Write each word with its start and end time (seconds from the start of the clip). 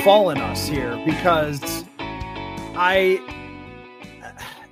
befallen 0.00 0.38
us 0.38 0.66
here 0.66 0.98
because 1.04 1.84
I, 2.74 3.20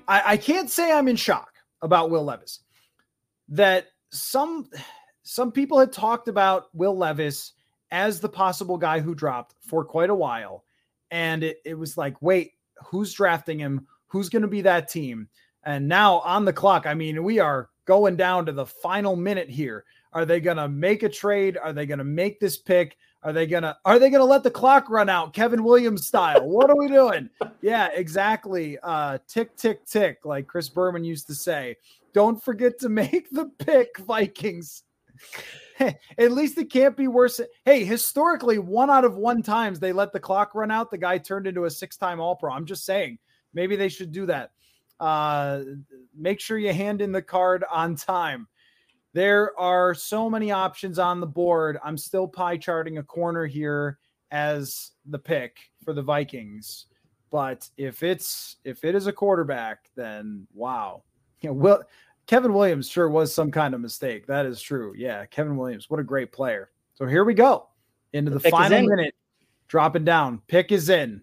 I 0.08 0.22
I 0.24 0.36
can't 0.38 0.70
say 0.70 0.90
I'm 0.90 1.06
in 1.06 1.16
shock 1.16 1.52
about 1.82 2.08
Will 2.08 2.24
Levis. 2.24 2.60
That 3.50 3.88
some 4.10 4.70
some 5.24 5.52
people 5.52 5.78
had 5.78 5.92
talked 5.92 6.28
about 6.28 6.74
Will 6.74 6.96
Levis 6.96 7.52
as 7.90 8.20
the 8.20 8.28
possible 8.30 8.78
guy 8.78 9.00
who 9.00 9.14
dropped 9.14 9.54
for 9.60 9.84
quite 9.84 10.08
a 10.08 10.14
while. 10.14 10.64
And 11.10 11.44
it, 11.44 11.58
it 11.66 11.74
was 11.74 11.98
like, 11.98 12.22
wait, 12.22 12.52
who's 12.86 13.12
drafting 13.12 13.58
him? 13.58 13.86
Who's 14.06 14.30
going 14.30 14.40
to 14.40 14.48
be 14.48 14.62
that 14.62 14.88
team? 14.88 15.28
And 15.62 15.86
now 15.86 16.20
on 16.20 16.46
the 16.46 16.54
clock, 16.54 16.86
I 16.86 16.94
mean, 16.94 17.22
we 17.22 17.38
are 17.38 17.68
going 17.84 18.16
down 18.16 18.46
to 18.46 18.52
the 18.52 18.64
final 18.64 19.14
minute 19.14 19.50
here. 19.50 19.84
Are 20.14 20.24
they 20.24 20.40
going 20.40 20.56
to 20.56 20.70
make 20.70 21.02
a 21.02 21.08
trade? 21.10 21.58
Are 21.62 21.74
they 21.74 21.84
going 21.84 21.98
to 21.98 22.04
make 22.04 22.40
this 22.40 22.56
pick? 22.56 22.96
Are 23.28 23.32
they 23.34 23.46
gonna 23.46 23.76
are 23.84 23.98
they 23.98 24.08
gonna 24.08 24.24
let 24.24 24.42
the 24.42 24.50
clock 24.50 24.88
run 24.88 25.10
out 25.10 25.34
Kevin 25.34 25.62
Williams 25.62 26.06
style? 26.06 26.48
What 26.48 26.70
are 26.70 26.78
we 26.78 26.88
doing? 26.88 27.28
yeah, 27.60 27.88
exactly. 27.92 28.78
Uh 28.82 29.18
tick 29.28 29.54
tick 29.54 29.84
tick, 29.84 30.24
like 30.24 30.46
Chris 30.46 30.70
Berman 30.70 31.04
used 31.04 31.26
to 31.26 31.34
say. 31.34 31.76
Don't 32.14 32.42
forget 32.42 32.78
to 32.78 32.88
make 32.88 33.28
the 33.28 33.50
pick, 33.58 33.98
Vikings. 33.98 34.84
At 35.78 36.32
least 36.32 36.56
it 36.56 36.70
can't 36.70 36.96
be 36.96 37.06
worse. 37.06 37.38
Hey, 37.66 37.84
historically, 37.84 38.58
one 38.58 38.88
out 38.88 39.04
of 39.04 39.16
one 39.16 39.42
times 39.42 39.78
they 39.78 39.92
let 39.92 40.14
the 40.14 40.20
clock 40.20 40.54
run 40.54 40.70
out, 40.70 40.90
the 40.90 40.96
guy 40.96 41.18
turned 41.18 41.46
into 41.46 41.66
a 41.66 41.70
six-time 41.70 42.20
all-pro. 42.20 42.50
I'm 42.50 42.64
just 42.64 42.86
saying, 42.86 43.18
maybe 43.52 43.76
they 43.76 43.90
should 43.90 44.10
do 44.10 44.24
that. 44.24 44.52
Uh 44.98 45.64
make 46.16 46.40
sure 46.40 46.56
you 46.56 46.72
hand 46.72 47.02
in 47.02 47.12
the 47.12 47.20
card 47.20 47.62
on 47.70 47.94
time. 47.94 48.48
There 49.12 49.58
are 49.58 49.94
so 49.94 50.28
many 50.28 50.50
options 50.50 50.98
on 50.98 51.20
the 51.20 51.26
board. 51.26 51.78
I'm 51.82 51.96
still 51.96 52.28
pie 52.28 52.56
charting 52.56 52.98
a 52.98 53.02
corner 53.02 53.46
here 53.46 53.98
as 54.30 54.92
the 55.06 55.18
pick 55.18 55.56
for 55.84 55.92
the 55.92 56.02
Vikings. 56.02 56.86
But 57.30 57.68
if 57.76 58.02
it's 58.02 58.56
if 58.64 58.84
it 58.84 58.94
is 58.94 59.06
a 59.06 59.12
quarterback, 59.12 59.90
then 59.94 60.46
wow. 60.54 61.02
You 61.40 61.50
know, 61.50 61.54
well, 61.54 61.84
Kevin 62.26 62.52
Williams 62.52 62.88
sure 62.88 63.08
was 63.08 63.32
some 63.32 63.52
kind 63.52 63.72
of 63.72 63.80
mistake. 63.80 64.26
That 64.26 64.44
is 64.44 64.60
true. 64.60 64.92
Yeah, 64.96 65.24
Kevin 65.26 65.56
Williams, 65.56 65.88
what 65.88 66.00
a 66.00 66.02
great 66.02 66.32
player. 66.32 66.72
So 66.94 67.06
here 67.06 67.24
we 67.24 67.32
go 67.32 67.68
into 68.12 68.32
the, 68.32 68.40
the 68.40 68.50
final 68.50 68.82
minute, 68.82 69.14
dropping 69.68 70.04
down. 70.04 70.42
Pick 70.48 70.72
is 70.72 70.88
in. 70.88 71.22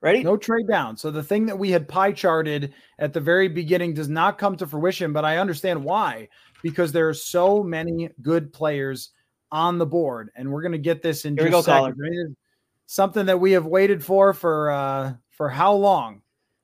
Ready? 0.00 0.22
No 0.22 0.38
trade 0.38 0.68
down. 0.68 0.96
So 0.96 1.10
the 1.10 1.22
thing 1.22 1.44
that 1.46 1.58
we 1.58 1.70
had 1.70 1.86
pie 1.86 2.12
charted 2.12 2.74
at 2.98 3.12
the 3.12 3.20
very 3.20 3.46
beginning 3.46 3.92
does 3.92 4.08
not 4.08 4.38
come 4.38 4.56
to 4.56 4.66
fruition, 4.66 5.12
but 5.12 5.24
I 5.24 5.36
understand 5.36 5.84
why 5.84 6.28
because 6.64 6.92
there 6.92 7.06
are 7.06 7.14
so 7.14 7.62
many 7.62 8.08
good 8.22 8.50
players 8.50 9.10
on 9.52 9.76
the 9.76 9.84
board, 9.84 10.30
and 10.34 10.50
we're 10.50 10.62
going 10.62 10.72
to 10.72 10.78
get 10.78 11.02
this 11.02 11.26
in 11.26 11.36
Here 11.36 11.50
just 11.50 11.68
Something 12.86 13.26
that 13.26 13.38
we 13.38 13.52
have 13.52 13.66
waited 13.66 14.02
for 14.02 14.32
for 14.32 14.70
uh, 14.70 15.12
for 15.30 15.50
how 15.50 15.74
long? 15.74 16.22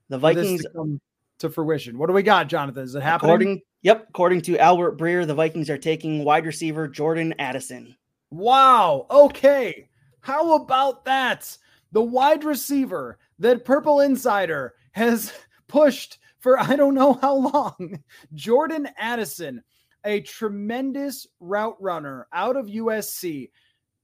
The 0.08 0.18
Vikings 0.18 0.62
to 0.62 0.70
come 0.70 1.00
to 1.38 1.50
fruition. 1.50 1.98
What 1.98 2.06
do 2.06 2.14
we 2.14 2.22
got, 2.22 2.48
Jonathan? 2.48 2.82
Is 2.82 2.94
it 2.94 3.02
happening? 3.02 3.30
According, 3.30 3.62
yep, 3.82 4.06
according 4.08 4.40
to 4.42 4.58
Albert 4.58 4.98
Breer, 4.98 5.26
the 5.26 5.34
Vikings 5.34 5.68
are 5.68 5.78
taking 5.78 6.24
wide 6.24 6.46
receiver 6.46 6.88
Jordan 6.88 7.34
Addison. 7.38 7.94
Wow. 8.30 9.06
Okay. 9.10 9.88
How 10.20 10.54
about 10.56 11.04
that? 11.04 11.56
The 11.92 12.02
wide 12.02 12.44
receiver 12.44 13.18
that 13.38 13.64
Purple 13.64 14.00
Insider 14.00 14.74
has 14.92 15.32
pushed 15.68 16.18
for 16.38 16.58
I 16.58 16.74
don't 16.74 16.94
know 16.94 17.14
how 17.14 17.34
long. 17.34 18.02
Jordan 18.34 18.88
Addison 18.98 19.62
a 20.04 20.20
tremendous 20.20 21.26
route 21.40 21.76
runner 21.80 22.26
out 22.32 22.56
of 22.56 22.66
USC, 22.66 23.50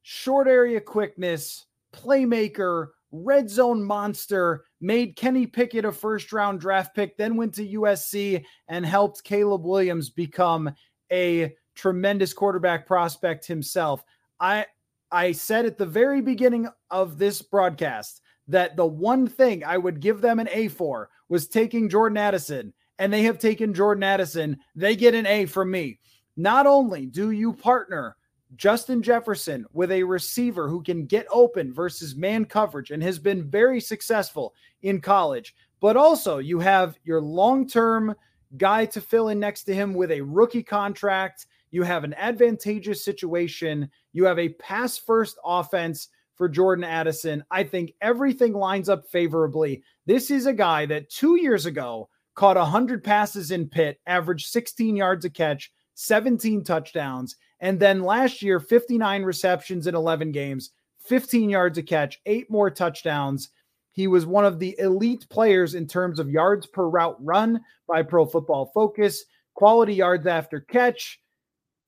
short 0.02 0.48
area 0.48 0.80
quickness, 0.80 1.66
playmaker, 1.92 2.88
red 3.12 3.48
zone 3.48 3.82
monster, 3.82 4.64
made 4.80 5.16
Kenny 5.16 5.46
Pickett 5.46 5.84
a 5.84 5.92
first 5.92 6.32
round 6.32 6.60
draft 6.60 6.94
pick, 6.94 7.16
then 7.16 7.36
went 7.36 7.54
to 7.54 7.66
USC 7.66 8.44
and 8.68 8.84
helped 8.84 9.24
Caleb 9.24 9.64
Williams 9.64 10.10
become 10.10 10.70
a 11.10 11.54
tremendous 11.74 12.32
quarterback 12.32 12.86
prospect 12.86 13.46
himself. 13.46 14.04
I 14.40 14.66
I 15.10 15.32
said 15.32 15.66
at 15.66 15.78
the 15.78 15.86
very 15.86 16.20
beginning 16.20 16.68
of 16.90 17.16
this 17.16 17.40
broadcast 17.40 18.22
that 18.48 18.76
the 18.76 18.86
one 18.86 19.26
thing 19.26 19.64
I 19.64 19.78
would 19.78 20.00
give 20.00 20.20
them 20.20 20.40
an 20.40 20.48
A 20.50 20.68
for 20.68 21.10
was 21.28 21.48
taking 21.48 21.88
Jordan 21.88 22.18
Addison 22.18 22.72
and 22.98 23.12
they 23.12 23.22
have 23.22 23.38
taken 23.38 23.74
Jordan 23.74 24.02
Addison, 24.02 24.58
they 24.74 24.96
get 24.96 25.14
an 25.14 25.26
A 25.26 25.46
from 25.46 25.70
me. 25.70 25.98
Not 26.36 26.66
only 26.66 27.06
do 27.06 27.30
you 27.30 27.52
partner 27.52 28.16
Justin 28.54 29.02
Jefferson 29.02 29.66
with 29.72 29.90
a 29.90 30.02
receiver 30.02 30.68
who 30.68 30.82
can 30.82 31.06
get 31.06 31.26
open 31.30 31.72
versus 31.72 32.14
man 32.14 32.44
coverage 32.44 32.90
and 32.90 33.02
has 33.02 33.18
been 33.18 33.50
very 33.50 33.80
successful 33.80 34.54
in 34.82 35.00
college, 35.00 35.54
but 35.80 35.96
also 35.96 36.38
you 36.38 36.60
have 36.60 36.98
your 37.04 37.20
long 37.20 37.66
term 37.66 38.14
guy 38.56 38.86
to 38.86 39.00
fill 39.00 39.28
in 39.28 39.40
next 39.40 39.64
to 39.64 39.74
him 39.74 39.94
with 39.94 40.10
a 40.10 40.20
rookie 40.20 40.62
contract. 40.62 41.46
You 41.70 41.82
have 41.82 42.04
an 42.04 42.14
advantageous 42.14 43.04
situation. 43.04 43.90
You 44.12 44.24
have 44.24 44.38
a 44.38 44.50
pass 44.50 44.96
first 44.96 45.38
offense 45.44 46.08
for 46.36 46.48
Jordan 46.48 46.84
Addison. 46.84 47.42
I 47.50 47.64
think 47.64 47.92
everything 48.00 48.52
lines 48.52 48.88
up 48.88 49.08
favorably. 49.08 49.82
This 50.04 50.30
is 50.30 50.46
a 50.46 50.52
guy 50.52 50.86
that 50.86 51.10
two 51.10 51.40
years 51.40 51.66
ago 51.66 52.08
caught 52.36 52.56
100 52.56 53.02
passes 53.02 53.50
in 53.50 53.68
Pitt, 53.68 53.98
averaged 54.06 54.46
16 54.48 54.94
yards 54.94 55.24
a 55.24 55.30
catch, 55.30 55.72
17 55.94 56.62
touchdowns. 56.62 57.36
And 57.60 57.80
then 57.80 58.02
last 58.02 58.42
year, 58.42 58.60
59 58.60 59.22
receptions 59.24 59.86
in 59.86 59.94
11 59.94 60.30
games, 60.30 60.70
15 61.00 61.50
yards 61.50 61.78
a 61.78 61.82
catch, 61.82 62.20
eight 62.26 62.48
more 62.50 62.70
touchdowns. 62.70 63.48
He 63.92 64.06
was 64.06 64.26
one 64.26 64.44
of 64.44 64.58
the 64.58 64.76
elite 64.78 65.26
players 65.30 65.74
in 65.74 65.86
terms 65.86 66.18
of 66.18 66.30
yards 66.30 66.66
per 66.66 66.86
route 66.86 67.16
run 67.18 67.62
by 67.88 68.02
Pro 68.02 68.26
Football 68.26 68.70
Focus, 68.74 69.24
quality 69.54 69.94
yards 69.94 70.26
after 70.26 70.60
catch, 70.60 71.18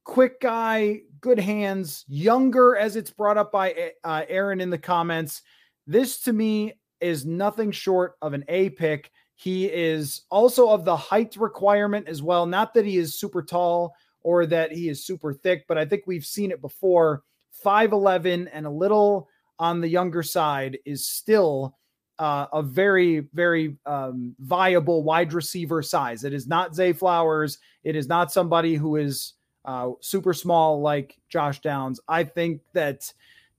quick 0.05 0.41
guy, 0.41 1.03
good 1.21 1.39
hands, 1.39 2.07
younger, 2.09 2.77
as 2.77 2.97
it's 2.97 3.11
brought 3.11 3.37
up 3.37 3.53
by 3.53 3.93
uh, 4.05 4.23
Aaron 4.27 4.63
in 4.63 4.71
the 4.71 4.79
comments. 4.79 5.43
This 5.87 6.23
to 6.23 6.33
me 6.33 6.73
is 7.03 7.27
nothing 7.27 7.71
short 7.71 8.15
of 8.23 8.33
an 8.33 8.45
A 8.49 8.71
pick. 8.71 9.11
He 9.41 9.67
is 9.67 10.23
also 10.31 10.69
of 10.69 10.85
the 10.85 10.97
height 10.97 11.37
requirement 11.37 12.09
as 12.09 12.21
well. 12.21 12.45
Not 12.45 12.75
that 12.75 12.85
he 12.85 12.97
is 12.97 13.21
super 13.21 13.41
tall 13.41 13.95
or 14.23 14.47
that 14.47 14.73
he 14.73 14.89
is 14.89 15.07
super 15.07 15.33
thick, 15.33 15.65
but 15.69 15.79
I 15.79 15.85
think 15.85 16.03
we've 16.07 16.27
seen 16.27 16.51
it 16.51 16.61
before. 16.61 17.23
5'11 17.65 18.49
and 18.53 18.67
a 18.67 18.71
little 18.71 19.29
on 19.61 19.81
the 19.81 19.87
younger 19.87 20.25
side 20.25 20.79
is 20.85 21.07
still 21.07 21.77
uh, 22.19 22.47
a 22.53 22.63
very, 22.63 23.29
very 23.33 23.77
um, 23.87 24.35
viable 24.41 25.05
wide 25.05 25.33
receiver 25.33 25.83
size. 25.83 26.25
It 26.25 26.35
is 26.35 26.49
not 26.49 26.75
Zay 26.75 26.93
Flowers. 26.93 27.59
It 27.85 27.95
is 27.95 28.09
not 28.09 28.33
somebody 28.33 28.75
who 28.75 28.97
is 28.97 29.35
uh, 29.65 29.91
super 30.01 30.35
small 30.35 30.81
like 30.81 31.17
Josh 31.29 31.61
Downs. 31.61 32.01
I 32.09 32.25
think 32.25 32.61
that 32.73 33.13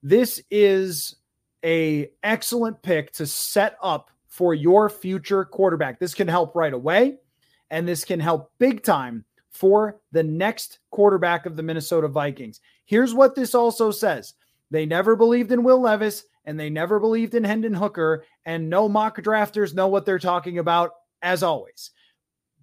this 0.03 0.43
is 0.51 1.15
a 1.63 2.09
excellent 2.21 2.81
pick 2.81 3.13
to 3.13 3.25
set 3.25 3.77
up 3.81 4.11
for 4.29 4.53
your 4.53 4.89
future 4.89 5.43
quarterback. 5.43 5.99
This 5.99 6.13
can 6.13 6.27
help 6.27 6.55
right 6.55 6.73
away, 6.73 7.17
and 7.69 7.87
this 7.87 8.05
can 8.05 8.19
help 8.19 8.51
big 8.59 8.83
time 8.83 9.25
for 9.49 9.99
the 10.11 10.23
next 10.23 10.79
quarterback 10.91 11.45
of 11.45 11.55
the 11.55 11.63
Minnesota 11.63 12.07
Vikings. 12.07 12.61
Here's 12.85 13.13
what 13.13 13.35
this 13.35 13.53
also 13.53 13.91
says 13.91 14.33
they 14.71 14.85
never 14.85 15.15
believed 15.15 15.51
in 15.51 15.63
Will 15.63 15.81
Levis 15.81 16.23
and 16.45 16.59
they 16.59 16.69
never 16.69 16.99
believed 16.99 17.35
in 17.35 17.43
Hendon 17.43 17.73
Hooker, 17.73 18.23
and 18.45 18.69
no 18.69 18.89
mock 18.89 19.21
drafters 19.21 19.75
know 19.75 19.87
what 19.87 20.05
they're 20.05 20.17
talking 20.17 20.57
about, 20.57 20.91
as 21.21 21.43
always. 21.43 21.91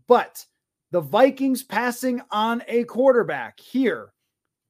But 0.09 0.45
the 0.91 1.01
Vikings 1.01 1.63
passing 1.63 2.21
on 2.31 2.63
a 2.67 2.83
quarterback 2.85 3.61
here 3.61 4.13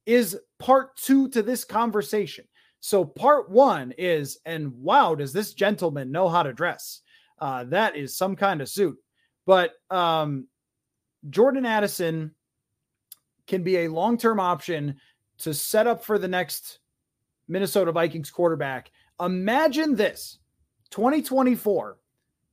is 0.05 0.37
part 0.59 0.95
two 0.97 1.29
to 1.29 1.41
this 1.41 1.65
conversation. 1.65 2.45
So 2.79 3.03
part 3.03 3.49
one 3.49 3.93
is, 3.97 4.39
and 4.45 4.71
wow, 4.81 5.15
does 5.15 5.33
this 5.33 5.53
gentleman 5.53 6.11
know 6.11 6.29
how 6.29 6.43
to 6.43 6.53
dress? 6.53 7.01
Uh, 7.39 7.63
that 7.65 7.95
is 7.95 8.15
some 8.15 8.35
kind 8.35 8.61
of 8.61 8.69
suit. 8.69 8.97
But 9.45 9.73
um, 9.89 10.47
Jordan 11.29 11.65
Addison 11.65 12.31
can 13.47 13.63
be 13.63 13.77
a 13.77 13.87
long 13.87 14.17
term 14.17 14.39
option 14.39 14.97
to 15.39 15.53
set 15.53 15.87
up 15.87 16.03
for 16.03 16.17
the 16.17 16.27
next 16.27 16.79
Minnesota 17.47 17.91
Vikings 17.91 18.29
quarterback. 18.29 18.91
Imagine 19.19 19.95
this 19.95 20.39
2024, 20.91 21.97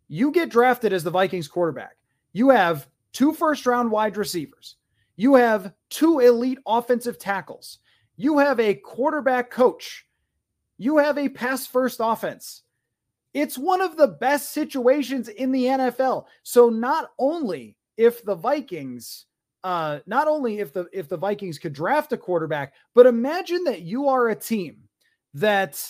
you 0.09 0.31
get 0.31 0.51
drafted 0.51 0.93
as 0.93 1.05
the 1.05 1.11
Vikings 1.11 1.49
quarterback. 1.49 1.97
You 2.33 2.51
have 2.51 2.89
two 3.13 3.33
first 3.33 3.67
round 3.67 3.91
wide 3.91 4.17
receivers, 4.17 4.77
you 5.17 5.35
have 5.35 5.73
two 5.91 6.21
elite 6.21 6.59
offensive 6.67 7.19
tackles, 7.19 7.79
you 8.17 8.39
have 8.39 8.61
a 8.61 8.75
quarterback 8.75 9.51
coach 9.51 10.07
you 10.79 10.99
have 10.99 11.19
a 11.19 11.29
pass 11.29 11.67
first 11.67 12.01
offense. 12.03 12.63
It's 13.33 13.59
one 13.59 13.81
of 13.81 13.97
the 13.97 14.09
best 14.09 14.53
situations 14.53 15.29
in 15.29 15.51
the 15.51 15.65
NFL. 15.65 16.27
So 16.43 16.69
not 16.71 17.11
only 17.19 17.77
if 17.97 18.25
the 18.25 18.35
Vikings 18.35 19.27
uh 19.65 20.01
not 20.07 20.29
only 20.29 20.59
if 20.59 20.73
the 20.73 20.87
if 20.93 21.09
the 21.09 21.17
Vikings 21.17 21.59
could 21.59 21.73
draft 21.73 22.13
a 22.13 22.19
quarterback, 22.19 22.75
but 22.95 23.07
imagine 23.07 23.65
that 23.65 23.83
you 23.83 24.09
are 24.09 24.29
a 24.29 24.37
team 24.37 24.77
that, 25.33 25.83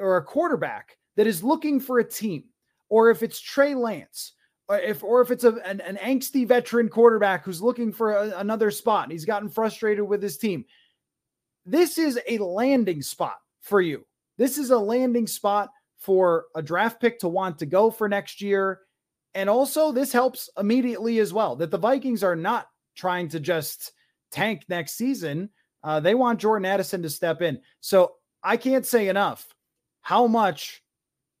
or 0.00 0.16
a 0.16 0.24
quarterback 0.24 0.96
that 1.16 1.26
is 1.26 1.44
looking 1.44 1.78
for 1.78 1.98
a 1.98 2.08
team, 2.08 2.44
or 2.88 3.10
if 3.10 3.22
it's 3.22 3.40
Trey 3.40 3.74
Lance, 3.74 4.32
or 4.68 4.78
if 4.78 5.04
or 5.04 5.20
if 5.20 5.30
it's 5.30 5.44
a, 5.44 5.54
an, 5.66 5.80
an 5.82 5.96
angsty 5.96 6.46
veteran 6.46 6.88
quarterback 6.88 7.44
who's 7.44 7.62
looking 7.62 7.92
for 7.92 8.12
a, 8.12 8.38
another 8.38 8.70
spot 8.70 9.04
and 9.04 9.12
he's 9.12 9.24
gotten 9.26 9.50
frustrated 9.50 10.04
with 10.04 10.22
his 10.22 10.38
team, 10.38 10.64
this 11.66 11.98
is 11.98 12.18
a 12.26 12.38
landing 12.38 13.02
spot 13.02 13.36
for 13.66 13.80
you. 13.80 14.06
This 14.38 14.58
is 14.58 14.70
a 14.70 14.78
landing 14.78 15.26
spot 15.26 15.70
for 15.98 16.44
a 16.54 16.62
draft 16.62 17.00
pick 17.00 17.18
to 17.18 17.28
want 17.28 17.58
to 17.58 17.66
go 17.66 17.90
for 17.90 18.08
next 18.08 18.40
year. 18.40 18.80
And 19.34 19.50
also, 19.50 19.92
this 19.92 20.12
helps 20.12 20.48
immediately 20.58 21.18
as 21.18 21.32
well 21.32 21.56
that 21.56 21.70
the 21.70 21.78
Vikings 21.78 22.22
are 22.22 22.36
not 22.36 22.68
trying 22.94 23.28
to 23.30 23.40
just 23.40 23.92
tank 24.30 24.64
next 24.68 24.92
season. 24.92 25.50
Uh, 25.82 26.00
they 26.00 26.14
want 26.14 26.40
Jordan 26.40 26.64
Addison 26.64 27.02
to 27.02 27.10
step 27.10 27.42
in. 27.42 27.60
So 27.80 28.14
I 28.42 28.56
can't 28.56 28.86
say 28.86 29.08
enough 29.08 29.46
how 30.00 30.26
much 30.26 30.82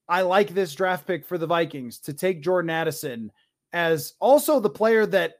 I 0.08 0.22
like 0.22 0.50
this 0.50 0.74
draft 0.74 1.06
pick 1.06 1.24
for 1.24 1.38
the 1.38 1.46
Vikings 1.46 2.00
to 2.00 2.12
take 2.12 2.42
Jordan 2.42 2.70
Addison 2.70 3.30
as 3.72 4.14
also 4.20 4.60
the 4.60 4.70
player 4.70 5.06
that 5.06 5.34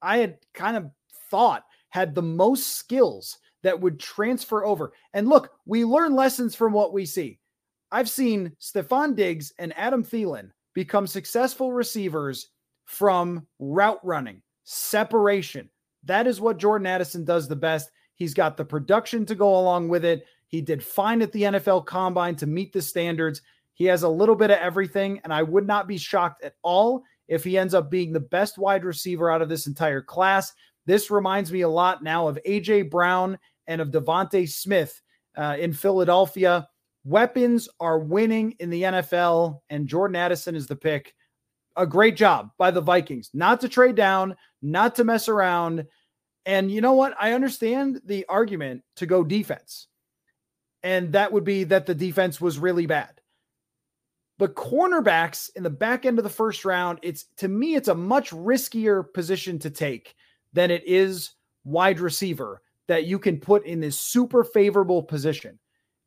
I 0.00 0.18
had 0.18 0.38
kind 0.54 0.76
of 0.76 0.90
thought 1.30 1.64
had 1.90 2.14
the 2.14 2.22
most 2.22 2.76
skills 2.76 3.38
that 3.62 3.80
would 3.80 3.98
transfer 3.98 4.64
over. 4.64 4.92
And 5.14 5.28
look, 5.28 5.52
we 5.66 5.84
learn 5.84 6.14
lessons 6.14 6.54
from 6.54 6.72
what 6.72 6.92
we 6.92 7.06
see. 7.06 7.38
I've 7.90 8.08
seen 8.10 8.52
Stefon 8.60 9.14
Diggs 9.14 9.52
and 9.58 9.76
Adam 9.76 10.02
Thielen 10.02 10.50
become 10.74 11.06
successful 11.06 11.72
receivers 11.72 12.48
from 12.84 13.46
route 13.58 14.00
running, 14.02 14.42
separation. 14.64 15.68
That 16.04 16.26
is 16.26 16.40
what 16.40 16.58
Jordan 16.58 16.86
Addison 16.86 17.24
does 17.24 17.48
the 17.48 17.56
best. 17.56 17.90
He's 18.14 18.34
got 18.34 18.56
the 18.56 18.64
production 18.64 19.26
to 19.26 19.34
go 19.34 19.58
along 19.58 19.88
with 19.88 20.04
it. 20.04 20.26
He 20.48 20.60
did 20.60 20.82
fine 20.82 21.22
at 21.22 21.32
the 21.32 21.42
NFL 21.42 21.86
combine 21.86 22.36
to 22.36 22.46
meet 22.46 22.72
the 22.72 22.82
standards. 22.82 23.42
He 23.74 23.84
has 23.86 24.02
a 24.02 24.08
little 24.08 24.34
bit 24.34 24.50
of 24.50 24.58
everything, 24.58 25.20
and 25.24 25.32
I 25.32 25.42
would 25.42 25.66
not 25.66 25.88
be 25.88 25.96
shocked 25.96 26.44
at 26.44 26.54
all 26.62 27.02
if 27.28 27.44
he 27.44 27.56
ends 27.56 27.74
up 27.74 27.90
being 27.90 28.12
the 28.12 28.20
best 28.20 28.58
wide 28.58 28.84
receiver 28.84 29.30
out 29.30 29.42
of 29.42 29.48
this 29.48 29.66
entire 29.66 30.02
class. 30.02 30.52
This 30.84 31.10
reminds 31.10 31.52
me 31.52 31.62
a 31.62 31.68
lot 31.68 32.02
now 32.02 32.28
of 32.28 32.38
AJ 32.46 32.90
Brown 32.90 33.38
and 33.66 33.80
of 33.80 33.90
DeVonta 33.90 34.48
Smith 34.48 35.00
uh, 35.36 35.56
in 35.58 35.72
Philadelphia. 35.72 36.68
Weapons 37.04 37.68
are 37.80 37.98
winning 37.98 38.54
in 38.60 38.70
the 38.70 38.82
NFL, 38.82 39.60
and 39.70 39.88
Jordan 39.88 40.16
Addison 40.16 40.54
is 40.54 40.66
the 40.66 40.76
pick. 40.76 41.14
A 41.76 41.86
great 41.86 42.16
job 42.16 42.50
by 42.58 42.70
the 42.70 42.80
Vikings, 42.80 43.30
not 43.32 43.60
to 43.62 43.68
trade 43.68 43.94
down, 43.94 44.36
not 44.60 44.94
to 44.96 45.04
mess 45.04 45.28
around. 45.28 45.86
And 46.44 46.70
you 46.70 46.80
know 46.80 46.92
what? 46.92 47.14
I 47.18 47.32
understand 47.32 48.00
the 48.04 48.26
argument 48.28 48.82
to 48.96 49.06
go 49.06 49.24
defense, 49.24 49.88
and 50.82 51.12
that 51.12 51.32
would 51.32 51.44
be 51.44 51.64
that 51.64 51.86
the 51.86 51.94
defense 51.94 52.40
was 52.40 52.58
really 52.58 52.86
bad. 52.86 53.20
But 54.38 54.54
cornerbacks 54.54 55.50
in 55.56 55.62
the 55.62 55.70
back 55.70 56.04
end 56.04 56.18
of 56.18 56.24
the 56.24 56.30
first 56.30 56.64
round, 56.64 56.98
it's 57.02 57.24
to 57.38 57.48
me, 57.48 57.74
it's 57.74 57.88
a 57.88 57.94
much 57.94 58.30
riskier 58.30 59.04
position 59.12 59.58
to 59.60 59.70
take 59.70 60.14
than 60.52 60.70
it 60.70 60.82
is 60.86 61.32
wide 61.64 62.00
receiver 62.00 62.60
that 62.88 63.04
you 63.04 63.18
can 63.18 63.38
put 63.38 63.64
in 63.66 63.80
this 63.80 63.98
super 63.98 64.44
favorable 64.44 65.02
position. 65.02 65.58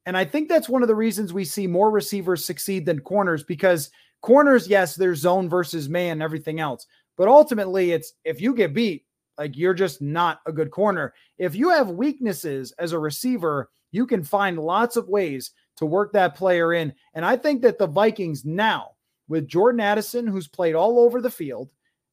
And 0.06 0.16
I 0.16 0.25
think 0.25 0.50
that's 0.50 0.69
one 0.69 0.81
of 0.81 0.88
the 0.88 0.95
reasons 0.95 1.33
we 1.33 1.45
see 1.45 1.68
more 1.68 1.89
receivers 1.89 2.45
succeed 2.45 2.86
than 2.86 3.00
corners 3.00 3.44
because 3.44 3.89
corners, 4.22 4.68
yes, 4.68 4.95
there's 4.95 5.19
zone 5.19 5.50
versus 5.50 5.89
man, 5.89 6.22
everything 6.22 6.60
else. 6.60 6.86
But 7.18 7.27
ultimately, 7.27 7.92
it's 7.92 8.13
if 8.24 8.42
you 8.42 8.54
get 8.54 8.74
beat, 8.74 9.06
like 9.38 9.57
you're 9.57 9.74
just 9.74 10.01
not 10.01 10.42
a 10.45 10.51
good 10.51 10.72
corner. 10.72 11.13
If 11.38 11.56
you 11.56 11.69
have 11.69 11.89
weaknesses 11.89 12.72
as 12.78 12.92
a 12.92 13.00
receiver, 13.00 13.69
you 13.92 14.06
can 14.06 14.24
find 14.24 14.60
lots 14.60 14.95
of 14.95 15.10
ways 15.10 15.51
to 15.78 15.86
work 15.86 16.13
that 16.13 16.36
player 16.36 16.74
in. 16.74 16.94
And 17.13 17.25
I 17.25 17.38
think 17.38 17.62
that 17.63 17.78
the 17.78 17.88
Vikings 17.88 18.45
now, 18.45 18.92
with 19.28 19.48
Jordan 19.48 19.81
Addison, 19.81 20.28
who's 20.28 20.48
played 20.48 20.75
all 20.75 21.00
over 21.00 21.21
the 21.21 21.31
field, 21.31 21.69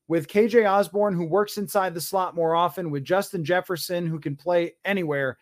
with 0.08 0.28
KJ 0.28 0.70
Osborne, 0.70 1.14
who 1.14 1.24
works 1.24 1.58
inside 1.58 1.94
the 1.94 2.00
slot 2.00 2.34
more 2.34 2.54
often, 2.54 2.90
with 2.90 3.04
Justin 3.04 3.44
Jefferson, 3.44 4.06
who 4.06 4.18
can 4.18 4.36
play 4.36 4.74
anywhere. 4.84 5.38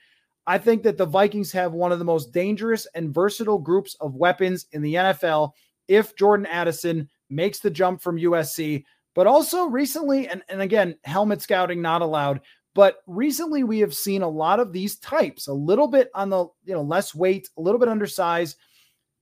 I 0.46 0.58
think 0.58 0.82
that 0.82 0.96
the 0.96 1.06
Vikings 1.06 1.52
have 1.52 1.72
one 1.72 1.92
of 1.92 1.98
the 1.98 2.04
most 2.04 2.32
dangerous 2.32 2.86
and 2.94 3.14
versatile 3.14 3.58
groups 3.58 3.96
of 4.00 4.14
weapons 4.14 4.66
in 4.72 4.82
the 4.82 4.94
NFL 4.94 5.52
if 5.88 6.16
Jordan 6.16 6.46
Addison 6.46 7.08
makes 7.28 7.60
the 7.60 7.70
jump 7.70 8.00
from 8.00 8.16
USC. 8.16 8.84
But 9.14 9.26
also 9.26 9.66
recently, 9.66 10.28
and, 10.28 10.42
and 10.48 10.62
again, 10.62 10.96
helmet 11.04 11.42
scouting 11.42 11.82
not 11.82 12.00
allowed, 12.00 12.40
but 12.74 12.98
recently 13.06 13.64
we 13.64 13.80
have 13.80 13.94
seen 13.94 14.22
a 14.22 14.28
lot 14.28 14.60
of 14.60 14.72
these 14.72 14.98
types, 14.98 15.48
a 15.48 15.52
little 15.52 15.88
bit 15.88 16.10
on 16.14 16.30
the 16.30 16.46
you 16.64 16.74
know 16.74 16.82
less 16.82 17.14
weight, 17.14 17.48
a 17.56 17.60
little 17.60 17.80
bit 17.80 17.88
undersized, 17.88 18.56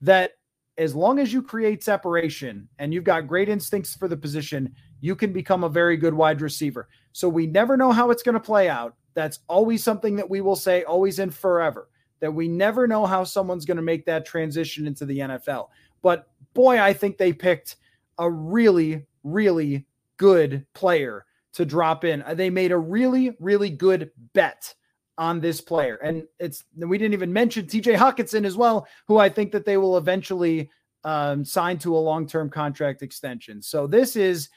that 0.02 0.32
as 0.76 0.94
long 0.94 1.19
as 1.19 1.32
you 1.32 1.43
create 1.43 1.82
separation 1.82 2.69
and 2.79 2.93
you've 2.93 3.05
got 3.05 3.26
great 3.26 3.49
instincts 3.49 3.94
for 3.94 4.06
the 4.06 4.17
position, 4.17 4.75
you 5.00 5.14
can 5.16 5.32
become 5.32 5.64
a 5.64 5.68
very 5.68 5.96
good 5.96 6.14
wide 6.14 6.40
receiver. 6.40 6.88
So 7.12 7.28
we 7.28 7.46
never 7.46 7.76
know 7.76 7.92
how 7.92 8.10
it's 8.10 8.22
going 8.22 8.34
to 8.34 8.40
play 8.40 8.68
out. 8.68 8.94
That's 9.14 9.40
always 9.48 9.82
something 9.82 10.16
that 10.16 10.30
we 10.30 10.40
will 10.40 10.56
say, 10.56 10.84
always 10.84 11.18
and 11.18 11.34
forever, 11.34 11.88
that 12.20 12.32
we 12.32 12.48
never 12.48 12.86
know 12.86 13.06
how 13.06 13.24
someone's 13.24 13.64
going 13.64 13.76
to 13.76 13.82
make 13.82 14.06
that 14.06 14.26
transition 14.26 14.86
into 14.86 15.04
the 15.04 15.18
NFL. 15.18 15.68
But 16.02 16.28
boy, 16.54 16.80
I 16.80 16.92
think 16.92 17.18
they 17.18 17.32
picked 17.32 17.76
a 18.18 18.30
really, 18.30 19.06
really 19.24 19.86
good 20.16 20.66
player 20.74 21.24
to 21.54 21.64
drop 21.64 22.04
in. 22.04 22.22
They 22.34 22.50
made 22.50 22.72
a 22.72 22.78
really, 22.78 23.36
really 23.40 23.70
good 23.70 24.10
bet 24.32 24.74
on 25.16 25.40
this 25.40 25.60
player. 25.60 25.96
And 25.96 26.24
it's 26.38 26.64
we 26.76 26.96
didn't 26.96 27.14
even 27.14 27.32
mention 27.32 27.66
TJ 27.66 27.96
Hockenson 27.96 28.44
as 28.44 28.56
well, 28.56 28.86
who 29.06 29.18
I 29.18 29.28
think 29.28 29.50
that 29.52 29.64
they 29.64 29.76
will 29.76 29.98
eventually 29.98 30.70
um, 31.04 31.44
sign 31.44 31.78
to 31.78 31.96
a 31.96 31.98
long-term 31.98 32.50
contract 32.50 33.02
extension. 33.02 33.60
So 33.60 33.86
this 33.86 34.14
is 34.14 34.48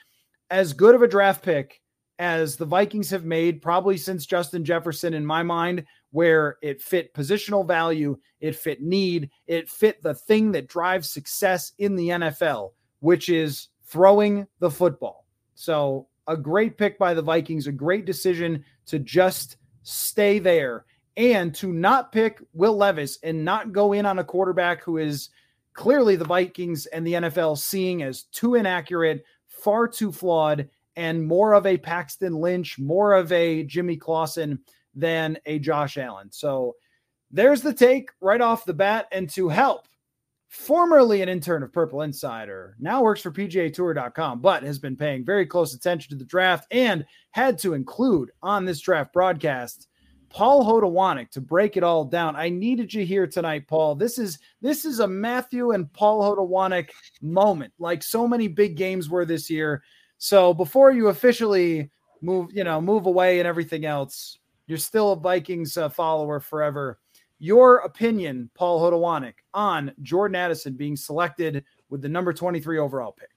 as 0.51 0.74
good 0.74 0.94
of 0.94 1.01
a 1.01 1.07
draft 1.07 1.44
pick 1.44 1.81
as 2.19 2.56
the 2.56 2.66
Vikings 2.66 3.09
have 3.09 3.25
made 3.25 3.64
probably 3.64 3.97
since 3.97 4.28
Justin 4.28 4.64
Jefferson 4.64 5.16
in 5.16 5.25
my 5.25 5.42
mind 5.42 5.85
where 6.11 6.57
it 6.61 6.81
fit 6.81 7.14
positional 7.16 7.66
value, 7.66 8.18
it 8.42 8.56
fit 8.56 8.81
need, 8.81 9.31
it 9.47 9.69
fit 9.69 10.04
the 10.04 10.14
thing 10.14 10.52
that 10.52 10.68
drives 10.68 11.09
success 11.09 11.71
in 11.80 11.95
the 11.95 12.09
NFL, 12.09 12.73
which 12.99 13.30
is 13.30 13.69
throwing 13.85 14.45
the 14.59 14.69
football. 14.69 15.25
So, 15.56 16.07
a 16.28 16.37
great 16.37 16.78
pick 16.78 16.99
by 16.99 17.14
the 17.16 17.21
Vikings, 17.21 17.66
a 17.66 17.71
great 17.71 18.06
decision 18.06 18.64
to 18.85 18.99
just 18.99 19.57
stay 19.81 20.37
there 20.37 20.85
and 21.18 21.56
to 21.56 21.73
not 21.73 22.11
pick 22.11 22.40
Will 22.54 22.78
Levis 22.78 23.18
and 23.23 23.44
not 23.44 23.71
go 23.71 23.94
in 23.94 24.06
on 24.06 24.19
a 24.19 24.23
quarterback 24.23 24.83
who 24.83 24.97
is 24.97 25.30
clearly 25.73 26.16
the 26.16 26.25
Vikings 26.25 26.85
and 26.85 27.06
the 27.06 27.14
NFL 27.14 27.57
seeing 27.57 28.04
as 28.04 28.23
too 28.23 28.56
inaccurate, 28.56 29.25
far 29.61 29.87
too 29.87 30.11
flawed, 30.11 30.69
and 30.95 31.25
more 31.25 31.53
of 31.53 31.65
a 31.65 31.77
Paxton 31.77 32.33
Lynch, 32.33 32.77
more 32.80 33.13
of 33.13 33.31
a 33.31 33.63
Jimmy 33.63 33.95
Clausen 33.95 34.59
than 34.94 35.37
a 35.45 35.59
Josh 35.59 35.97
Allen. 35.97 36.31
So 36.31 36.75
there's 37.31 37.61
the 37.61 37.73
take 37.73 38.09
right 38.19 38.41
off 38.41 38.65
the 38.65 38.73
bat. 38.73 39.07
And 39.11 39.30
to 39.31 39.47
help, 39.47 39.87
formerly 40.49 41.21
an 41.21 41.30
intern 41.30 41.63
of 41.63 41.71
Purple 41.71 42.01
Insider, 42.01 42.75
now 42.80 43.01
works 43.01 43.21
for 43.21 43.31
PGAtour.com, 43.31 44.41
but 44.41 44.63
has 44.63 44.80
been 44.80 44.97
paying 44.97 45.23
very 45.23 45.45
close 45.45 45.73
attention 45.73 46.09
to 46.09 46.18
the 46.18 46.25
draft 46.25 46.68
and 46.71 47.06
had 47.31 47.57
to 47.59 47.73
include 47.73 48.31
on 48.41 48.65
this 48.65 48.81
draft 48.81 49.13
broadcast 49.13 49.87
Paul 50.33 50.66
Hodowanik 50.66 51.30
to 51.31 51.42
break 51.42 51.78
it 51.78 51.83
all 51.83 52.06
down. 52.06 52.35
I 52.35 52.50
needed 52.50 52.94
you 52.94 53.06
here 53.06 53.28
tonight, 53.28 53.68
Paul. 53.68 53.95
This 53.95 54.18
is 54.18 54.40
this 54.61 54.85
is 54.85 55.00
a 55.00 55.07
Matthew 55.07 55.71
and 55.71 55.92
Paul 55.94 56.21
Hodowanik 56.21 56.90
moment, 57.21 57.73
like 57.80 58.02
so 58.02 58.28
many 58.28 58.47
big 58.47 58.76
games 58.78 59.09
were 59.09 59.26
this 59.26 59.50
year. 59.50 59.83
So 60.18 60.54
before 60.54 60.92
you 60.92 61.07
officially 61.07 61.90
move, 62.21 62.50
you 62.54 62.64
know, 62.64 62.80
move 62.80 63.06
away 63.07 63.40
and 63.40 63.47
everything 63.47 63.85
else, 63.85 64.40
you're 64.68 64.78
still 64.78 65.11
a 65.11 65.16
Vikings 65.16 65.78
uh, 65.78 65.90
follower 65.90 66.40
forever. 66.40 67.00
Your 67.40 67.78
opinion, 67.78 68.50
Paul 68.54 68.80
Hodowanik, 68.80 69.33
on 69.54 69.92
Jordan 70.04 70.35
Addison 70.35 70.73
being 70.73 70.95
selected 70.95 71.66
with 71.90 72.02
the 72.02 72.09
number 72.09 72.33
23 72.33 72.78
overall 72.78 73.11
pick. 73.11 73.30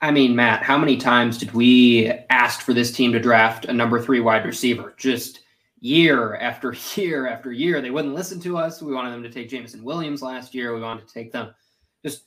I 0.00 0.10
mean, 0.10 0.36
Matt, 0.36 0.62
how 0.62 0.78
many 0.78 0.96
times 0.96 1.36
did 1.38 1.52
we 1.52 2.12
ask 2.30 2.60
for 2.60 2.72
this 2.72 2.92
team 2.92 3.12
to 3.12 3.18
draft 3.18 3.64
a 3.64 3.72
number 3.72 4.00
three 4.00 4.20
wide 4.20 4.44
receiver? 4.44 4.94
Just 4.96 5.40
year 5.80 6.36
after 6.36 6.74
year 6.96 7.28
after 7.28 7.52
year. 7.52 7.80
They 7.80 7.90
wouldn't 7.90 8.14
listen 8.14 8.40
to 8.40 8.58
us. 8.58 8.82
We 8.82 8.94
wanted 8.94 9.12
them 9.12 9.22
to 9.22 9.30
take 9.30 9.48
Jameson 9.48 9.84
Williams 9.84 10.22
last 10.22 10.54
year. 10.54 10.74
We 10.74 10.82
wanted 10.82 11.06
to 11.06 11.14
take 11.14 11.32
them. 11.32 11.54
Just 12.04 12.24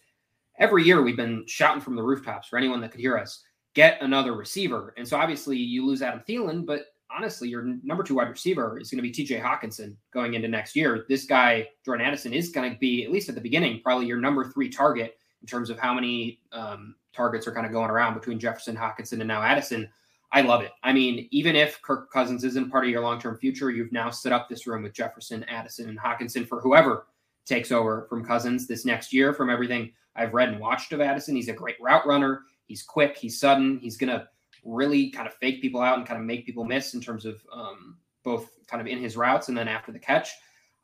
every 0.58 0.84
year 0.84 1.02
we've 1.02 1.18
been 1.18 1.46
shouting 1.48 1.82
from 1.82 1.96
the 1.96 2.04
rooftops 2.04 2.48
for 2.48 2.58
anyone 2.58 2.82
that 2.82 2.92
could 2.92 3.00
hear 3.00 3.18
us, 3.18 3.44
get 3.74 4.02
another 4.02 4.34
receiver. 4.34 4.94
And 4.98 5.08
so 5.08 5.18
obviously 5.18 5.58
you 5.58 5.86
lose 5.86 6.02
Adam 6.02 6.22
Thielen, 6.28 6.66
but 6.66 6.88
honestly, 7.16 7.50
your 7.50 7.64
number 7.84 8.04
two 8.04 8.16
wide 8.16 8.30
receiver 8.30 8.78
is 8.80 8.92
going 8.92 9.04
to 9.04 9.10
be 9.10 9.12
TJ 9.12 9.42
Hockenson 9.42 9.96
going 10.14 10.34
into 10.36 10.48
next 10.48 10.76
year. 10.76 11.06
This 11.10 11.26
guy, 11.26 11.68
Jordan 11.84 12.06
Addison, 12.06 12.34
is 12.34 12.50
going 12.50 12.72
to 12.72 12.78
be, 12.78 13.04
at 13.04 13.12
least 13.12 13.30
at 13.30 13.36
the 13.36 13.42
beginning, 13.42 13.82
probably 13.84 14.06
your 14.06 14.20
number 14.20 14.52
three 14.52 14.70
target 14.70 15.16
in 15.42 15.48
terms 15.48 15.70
of 15.70 15.80
how 15.80 15.94
many 15.94 16.40
um, 16.52 16.96
targets 17.14 17.48
are 17.48 17.54
kind 17.54 17.66
of 17.66 17.72
going 17.72 17.90
around 17.90 18.14
between 18.14 18.40
Jefferson, 18.40 18.76
Hockenson, 18.76 19.14
and 19.14 19.28
now 19.28 19.42
Addison. 19.42 19.90
I 20.32 20.42
love 20.42 20.62
it. 20.62 20.72
I 20.84 20.94
mean, 20.94 21.28
even 21.32 21.56
if 21.56 21.82
Kirk 21.82 22.12
Cousins 22.12 22.44
isn't 22.44 22.70
part 22.70 22.86
of 22.86 22.92
your 22.92 23.02
long 23.02 23.20
term 23.20 23.38
future, 23.38 23.72
you've 23.72 23.92
now 23.92 24.10
set 24.10 24.32
up 24.32 24.48
this 24.48 24.68
room 24.68 24.84
with 24.84 24.94
Jefferson, 24.94 25.44
Addison, 25.46 25.90
and 25.90 26.00
Hockenson 26.00 26.48
for 26.48 26.62
whoever 26.62 27.08
takes 27.46 27.72
over 27.72 28.06
from 28.10 28.24
Cousins 28.24 28.68
this 28.68 28.86
next 28.86 29.12
year. 29.12 29.34
From 29.34 29.50
everything 29.50 29.92
I've 30.16 30.34
read 30.34 30.50
and 30.50 30.60
watched 30.60 30.92
of 30.94 31.02
Addison, 31.02 31.36
he's 31.36 31.50
a 31.50 31.54
great 31.54 31.78
route 31.82 32.06
runner. 32.06 32.42
He's 32.66 32.84
quick. 32.84 33.18
He's 33.18 33.40
sudden. 33.40 33.80
He's 33.80 33.98
going 33.98 34.12
to 34.12 34.28
really 34.64 35.10
kind 35.10 35.28
of 35.28 35.34
fake 35.36 35.62
people 35.62 35.82
out 35.82 35.98
and 35.98 36.08
kind 36.08 36.20
of 36.20 36.26
make 36.26 36.46
people 36.46 36.64
miss 36.64 36.94
in 36.94 37.02
terms 37.02 37.26
of 37.26 37.44
um, 37.52 37.98
both 38.24 38.52
kind 38.68 38.82
of 38.82 38.88
in 38.88 39.00
his 39.00 39.18
routes 39.18 39.48
and 39.48 39.58
then 39.58 39.68
after 39.68 39.92
the 39.92 40.00
catch. 40.00 40.30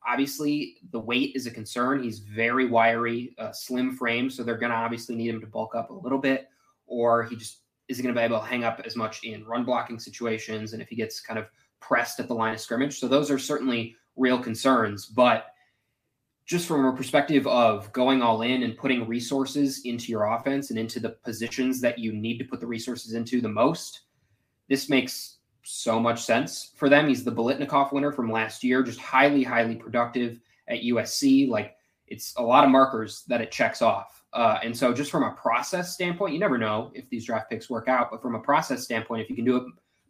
Obviously, 0.08 0.78
the 0.92 1.00
weight 1.00 1.36
is 1.36 1.46
a 1.46 1.52
concern. 1.52 2.02
He's 2.02 2.20
very 2.20 2.68
wiry, 2.68 3.36
uh, 3.38 3.52
slim 3.52 3.96
frame, 3.96 4.30
so 4.30 4.44
they're 4.44 4.58
going 4.58 4.72
to 4.72 4.78
obviously 4.78 5.16
need 5.16 5.30
him 5.30 5.42
to 5.42 5.48
bulk 5.48 5.76
up 5.76 5.90
a 5.90 5.94
little 5.94 6.20
bit, 6.20 6.48
or 6.86 7.24
he 7.24 7.36
just 7.36 7.62
isn't 7.88 8.04
going 8.04 8.14
to 8.14 8.20
be 8.20 8.24
able 8.24 8.40
to 8.40 8.46
hang 8.46 8.64
up 8.64 8.82
as 8.86 8.96
much 8.96 9.24
in 9.24 9.46
run 9.46 9.64
blocking 9.64 10.00
situations 10.00 10.74
and 10.74 10.82
if 10.82 10.90
he 10.90 10.96
gets 10.96 11.20
kind 11.20 11.40
of 11.40 11.46
pressed 11.80 12.20
at 12.20 12.28
the 12.28 12.34
line 12.34 12.54
of 12.54 12.60
scrimmage. 12.60 13.00
So 13.00 13.08
those 13.08 13.30
are 13.30 13.40
certainly 13.40 13.96
real 14.16 14.40
concerns. 14.40 15.06
But 15.06 15.48
just 16.46 16.68
from 16.68 16.86
a 16.86 16.96
perspective 16.96 17.48
of 17.48 17.92
going 17.92 18.22
all 18.22 18.44
in 18.44 18.64
and 18.64 18.78
putting 18.78 19.08
resources 19.08 19.82
into 19.86 20.12
your 20.12 20.26
offense 20.26 20.70
and 20.70 20.80
into 20.80 21.00
the 21.00 21.10
positions 21.10 21.82
that 21.82 21.98
you 21.98 22.14
need 22.14 22.38
to 22.38 22.46
put 22.46 22.60
the 22.60 22.68
resources 22.68 23.14
into 23.14 23.42
the 23.42 23.50
most, 23.50 24.02
this 24.70 24.90
makes 24.90 25.38
so 25.64 26.00
much 26.00 26.24
sense 26.24 26.72
for 26.76 26.88
them. 26.88 27.08
He's 27.08 27.24
the 27.24 27.32
Biletnikoff 27.32 27.92
winner 27.92 28.12
from 28.12 28.32
last 28.32 28.64
year, 28.64 28.84
just 28.84 29.00
highly, 29.00 29.44
highly 29.44 29.76
productive 29.76 30.40
at 30.68 30.84
USC. 30.84 31.50
Like 31.50 31.76
it's 32.08 32.36
a 32.38 32.44
lot 32.44 32.64
of 32.64 32.70
markers 32.70 33.24
that 33.28 33.42
it 33.42 33.52
checks 33.52 33.82
off. 33.82 34.15
Uh, 34.36 34.60
and 34.62 34.78
so, 34.78 34.94
just 34.94 35.10
from 35.10 35.24
a 35.24 35.32
process 35.32 35.94
standpoint, 35.94 36.34
you 36.34 36.40
never 36.40 36.58
know 36.58 36.92
if 36.94 37.10
these 37.10 37.26
draft 37.26 37.50
picks 37.50 37.70
work 37.70 37.88
out. 37.88 38.12
But 38.12 38.22
from 38.22 38.36
a 38.36 38.40
process 38.40 38.84
standpoint, 38.84 39.22
if 39.22 39.30
you 39.30 39.36
can 39.36 39.46
do 39.46 39.56
it 39.56 39.64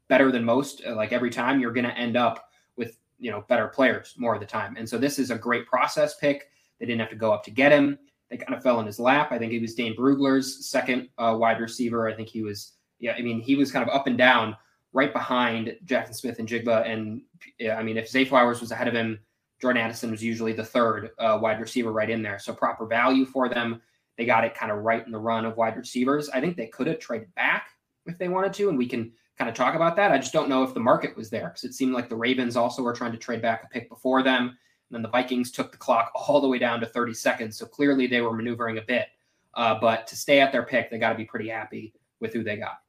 better 0.07 0.31
than 0.31 0.43
most, 0.43 0.81
uh, 0.85 0.95
like 0.95 1.13
every 1.13 1.29
time, 1.29 1.59
you're 1.59 1.71
going 1.71 1.85
to 1.85 1.95
end 1.95 2.17
up 2.17 2.49
with 2.75 2.97
you 3.19 3.29
know 3.29 3.45
better 3.47 3.67
players 3.67 4.15
more 4.17 4.33
of 4.33 4.39
the 4.39 4.45
time. 4.45 4.77
And 4.77 4.89
so, 4.89 4.97
this 4.97 5.19
is 5.19 5.29
a 5.29 5.37
great 5.37 5.67
process 5.67 6.17
pick. 6.17 6.49
They 6.79 6.87
didn't 6.87 7.01
have 7.01 7.11
to 7.11 7.15
go 7.15 7.31
up 7.31 7.43
to 7.43 7.51
get 7.51 7.71
him. 7.71 7.99
They 8.31 8.37
kind 8.37 8.55
of 8.55 8.63
fell 8.63 8.79
in 8.79 8.87
his 8.87 8.99
lap. 8.99 9.31
I 9.31 9.37
think 9.37 9.51
he 9.51 9.59
was 9.59 9.75
Dane 9.75 9.95
Brugler's 9.95 10.67
second 10.67 11.09
uh, 11.19 11.37
wide 11.39 11.59
receiver. 11.59 12.09
I 12.09 12.13
think 12.15 12.27
he 12.27 12.41
was, 12.41 12.73
yeah, 12.99 13.13
I 13.13 13.21
mean, 13.21 13.39
he 13.39 13.55
was 13.55 13.71
kind 13.71 13.87
of 13.87 13.93
up 13.93 14.07
and 14.07 14.17
down 14.17 14.57
right 14.91 15.13
behind 15.13 15.75
Jaxon 15.85 16.15
Smith-Njigba. 16.15 16.89
And 16.89 17.21
yeah, 17.59 17.75
I 17.75 17.83
mean, 17.83 17.97
if 17.97 18.09
Zay 18.09 18.25
Flowers 18.25 18.59
was 18.59 18.71
ahead 18.71 18.87
of 18.87 18.95
him, 18.95 19.19
Jordan 19.61 19.83
Addison 19.83 20.09
was 20.09 20.23
usually 20.23 20.53
the 20.53 20.65
third 20.65 21.11
uh, 21.19 21.37
wide 21.39 21.59
receiver 21.59 21.91
right 21.91 22.09
in 22.09 22.23
there. 22.23 22.39
So 22.39 22.53
proper 22.53 22.87
value 22.87 23.25
for 23.25 23.47
them. 23.47 23.81
They 24.17 24.25
got 24.25 24.43
it 24.43 24.55
kind 24.55 24.71
of 24.71 24.79
right 24.79 25.05
in 25.05 25.11
the 25.11 25.19
run 25.19 25.45
of 25.45 25.57
wide 25.57 25.77
receivers. 25.77 26.29
I 26.29 26.39
think 26.41 26.55
they 26.55 26.67
could 26.67 26.87
have 26.87 26.99
traded 26.99 27.33
back 27.35 27.69
if 28.05 28.17
they 28.17 28.29
wanted 28.29 28.53
to, 28.53 28.69
and 28.69 28.77
we 28.77 28.87
can 28.87 29.11
kind 29.37 29.49
of 29.49 29.55
talk 29.55 29.75
about 29.75 29.95
that. 29.97 30.11
I 30.11 30.17
just 30.17 30.33
don't 30.33 30.49
know 30.49 30.63
if 30.63 30.73
the 30.73 30.79
market 30.79 31.15
was 31.17 31.29
there 31.29 31.47
because 31.49 31.63
it 31.63 31.73
seemed 31.73 31.93
like 31.93 32.09
the 32.09 32.15
Ravens 32.15 32.55
also 32.55 32.81
were 32.81 32.93
trying 32.93 33.11
to 33.11 33.17
trade 33.17 33.41
back 33.41 33.63
a 33.63 33.67
pick 33.67 33.89
before 33.89 34.23
them. 34.23 34.47
And 34.47 34.57
then 34.91 35.01
the 35.01 35.09
Vikings 35.09 35.51
took 35.51 35.71
the 35.71 35.77
clock 35.77 36.11
all 36.15 36.39
the 36.39 36.47
way 36.47 36.59
down 36.59 36.79
to 36.79 36.85
30 36.85 37.13
seconds. 37.13 37.57
So 37.57 37.65
clearly 37.65 38.07
they 38.07 38.21
were 38.21 38.33
maneuvering 38.33 38.77
a 38.77 38.81
bit. 38.81 39.07
Uh, 39.55 39.79
but 39.79 40.07
to 40.07 40.15
stay 40.15 40.39
at 40.39 40.51
their 40.51 40.63
pick, 40.63 40.89
they 40.89 40.97
got 40.97 41.09
to 41.09 41.17
be 41.17 41.25
pretty 41.25 41.49
happy 41.49 41.93
with 42.19 42.33
who 42.33 42.43
they 42.43 42.57
got. 42.57 42.79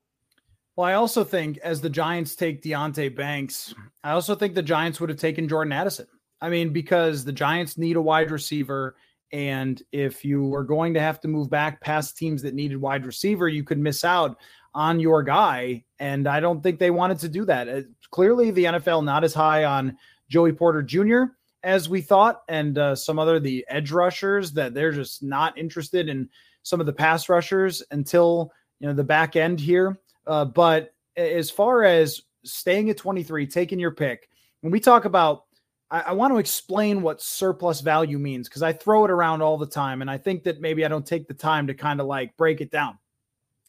Well, 0.76 0.86
I 0.86 0.92
also 0.92 1.24
think 1.24 1.58
as 1.58 1.80
the 1.80 1.88
Giants 1.88 2.36
take 2.36 2.62
Deonte 2.62 3.16
Banks, 3.16 3.74
I 4.04 4.12
also 4.12 4.34
think 4.34 4.54
the 4.54 4.62
Giants 4.62 5.00
would 5.00 5.08
have 5.08 5.18
taken 5.18 5.48
Jordan 5.48 5.72
Addison. 5.72 6.06
I 6.40 6.50
mean, 6.50 6.70
because 6.70 7.24
the 7.24 7.32
Giants 7.32 7.78
need 7.78 7.96
a 7.96 8.02
wide 8.02 8.30
receiver 8.30 8.96
and 9.32 9.82
if 9.92 10.24
you 10.24 10.44
were 10.44 10.64
going 10.64 10.94
to 10.94 11.00
have 11.00 11.20
to 11.20 11.28
move 11.28 11.50
back 11.50 11.80
past 11.80 12.16
teams 12.16 12.42
that 12.42 12.54
needed 12.54 12.80
wide 12.80 13.06
receiver, 13.06 13.48
you 13.48 13.64
could 13.64 13.78
miss 13.78 14.04
out 14.04 14.38
on 14.74 15.00
your 15.00 15.22
guy. 15.22 15.82
And 15.98 16.28
I 16.28 16.38
don't 16.38 16.62
think 16.62 16.78
they 16.78 16.90
wanted 16.90 17.18
to 17.20 17.28
do 17.28 17.44
that. 17.46 17.68
Uh, 17.68 17.82
clearly, 18.10 18.50
the 18.50 18.64
NFL 18.64 19.04
not 19.04 19.24
as 19.24 19.34
high 19.34 19.64
on 19.64 19.96
Joey 20.28 20.52
Porter 20.52 20.82
Jr. 20.82 21.24
as 21.62 21.88
we 21.88 22.00
thought, 22.00 22.42
and 22.48 22.78
uh, 22.78 22.94
some 22.94 23.18
other 23.18 23.40
the 23.40 23.64
edge 23.68 23.90
rushers 23.90 24.52
that 24.52 24.74
they're 24.74 24.92
just 24.92 25.22
not 25.22 25.56
interested 25.58 26.08
in 26.08 26.28
some 26.62 26.80
of 26.80 26.86
the 26.86 26.92
pass 26.92 27.28
rushers 27.28 27.82
until 27.90 28.52
you 28.80 28.86
know 28.86 28.94
the 28.94 29.04
back 29.04 29.34
end 29.34 29.58
here. 29.58 29.98
Uh, 30.26 30.44
but 30.44 30.92
as 31.16 31.50
far 31.50 31.84
as 31.84 32.22
staying 32.44 32.90
at 32.90 32.98
23, 32.98 33.46
taking 33.46 33.78
your 33.78 33.92
pick, 33.92 34.28
when 34.60 34.70
we 34.70 34.78
talk 34.78 35.04
about 35.04 35.45
I, 35.90 36.00
I 36.00 36.12
want 36.12 36.32
to 36.32 36.38
explain 36.38 37.02
what 37.02 37.22
surplus 37.22 37.80
value 37.80 38.18
means 38.18 38.48
because 38.48 38.62
I 38.62 38.72
throw 38.72 39.04
it 39.04 39.10
around 39.10 39.42
all 39.42 39.58
the 39.58 39.66
time. 39.66 40.00
And 40.00 40.10
I 40.10 40.18
think 40.18 40.42
that 40.44 40.60
maybe 40.60 40.84
I 40.84 40.88
don't 40.88 41.06
take 41.06 41.28
the 41.28 41.34
time 41.34 41.66
to 41.66 41.74
kind 41.74 42.00
of 42.00 42.06
like 42.06 42.36
break 42.36 42.60
it 42.60 42.70
down. 42.70 42.98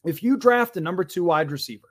If 0.05 0.23
you 0.23 0.37
draft 0.37 0.77
a 0.77 0.81
number 0.81 1.03
two 1.03 1.23
wide 1.23 1.51
receiver 1.51 1.89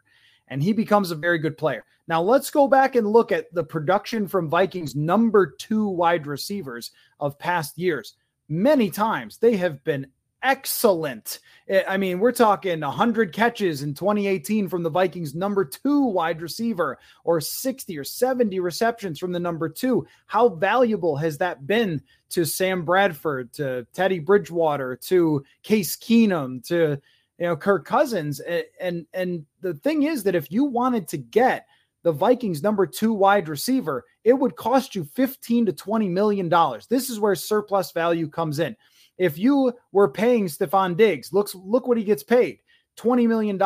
and 0.48 0.62
he 0.62 0.72
becomes 0.72 1.10
a 1.10 1.16
very 1.16 1.38
good 1.38 1.58
player. 1.58 1.84
Now 2.08 2.22
let's 2.22 2.50
go 2.50 2.68
back 2.68 2.94
and 2.94 3.06
look 3.06 3.32
at 3.32 3.52
the 3.52 3.64
production 3.64 4.28
from 4.28 4.48
Vikings 4.48 4.94
number 4.94 5.54
two 5.58 5.88
wide 5.88 6.26
receivers 6.26 6.92
of 7.18 7.38
past 7.38 7.76
years. 7.78 8.14
Many 8.48 8.90
times 8.90 9.38
they 9.38 9.56
have 9.56 9.82
been 9.82 10.06
excellent. 10.42 11.40
Eh, 11.68 11.82
I 11.86 11.96
mean, 11.96 12.18
we're 12.18 12.32
talking 12.32 12.80
100 12.80 13.32
catches 13.32 13.82
in 13.82 13.94
2018 13.94 14.68
from 14.68 14.82
the 14.82 14.90
Vikings' 14.90 15.34
number 15.34 15.64
two 15.64 16.04
wide 16.04 16.40
receiver, 16.40 16.98
or 17.24 17.40
60 17.40 17.98
or 17.98 18.04
70 18.04 18.60
receptions 18.60 19.18
from 19.18 19.32
the 19.32 19.40
number 19.40 19.68
two. 19.68 20.06
How 20.26 20.48
valuable 20.48 21.16
has 21.16 21.38
that 21.38 21.66
been 21.66 22.02
to 22.30 22.44
Sam 22.44 22.84
Bradford, 22.84 23.52
to 23.54 23.86
Teddy 23.92 24.18
Bridgewater, 24.18 24.96
to 25.02 25.44
Case 25.62 25.96
Keenum, 25.96 26.66
to 26.68 27.00
you 27.38 27.46
know 27.46 27.56
Kirk 27.56 27.84
Cousins? 27.84 28.40
And 28.80 29.06
and 29.12 29.46
the 29.60 29.74
thing 29.74 30.04
is 30.04 30.22
that 30.24 30.34
if 30.34 30.50
you 30.50 30.64
wanted 30.64 31.08
to 31.08 31.18
get 31.18 31.66
the 32.02 32.12
Vikings 32.12 32.62
number 32.62 32.86
two 32.86 33.12
wide 33.12 33.48
receiver, 33.48 34.04
it 34.22 34.34
would 34.34 34.54
cost 34.54 34.94
you 34.94 35.02
15 35.02 35.66
to 35.66 35.72
20 35.72 36.08
million 36.08 36.48
dollars. 36.48 36.86
This 36.86 37.10
is 37.10 37.18
where 37.18 37.34
surplus 37.34 37.90
value 37.90 38.28
comes 38.28 38.60
in. 38.60 38.76
If 39.18 39.38
you 39.38 39.72
were 39.92 40.08
paying 40.08 40.46
Stefon 40.46 40.96
Diggs, 40.96 41.32
looks 41.32 41.54
look 41.54 41.86
what 41.86 41.98
he 41.98 42.04
gets 42.04 42.22
paid. 42.22 42.58
$20 42.96 43.26
million. 43.28 43.58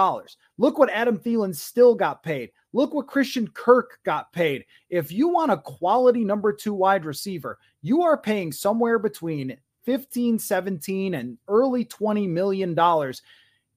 Look 0.59 0.79
what 0.79 0.91
Adam 0.91 1.19
Thielen 1.19 1.55
still 1.55 1.95
got 1.95 2.23
paid. 2.23 2.51
Look 2.73 2.95
what 2.95 3.07
Christian 3.07 3.49
Kirk 3.49 3.99
got 4.05 4.33
paid. 4.33 4.65
If 4.89 5.13
you 5.13 5.29
want 5.29 5.53
a 5.53 5.57
quality 5.57 6.25
number 6.25 6.53
two 6.53 6.75
wide 6.75 7.05
receiver, 7.05 7.59
you 7.83 8.03
are 8.03 8.19
paying 8.19 8.53
somewhere 8.53 8.99
between 8.99 9.57
15, 9.85 10.39
17, 10.39 11.15
and 11.15 11.39
early 11.49 11.85
$20 11.85 12.29
million. 12.29 12.77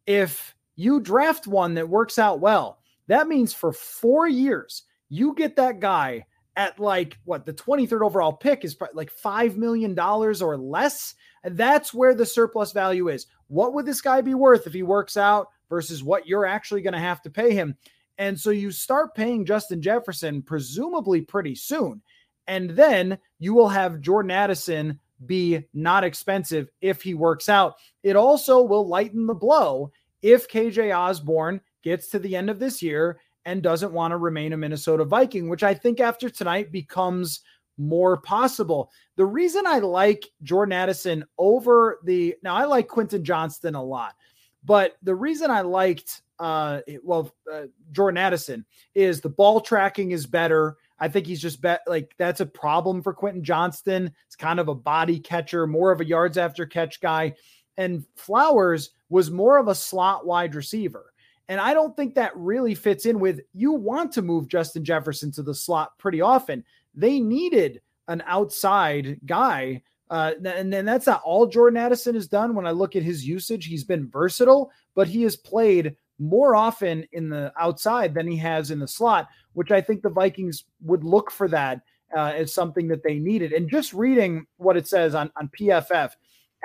If 0.05 0.55
you 0.75 0.99
draft 0.99 1.47
one 1.47 1.75
that 1.75 1.87
works 1.87 2.19
out 2.19 2.39
well, 2.39 2.79
that 3.07 3.27
means 3.27 3.53
for 3.53 3.73
four 3.73 4.27
years, 4.27 4.83
you 5.09 5.33
get 5.35 5.55
that 5.55 5.79
guy 5.79 6.25
at 6.55 6.79
like 6.79 7.17
what 7.25 7.45
the 7.45 7.53
23rd 7.53 8.05
overall 8.05 8.33
pick 8.33 8.63
is 8.63 8.77
like 8.93 9.11
$5 9.11 9.55
million 9.55 9.97
or 9.99 10.57
less. 10.57 11.15
That's 11.43 11.93
where 11.93 12.13
the 12.13 12.25
surplus 12.25 12.71
value 12.71 13.09
is. 13.09 13.27
What 13.47 13.73
would 13.73 13.85
this 13.85 14.01
guy 14.01 14.21
be 14.21 14.33
worth 14.33 14.67
if 14.67 14.73
he 14.73 14.83
works 14.83 15.17
out 15.17 15.47
versus 15.69 16.03
what 16.03 16.27
you're 16.27 16.45
actually 16.45 16.81
going 16.81 16.93
to 16.93 16.99
have 16.99 17.21
to 17.23 17.29
pay 17.29 17.53
him? 17.53 17.75
And 18.17 18.39
so 18.39 18.51
you 18.51 18.71
start 18.71 19.15
paying 19.15 19.45
Justin 19.45 19.81
Jefferson 19.81 20.41
presumably 20.41 21.21
pretty 21.21 21.55
soon. 21.55 22.01
And 22.47 22.71
then 22.71 23.17
you 23.39 23.53
will 23.53 23.69
have 23.69 24.01
Jordan 24.01 24.31
Addison 24.31 24.99
be 25.25 25.65
not 25.73 26.03
expensive 26.03 26.69
if 26.81 27.01
he 27.01 27.13
works 27.13 27.49
out. 27.49 27.75
It 28.03 28.15
also 28.15 28.61
will 28.61 28.87
lighten 28.87 29.25
the 29.25 29.33
blow 29.33 29.91
if 30.21 30.49
KJ 30.49 30.95
Osborne 30.95 31.61
gets 31.83 32.09
to 32.09 32.19
the 32.19 32.35
end 32.35 32.49
of 32.49 32.59
this 32.59 32.81
year 32.81 33.19
and 33.45 33.61
doesn't 33.61 33.93
want 33.93 34.11
to 34.11 34.17
remain 34.17 34.53
a 34.53 34.57
Minnesota 34.57 35.05
Viking, 35.05 35.49
which 35.49 35.63
I 35.63 35.73
think 35.73 35.99
after 35.99 36.29
tonight 36.29 36.71
becomes 36.71 37.41
more 37.77 38.17
possible. 38.17 38.91
The 39.15 39.25
reason 39.25 39.65
I 39.65 39.79
like 39.79 40.29
Jordan 40.43 40.73
Addison 40.73 41.25
over 41.37 41.99
the 42.03 42.35
now 42.43 42.55
I 42.55 42.65
like 42.65 42.87
Quentin 42.87 43.23
Johnston 43.23 43.75
a 43.75 43.83
lot, 43.83 44.15
but 44.63 44.95
the 45.01 45.15
reason 45.15 45.51
I 45.51 45.61
liked 45.61 46.21
uh 46.39 46.81
well 47.03 47.31
uh, 47.51 47.63
Jordan 47.91 48.17
Addison 48.17 48.65
is 48.95 49.21
the 49.21 49.29
ball 49.29 49.61
tracking 49.61 50.11
is 50.11 50.25
better. 50.25 50.77
I 50.99 51.07
think 51.07 51.25
he's 51.25 51.41
just 51.41 51.61
bet 51.61 51.81
like 51.87 52.13
that's 52.17 52.41
a 52.41 52.45
problem 52.45 53.01
for 53.01 53.13
Quentin 53.13 53.43
Johnston. 53.43 54.11
It's 54.27 54.35
kind 54.35 54.59
of 54.59 54.67
a 54.67 54.75
body 54.75 55.19
catcher, 55.19 55.67
more 55.67 55.91
of 55.91 56.01
a 56.01 56.05
yards 56.05 56.37
after 56.37 56.65
catch 56.65 57.01
guy. 57.01 57.33
And 57.77 58.05
Flowers 58.15 58.91
was 59.09 59.31
more 59.31 59.57
of 59.57 59.67
a 59.67 59.75
slot 59.75 60.27
wide 60.27 60.53
receiver. 60.53 61.12
And 61.49 61.59
I 61.59 61.73
don't 61.73 61.95
think 61.95 62.15
that 62.15 62.35
really 62.35 62.73
fits 62.73 63.05
in 63.05 63.19
with 63.19 63.41
you 63.53 63.73
want 63.73 64.11
to 64.13 64.21
move 64.21 64.47
Justin 64.47 64.83
Jefferson 64.83 65.31
to 65.33 65.43
the 65.43 65.53
slot 65.53 65.97
pretty 65.97 66.21
often. 66.21 66.63
They 66.95 67.19
needed 67.19 67.81
an 68.07 68.23
outside 68.25 69.19
guy. 69.25 69.81
Uh, 70.09 70.33
and 70.45 70.71
then 70.71 70.85
that's 70.85 71.07
not 71.07 71.21
all 71.23 71.47
Jordan 71.47 71.77
Addison 71.77 72.15
has 72.15 72.27
done. 72.27 72.55
When 72.55 72.67
I 72.67 72.71
look 72.71 72.95
at 72.95 73.03
his 73.03 73.25
usage, 73.25 73.65
he's 73.65 73.83
been 73.83 74.09
versatile, 74.09 74.71
but 74.95 75.07
he 75.07 75.23
has 75.23 75.35
played 75.35 75.95
more 76.19 76.55
often 76.55 77.05
in 77.11 77.29
the 77.29 77.51
outside 77.57 78.13
than 78.13 78.27
he 78.27 78.37
has 78.37 78.71
in 78.71 78.79
the 78.79 78.87
slot, 78.87 79.27
which 79.53 79.71
I 79.71 79.81
think 79.81 80.01
the 80.01 80.09
Vikings 80.09 80.65
would 80.81 81.03
look 81.03 81.31
for 81.31 81.47
that 81.47 81.81
uh, 82.15 82.33
as 82.35 82.53
something 82.53 82.87
that 82.89 83.03
they 83.03 83.17
needed. 83.17 83.53
And 83.53 83.69
just 83.69 83.93
reading 83.93 84.45
what 84.57 84.77
it 84.77 84.87
says 84.87 85.15
on, 85.15 85.31
on 85.35 85.49
PFF, 85.59 86.11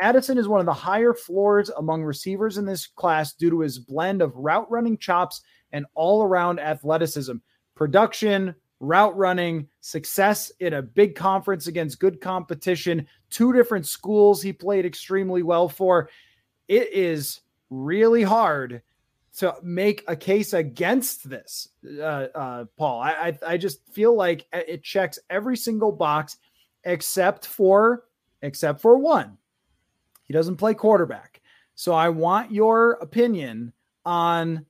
Addison 0.00 0.38
is 0.38 0.48
one 0.48 0.60
of 0.60 0.66
the 0.66 0.72
higher 0.72 1.12
floors 1.12 1.70
among 1.70 2.04
receivers 2.04 2.58
in 2.58 2.64
this 2.64 2.86
class 2.86 3.32
due 3.32 3.50
to 3.50 3.60
his 3.60 3.78
blend 3.78 4.22
of 4.22 4.34
route 4.36 4.70
running 4.70 4.96
chops 4.96 5.42
and 5.72 5.86
all 5.94 6.22
around 6.22 6.60
athleticism, 6.60 7.36
production, 7.74 8.54
route 8.80 9.16
running, 9.16 9.68
success 9.80 10.52
in 10.60 10.74
a 10.74 10.82
big 10.82 11.14
conference 11.14 11.66
against 11.66 11.98
good 11.98 12.20
competition, 12.20 13.06
two 13.30 13.52
different 13.52 13.86
schools 13.86 14.40
he 14.40 14.52
played 14.52 14.86
extremely 14.86 15.42
well 15.42 15.68
for. 15.68 16.08
It 16.68 16.92
is 16.92 17.40
really 17.70 18.22
hard 18.22 18.82
to 19.38 19.54
make 19.62 20.04
a 20.08 20.16
case 20.16 20.52
against 20.52 21.28
this, 21.28 21.68
uh, 21.98 22.26
uh, 22.34 22.64
Paul. 22.76 23.00
I, 23.00 23.10
I, 23.10 23.38
I 23.46 23.56
just 23.56 23.86
feel 23.92 24.14
like 24.14 24.46
it 24.52 24.82
checks 24.82 25.18
every 25.30 25.56
single 25.56 25.92
box 25.92 26.36
except 26.84 27.46
for 27.46 28.04
except 28.42 28.80
for 28.80 28.98
one. 28.98 29.37
He 30.28 30.34
doesn't 30.34 30.56
play 30.56 30.74
quarterback. 30.74 31.40
So 31.74 31.92
I 31.92 32.10
want 32.10 32.52
your 32.52 32.92
opinion 32.92 33.72
on 34.04 34.66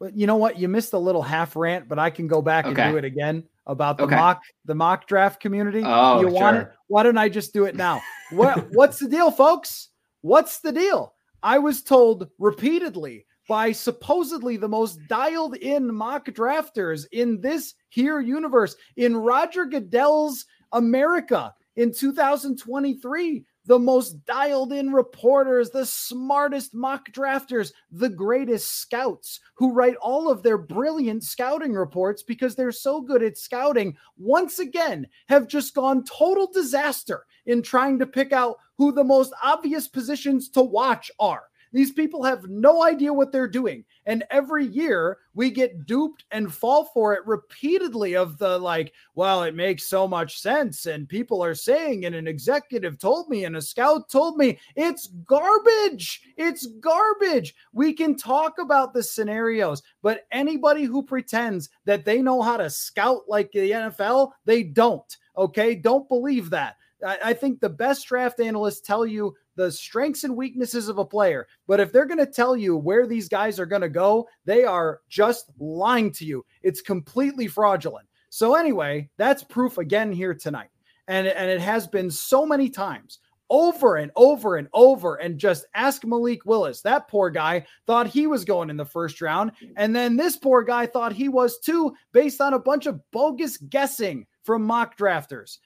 but 0.00 0.16
you 0.16 0.26
know 0.26 0.36
what? 0.36 0.58
You 0.58 0.68
missed 0.68 0.92
a 0.92 0.98
little 0.98 1.22
half 1.22 1.56
rant, 1.56 1.88
but 1.88 1.98
I 1.98 2.10
can 2.10 2.26
go 2.26 2.42
back 2.42 2.66
okay. 2.66 2.82
and 2.82 2.92
do 2.92 2.98
it 2.98 3.04
again 3.04 3.44
about 3.66 3.96
the 3.96 4.04
okay. 4.04 4.16
mock 4.16 4.42
the 4.66 4.74
mock 4.74 5.06
draft 5.06 5.40
community. 5.40 5.82
Oh, 5.84 6.20
you 6.20 6.28
want 6.28 6.56
sure. 6.56 6.62
it? 6.62 6.72
Why 6.88 7.02
don't 7.02 7.16
I 7.16 7.28
just 7.28 7.54
do 7.54 7.64
it 7.64 7.74
now? 7.74 8.02
what 8.30 8.66
what's 8.72 8.98
the 8.98 9.08
deal, 9.08 9.30
folks? 9.30 9.88
What's 10.20 10.58
the 10.58 10.72
deal? 10.72 11.14
I 11.42 11.58
was 11.58 11.82
told 11.82 12.28
repeatedly 12.38 13.24
by 13.48 13.72
supposedly 13.72 14.56
the 14.56 14.68
most 14.68 14.98
dialed 15.08 15.56
in 15.56 15.94
mock 15.94 16.26
drafters 16.26 17.06
in 17.12 17.40
this 17.40 17.74
here 17.88 18.20
universe 18.20 18.76
in 18.96 19.16
Roger 19.16 19.64
Goodell's 19.64 20.46
America 20.72 21.54
in 21.76 21.92
2023 21.92 23.44
the 23.66 23.78
most 23.78 24.24
dialed 24.26 24.72
in 24.72 24.92
reporters, 24.92 25.70
the 25.70 25.86
smartest 25.86 26.74
mock 26.74 27.10
drafters, 27.12 27.72
the 27.90 28.08
greatest 28.08 28.80
scouts 28.80 29.40
who 29.54 29.72
write 29.72 29.96
all 29.96 30.30
of 30.30 30.42
their 30.42 30.58
brilliant 30.58 31.24
scouting 31.24 31.72
reports 31.72 32.22
because 32.22 32.54
they're 32.54 32.72
so 32.72 33.00
good 33.00 33.22
at 33.22 33.38
scouting, 33.38 33.96
once 34.16 34.58
again 34.58 35.06
have 35.28 35.48
just 35.48 35.74
gone 35.74 36.04
total 36.04 36.50
disaster 36.52 37.24
in 37.46 37.62
trying 37.62 37.98
to 37.98 38.06
pick 38.06 38.32
out 38.32 38.56
who 38.76 38.92
the 38.92 39.04
most 39.04 39.32
obvious 39.42 39.88
positions 39.88 40.48
to 40.50 40.62
watch 40.62 41.10
are. 41.18 41.44
These 41.72 41.92
people 41.92 42.22
have 42.22 42.48
no 42.48 42.84
idea 42.84 43.12
what 43.12 43.32
they're 43.32 43.48
doing. 43.48 43.84
And 44.06 44.24
every 44.30 44.66
year 44.66 45.18
we 45.34 45.50
get 45.50 45.86
duped 45.86 46.24
and 46.30 46.52
fall 46.52 46.86
for 46.86 47.14
it 47.14 47.26
repeatedly 47.26 48.16
of 48.16 48.38
the 48.38 48.58
like, 48.58 48.92
well, 49.14 49.42
it 49.42 49.54
makes 49.54 49.86
so 49.86 50.06
much 50.06 50.40
sense. 50.40 50.86
And 50.86 51.08
people 51.08 51.42
are 51.42 51.54
saying, 51.54 52.04
and 52.04 52.14
an 52.14 52.28
executive 52.28 52.98
told 52.98 53.28
me, 53.28 53.44
and 53.44 53.56
a 53.56 53.62
scout 53.62 54.08
told 54.08 54.36
me, 54.36 54.58
it's 54.76 55.08
garbage. 55.08 56.22
It's 56.36 56.66
garbage. 56.80 57.54
We 57.72 57.92
can 57.92 58.16
talk 58.16 58.58
about 58.58 58.92
the 58.92 59.02
scenarios, 59.02 59.82
but 60.02 60.26
anybody 60.32 60.84
who 60.84 61.02
pretends 61.02 61.70
that 61.84 62.04
they 62.04 62.22
know 62.22 62.42
how 62.42 62.56
to 62.56 62.70
scout 62.70 63.22
like 63.28 63.50
the 63.52 63.70
NFL, 63.70 64.32
they 64.44 64.62
don't. 64.62 65.16
Okay. 65.36 65.74
Don't 65.74 66.08
believe 66.08 66.50
that. 66.50 66.76
I, 67.04 67.34
think 67.34 67.60
the 67.60 67.68
best 67.68 68.06
draft 68.06 68.40
analysts 68.40 68.80
tell 68.80 69.04
you 69.04 69.36
the 69.56 69.70
strengths 69.70 70.24
and 70.24 70.36
weaknesses 70.36 70.88
of 70.88 70.98
a 70.98 71.04
player. 71.04 71.46
But 71.66 71.80
if 71.80 71.92
they're 71.92 72.06
going 72.06 72.18
to 72.18 72.26
tell 72.26 72.56
you 72.56 72.76
where 72.76 73.06
these 73.06 73.28
guys 73.28 73.58
are 73.58 73.66
going 73.66 73.82
to 73.82 73.88
go, 73.88 74.28
they 74.44 74.64
are 74.64 75.00
just 75.08 75.50
lying 75.58 76.10
to 76.12 76.24
you. 76.24 76.44
It's 76.62 76.80
completely 76.80 77.46
fraudulent. 77.46 78.08
So, 78.30 78.54
anyway, 78.54 79.08
that's 79.16 79.44
proof 79.44 79.78
again 79.78 80.12
here 80.12 80.34
tonight. 80.34 80.70
And, 81.06 81.26
and 81.26 81.50
it 81.50 81.60
has 81.60 81.86
been 81.86 82.10
so 82.10 82.44
many 82.44 82.68
times 82.68 83.20
over 83.50 83.96
and 83.96 84.10
over 84.16 84.56
and 84.56 84.68
over. 84.72 85.16
And 85.16 85.38
just 85.38 85.66
ask 85.74 86.04
Malik 86.04 86.44
Willis. 86.44 86.80
That 86.80 87.08
poor 87.08 87.30
guy 87.30 87.66
thought 87.86 88.08
he 88.08 88.26
was 88.26 88.44
going 88.44 88.70
in 88.70 88.76
the 88.76 88.84
first 88.84 89.20
round. 89.20 89.52
And 89.76 89.94
then 89.94 90.16
this 90.16 90.36
poor 90.36 90.62
guy 90.62 90.86
thought 90.86 91.12
he 91.12 91.28
was 91.28 91.60
too, 91.60 91.94
based 92.12 92.40
on 92.40 92.54
a 92.54 92.58
bunch 92.58 92.86
of 92.86 93.00
bogus 93.12 93.56
guessing 93.56 94.26
from 94.42 94.64
mock 94.64 94.96
drafters. 94.98 95.58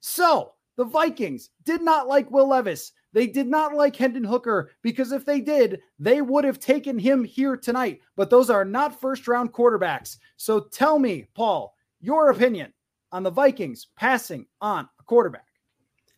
So, 0.00 0.52
the 0.76 0.84
Vikings 0.84 1.50
did 1.64 1.82
not 1.82 2.08
like 2.08 2.30
Will 2.30 2.48
Levis. 2.48 2.92
They 3.14 3.28
did 3.28 3.46
not 3.46 3.74
like 3.74 3.94
Hendon 3.94 4.24
Hooker 4.24 4.72
because 4.82 5.12
if 5.12 5.24
they 5.24 5.40
did, 5.40 5.80
they 6.00 6.20
would 6.20 6.44
have 6.44 6.58
taken 6.58 6.98
him 6.98 7.22
here 7.22 7.56
tonight. 7.56 8.00
But 8.16 8.28
those 8.28 8.50
are 8.50 8.64
not 8.64 9.00
first 9.00 9.28
round 9.28 9.52
quarterbacks. 9.52 10.18
So 10.36 10.60
tell 10.60 10.98
me, 10.98 11.28
Paul, 11.32 11.76
your 12.00 12.30
opinion 12.30 12.72
on 13.12 13.22
the 13.22 13.30
Vikings 13.30 13.86
passing 13.96 14.46
on 14.60 14.88
a 14.98 15.02
quarterback. 15.04 15.46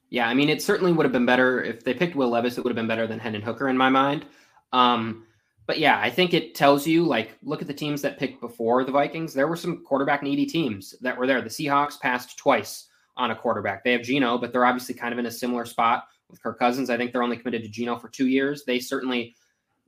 Yeah, 0.08 0.26
I 0.26 0.32
mean, 0.32 0.48
it 0.48 0.62
certainly 0.62 0.92
would 0.92 1.04
have 1.04 1.12
been 1.12 1.26
better 1.26 1.62
if 1.62 1.84
they 1.84 1.92
picked 1.92 2.16
Will 2.16 2.30
Levis. 2.30 2.56
It 2.56 2.64
would 2.64 2.70
have 2.70 2.76
been 2.76 2.88
better 2.88 3.06
than 3.06 3.18
Hendon 3.18 3.42
Hooker 3.42 3.68
in 3.68 3.76
my 3.76 3.90
mind. 3.90 4.24
Um, 4.72 5.26
but 5.66 5.78
yeah, 5.78 6.00
I 6.00 6.08
think 6.08 6.32
it 6.32 6.54
tells 6.54 6.86
you 6.86 7.04
like 7.04 7.36
look 7.42 7.60
at 7.60 7.68
the 7.68 7.74
teams 7.74 8.00
that 8.02 8.18
picked 8.18 8.40
before 8.40 8.84
the 8.84 8.92
Vikings. 8.92 9.34
There 9.34 9.48
were 9.48 9.56
some 9.56 9.84
quarterback 9.84 10.22
needy 10.22 10.46
teams 10.46 10.94
that 11.02 11.18
were 11.18 11.26
there. 11.26 11.42
The 11.42 11.50
Seahawks 11.50 12.00
passed 12.00 12.38
twice 12.38 12.86
on 13.18 13.32
a 13.32 13.36
quarterback. 13.36 13.84
They 13.84 13.92
have 13.92 14.02
Geno, 14.02 14.38
but 14.38 14.52
they're 14.52 14.64
obviously 14.64 14.94
kind 14.94 15.12
of 15.12 15.18
in 15.18 15.26
a 15.26 15.30
similar 15.30 15.66
spot 15.66 16.06
with 16.30 16.42
Kirk 16.42 16.58
Cousins. 16.58 16.90
I 16.90 16.96
think 16.96 17.12
they're 17.12 17.22
only 17.22 17.36
committed 17.36 17.62
to 17.62 17.68
Geno 17.68 17.96
for 17.96 18.08
two 18.08 18.26
years. 18.26 18.64
They 18.64 18.78
certainly 18.78 19.34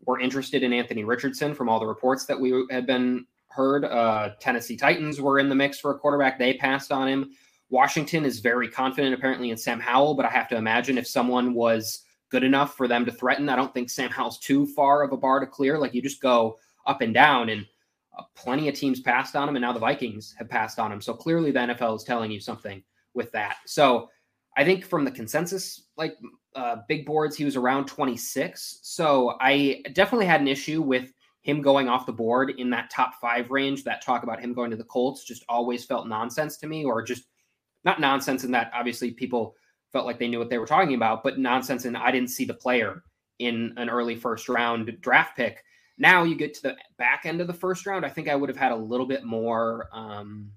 were 0.05 0.21
interested 0.21 0.63
in 0.63 0.73
Anthony 0.73 1.05
Richardson 1.05 1.55
from 1.55 1.69
all 1.69 1.81
the 1.81 1.87
reports 1.87 2.27
that 2.27 2.39
we 2.39 2.67
had 2.71 2.87
been 2.87 3.27
heard. 3.49 3.85
Uh, 3.85 4.31
Tennessee 4.41 4.77
Titans 4.77 5.21
were 5.21 5.39
in 5.39 5.49
the 5.49 5.55
mix 5.55 5.79
for 5.79 5.91
a 5.91 5.99
quarterback. 5.99 6.39
They 6.39 6.55
passed 6.55 6.93
on 6.93 7.09
him. 7.09 7.31
Washington 7.71 8.25
is 8.25 8.41
very 8.41 8.69
confident 8.69 9.15
apparently 9.15 9.51
in 9.51 9.57
Sam 9.57 9.81
Howell, 9.81 10.15
but 10.15 10.25
I 10.25 10.31
have 10.31 10.49
to 10.49 10.57
imagine 10.57 10.97
if 10.97 11.07
someone 11.07 11.55
was 11.55 12.03
good 12.31 12.45
enough 12.45 12.77
for 12.77 12.89
them 12.89 13.05
to 13.05 13.13
threaten, 13.13 13.49
I 13.49 13.57
don't 13.57 13.73
think 13.75 13.91
Sam 13.91 14.11
Howell's 14.11 14.39
too 14.39 14.67
far 14.67 15.03
of 15.03 15.13
a 15.13 15.17
bar 15.17 15.41
to 15.41 15.47
clear. 15.47 15.79
Like 15.79 15.95
you 15.95 16.03
just 16.03 16.21
go 16.21 16.59
up 16.87 17.01
and 17.01 17.13
down 17.13 17.49
and 17.51 17.67
uh, 18.19 18.23
plenty 18.35 18.69
of 18.69 18.75
teams 18.75 19.01
passed 19.01 19.37
on 19.37 19.49
him 19.49 19.57
and 19.57 19.63
now 19.63 19.73
the 19.73 19.81
Vikings 19.81 20.35
have 20.39 20.49
passed 20.49 20.79
on 20.79 20.93
him. 20.93 21.01
So 21.01 21.13
clearly 21.15 21.51
the 21.51 21.61
NFL 21.61 21.97
is 21.97 22.05
telling 22.05 22.31
you 22.31 22.41
something 22.41 22.83
with 23.15 23.31
that. 23.33 23.57
So 23.67 24.09
I 24.59 24.65
think 24.65 24.85
from 24.85 25.05
the 25.05 25.11
consensus, 25.13 25.85
like 25.97 26.17
uh, 26.57 26.79
big 26.89 27.07
boards, 27.07 27.37
he 27.37 27.45
was 27.45 27.55
around 27.55 27.87
26. 27.87 28.81
So 28.83 29.37
I 29.41 29.85
definitely 29.93 30.27
had 30.27 30.41
an 30.41 30.49
issue 30.49 30.83
with 30.83 31.13
him 31.43 31.63
going 31.63 31.89
off 31.89 32.07
the 32.07 32.13
board 32.13 32.51
in 32.59 32.69
that 32.71 32.91
top 32.91 33.15
five 33.21 33.53
range. 33.53 33.85
That 33.85 34.03
talk 34.03 34.25
about 34.25 34.41
him 34.41 34.53
going 34.53 34.73
to 34.73 34.77
the 34.77 34.83
Colts 34.83 35.23
just 35.23 35.45
always 35.49 35.85
felt 35.85 36.09
nonsense 36.09 36.57
to 36.57 36.67
me, 36.67 36.85
or 36.85 37.03
just 37.03 37.29
not 37.85 38.01
nonsense 38.01 38.43
in 38.43 38.51
that 38.51 38.73
obviously 38.75 39.13
people 39.13 39.55
felt 39.93 40.07
like 40.07 40.19
they 40.19 40.27
knew 40.27 40.41
what 40.41 40.51
they 40.51 40.59
were 40.59 40.67
talking 40.67 40.97
about, 40.97 41.23
but 41.23 41.39
nonsense 41.39 41.85
and 41.85 41.97
I 41.97 42.11
didn't 42.11 42.31
see 42.31 42.45
the 42.45 42.53
player 42.53 43.05
in 43.39 43.73
an 43.77 43.89
early 43.89 44.17
first 44.17 44.49
round 44.49 45.01
draft 45.01 45.37
pick. 45.37 45.63
Now 45.99 46.25
you 46.25 46.35
get 46.35 46.53
to 46.55 46.63
the 46.63 46.77
back 46.97 47.27
end 47.27 47.41
of 47.41 47.47
the 47.47 47.55
first 47.55 47.87
round. 47.87 48.05
I 48.05 48.11
think 48.11 48.29
I 48.29 48.35
would 48.35 48.49
have 48.49 48.59
had 48.59 48.73
a 48.73 48.77
little 48.77 49.07
bit 49.07 49.25
more 49.25 49.89
um, 49.93 50.51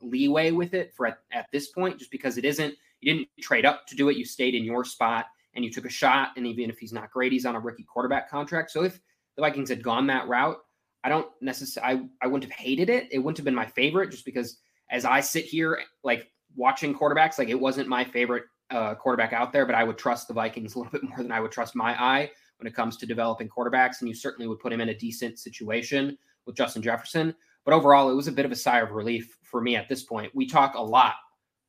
leeway 0.00 0.52
with 0.52 0.72
it 0.72 0.94
for 0.94 1.06
at, 1.06 1.18
at 1.32 1.48
this 1.52 1.68
point, 1.68 1.98
just 1.98 2.10
because 2.10 2.38
it 2.38 2.46
isn't, 2.46 2.74
you 3.02 3.12
didn't 3.12 3.28
trade 3.40 3.66
up 3.66 3.86
to 3.88 3.96
do 3.96 4.08
it. 4.08 4.16
You 4.16 4.24
stayed 4.24 4.54
in 4.54 4.64
your 4.64 4.84
spot 4.84 5.26
and 5.54 5.64
you 5.64 5.70
took 5.70 5.84
a 5.84 5.90
shot. 5.90 6.30
And 6.36 6.46
even 6.46 6.70
if 6.70 6.78
he's 6.78 6.92
not 6.92 7.10
great, 7.10 7.32
he's 7.32 7.44
on 7.44 7.56
a 7.56 7.60
rookie 7.60 7.84
quarterback 7.84 8.30
contract. 8.30 8.70
So 8.70 8.84
if 8.84 8.98
the 9.36 9.42
Vikings 9.42 9.68
had 9.68 9.82
gone 9.82 10.06
that 10.06 10.28
route, 10.28 10.58
I 11.04 11.08
don't 11.08 11.26
necessarily, 11.40 12.08
I, 12.22 12.24
I 12.24 12.28
wouldn't 12.28 12.50
have 12.50 12.58
hated 12.58 12.88
it. 12.88 13.08
It 13.10 13.18
wouldn't 13.18 13.38
have 13.38 13.44
been 13.44 13.54
my 13.54 13.66
favorite 13.66 14.10
just 14.10 14.24
because 14.24 14.58
as 14.90 15.04
I 15.04 15.20
sit 15.20 15.44
here, 15.44 15.80
like 16.04 16.28
watching 16.54 16.94
quarterbacks, 16.94 17.38
like 17.38 17.48
it 17.48 17.58
wasn't 17.58 17.88
my 17.88 18.04
favorite 18.04 18.44
uh, 18.70 18.94
quarterback 18.94 19.32
out 19.32 19.52
there, 19.52 19.66
but 19.66 19.74
I 19.74 19.84
would 19.84 19.98
trust 19.98 20.28
the 20.28 20.34
Vikings 20.34 20.74
a 20.74 20.78
little 20.78 20.92
bit 20.98 21.02
more 21.02 21.18
than 21.18 21.32
I 21.32 21.40
would 21.40 21.52
trust 21.52 21.74
my 21.74 22.00
eye 22.00 22.30
when 22.58 22.66
it 22.66 22.74
comes 22.74 22.96
to 22.98 23.06
developing 23.06 23.48
quarterbacks. 23.48 24.00
And 24.00 24.08
you 24.08 24.14
certainly 24.14 24.46
would 24.46 24.60
put 24.60 24.72
him 24.72 24.80
in 24.80 24.90
a 24.90 24.94
decent 24.94 25.38
situation 25.38 26.16
with 26.46 26.56
Justin 26.56 26.82
Jefferson. 26.82 27.34
But 27.64 27.74
overall, 27.74 28.10
it 28.10 28.14
was 28.14 28.28
a 28.28 28.32
bit 28.32 28.44
of 28.44 28.52
a 28.52 28.56
sigh 28.56 28.80
of 28.80 28.92
relief 28.92 29.36
for 29.42 29.60
me 29.60 29.76
at 29.76 29.88
this 29.88 30.04
point. 30.04 30.34
We 30.34 30.46
talk 30.46 30.74
a 30.74 30.82
lot 30.82 31.14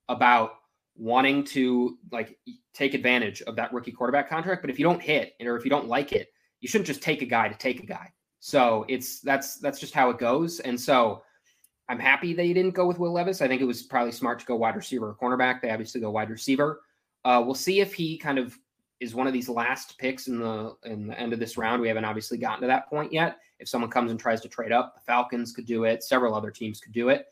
about 0.09 0.51
wanting 0.95 1.43
to 1.43 1.97
like 2.11 2.37
take 2.73 2.93
advantage 2.93 3.41
of 3.43 3.55
that 3.55 3.73
rookie 3.73 3.91
quarterback 3.91 4.29
contract, 4.29 4.61
but 4.61 4.69
if 4.69 4.79
you 4.79 4.85
don't 4.85 5.01
hit 5.01 5.33
or 5.41 5.55
if 5.55 5.63
you 5.63 5.69
don't 5.69 5.87
like 5.87 6.11
it, 6.11 6.29
you 6.59 6.67
shouldn't 6.67 6.87
just 6.87 7.01
take 7.01 7.21
a 7.21 7.25
guy 7.25 7.47
to 7.47 7.55
take 7.55 7.81
a 7.81 7.85
guy. 7.85 8.11
So 8.39 8.85
it's 8.89 9.21
that's 9.21 9.57
that's 9.57 9.79
just 9.79 9.93
how 9.93 10.09
it 10.09 10.17
goes. 10.17 10.59
And 10.59 10.79
so 10.79 11.23
I'm 11.89 11.99
happy 11.99 12.33
they 12.33 12.53
didn't 12.53 12.71
go 12.73 12.85
with 12.85 12.99
Will 12.99 13.11
Levis. 13.11 13.41
I 13.41 13.47
think 13.47 13.61
it 13.61 13.65
was 13.65 13.83
probably 13.83 14.11
smart 14.11 14.39
to 14.39 14.45
go 14.45 14.55
wide 14.55 14.75
receiver 14.75 15.09
or 15.09 15.15
cornerback. 15.15 15.61
They 15.61 15.71
obviously 15.71 16.01
go 16.01 16.11
wide 16.11 16.29
receiver. 16.29 16.81
Uh, 17.25 17.41
we'll 17.45 17.55
see 17.55 17.79
if 17.79 17.93
he 17.93 18.17
kind 18.17 18.37
of 18.37 18.57
is 18.99 19.15
one 19.15 19.27
of 19.27 19.33
these 19.33 19.49
last 19.49 19.97
picks 19.97 20.27
in 20.27 20.39
the 20.39 20.75
in 20.85 21.07
the 21.07 21.19
end 21.19 21.33
of 21.33 21.39
this 21.39 21.57
round. 21.57 21.81
We 21.81 21.87
haven't 21.87 22.05
obviously 22.05 22.37
gotten 22.37 22.61
to 22.61 22.67
that 22.67 22.89
point 22.89 23.11
yet. 23.11 23.37
If 23.59 23.67
someone 23.67 23.91
comes 23.91 24.11
and 24.11 24.19
tries 24.19 24.41
to 24.41 24.49
trade 24.49 24.71
up, 24.71 24.95
the 24.95 25.01
Falcons 25.01 25.51
could 25.51 25.65
do 25.65 25.83
it. 25.85 26.03
Several 26.03 26.35
other 26.35 26.51
teams 26.51 26.79
could 26.79 26.93
do 26.93 27.09
it. 27.09 27.27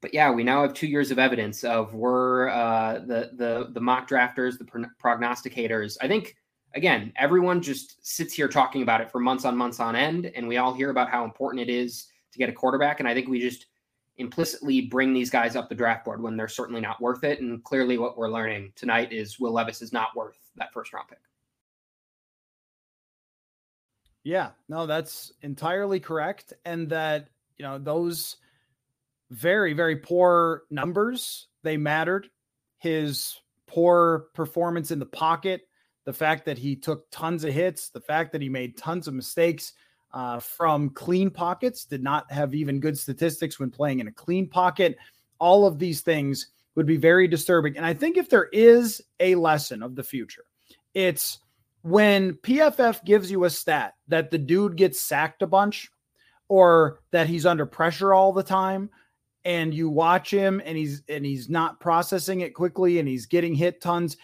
But 0.00 0.14
yeah, 0.14 0.30
we 0.30 0.44
now 0.44 0.62
have 0.62 0.74
two 0.74 0.86
years 0.86 1.10
of 1.10 1.18
evidence 1.18 1.64
of 1.64 1.92
we're 1.92 2.48
uh, 2.48 3.00
the 3.00 3.30
the 3.34 3.70
the 3.72 3.80
mock 3.80 4.08
drafters, 4.08 4.58
the 4.58 4.64
prognosticators. 5.02 5.96
I 6.00 6.06
think 6.06 6.36
again, 6.74 7.12
everyone 7.16 7.60
just 7.60 8.06
sits 8.06 8.34
here 8.34 8.48
talking 8.48 8.82
about 8.82 9.00
it 9.00 9.10
for 9.10 9.18
months 9.18 9.44
on 9.44 9.56
months 9.56 9.80
on 9.80 9.96
end, 9.96 10.30
and 10.34 10.46
we 10.46 10.56
all 10.58 10.72
hear 10.72 10.90
about 10.90 11.10
how 11.10 11.24
important 11.24 11.68
it 11.68 11.72
is 11.72 12.06
to 12.32 12.38
get 12.38 12.48
a 12.48 12.52
quarterback. 12.52 13.00
And 13.00 13.08
I 13.08 13.14
think 13.14 13.28
we 13.28 13.40
just 13.40 13.66
implicitly 14.18 14.82
bring 14.82 15.12
these 15.12 15.30
guys 15.30 15.56
up 15.56 15.68
the 15.68 15.74
draft 15.74 16.04
board 16.04 16.20
when 16.20 16.36
they're 16.36 16.48
certainly 16.48 16.80
not 16.80 17.00
worth 17.00 17.24
it. 17.24 17.40
And 17.40 17.62
clearly, 17.64 17.98
what 17.98 18.16
we're 18.16 18.30
learning 18.30 18.72
tonight 18.76 19.12
is 19.12 19.40
Will 19.40 19.52
Levis 19.52 19.82
is 19.82 19.92
not 19.92 20.14
worth 20.14 20.38
that 20.56 20.72
first 20.72 20.92
round 20.92 21.08
pick. 21.08 21.18
Yeah, 24.24 24.50
no, 24.68 24.86
that's 24.86 25.32
entirely 25.42 26.00
correct. 26.00 26.52
And 26.64 26.88
that, 26.90 27.28
you 27.56 27.64
know, 27.64 27.78
those 27.78 28.36
very, 29.30 29.72
very 29.72 29.96
poor 29.96 30.62
numbers, 30.70 31.48
they 31.62 31.76
mattered. 31.76 32.28
His 32.78 33.36
poor 33.66 34.26
performance 34.34 34.90
in 34.90 34.98
the 34.98 35.06
pocket, 35.06 35.62
the 36.04 36.12
fact 36.12 36.46
that 36.46 36.58
he 36.58 36.76
took 36.76 37.10
tons 37.10 37.44
of 37.44 37.52
hits, 37.52 37.90
the 37.90 38.00
fact 38.00 38.32
that 38.32 38.42
he 38.42 38.48
made 38.48 38.76
tons 38.76 39.08
of 39.08 39.14
mistakes 39.14 39.72
uh, 40.12 40.40
from 40.40 40.90
clean 40.90 41.30
pockets, 41.30 41.84
did 41.84 42.02
not 42.02 42.30
have 42.32 42.54
even 42.54 42.80
good 42.80 42.98
statistics 42.98 43.58
when 43.58 43.70
playing 43.70 44.00
in 44.00 44.08
a 44.08 44.12
clean 44.12 44.48
pocket. 44.48 44.96
All 45.38 45.66
of 45.66 45.78
these 45.78 46.00
things 46.00 46.48
would 46.74 46.86
be 46.86 46.96
very 46.96 47.28
disturbing. 47.28 47.76
And 47.76 47.84
I 47.84 47.92
think 47.92 48.16
if 48.16 48.30
there 48.30 48.48
is 48.52 49.02
a 49.20 49.34
lesson 49.34 49.82
of 49.82 49.96
the 49.96 50.04
future, 50.04 50.44
it's 50.94 51.40
when 51.82 52.34
PFF 52.34 53.04
gives 53.04 53.30
you 53.30 53.44
a 53.44 53.50
stat 53.50 53.94
that 54.08 54.30
the 54.30 54.38
dude 54.38 54.76
gets 54.76 55.00
sacked 55.00 55.42
a 55.42 55.46
bunch 55.46 55.90
or 56.48 57.00
that 57.10 57.26
he's 57.26 57.46
under 57.46 57.66
pressure 57.66 58.14
all 58.14 58.32
the 58.32 58.42
time 58.42 58.90
and 59.44 59.72
you 59.72 59.88
watch 59.88 60.30
him 60.30 60.60
and 60.64 60.76
he's 60.76 61.02
and 61.08 61.24
he's 61.24 61.48
not 61.48 61.80
processing 61.80 62.40
it 62.40 62.54
quickly 62.54 62.98
and 62.98 63.08
he's 63.08 63.26
getting 63.26 63.54
hit 63.54 63.80
tons 63.80 64.16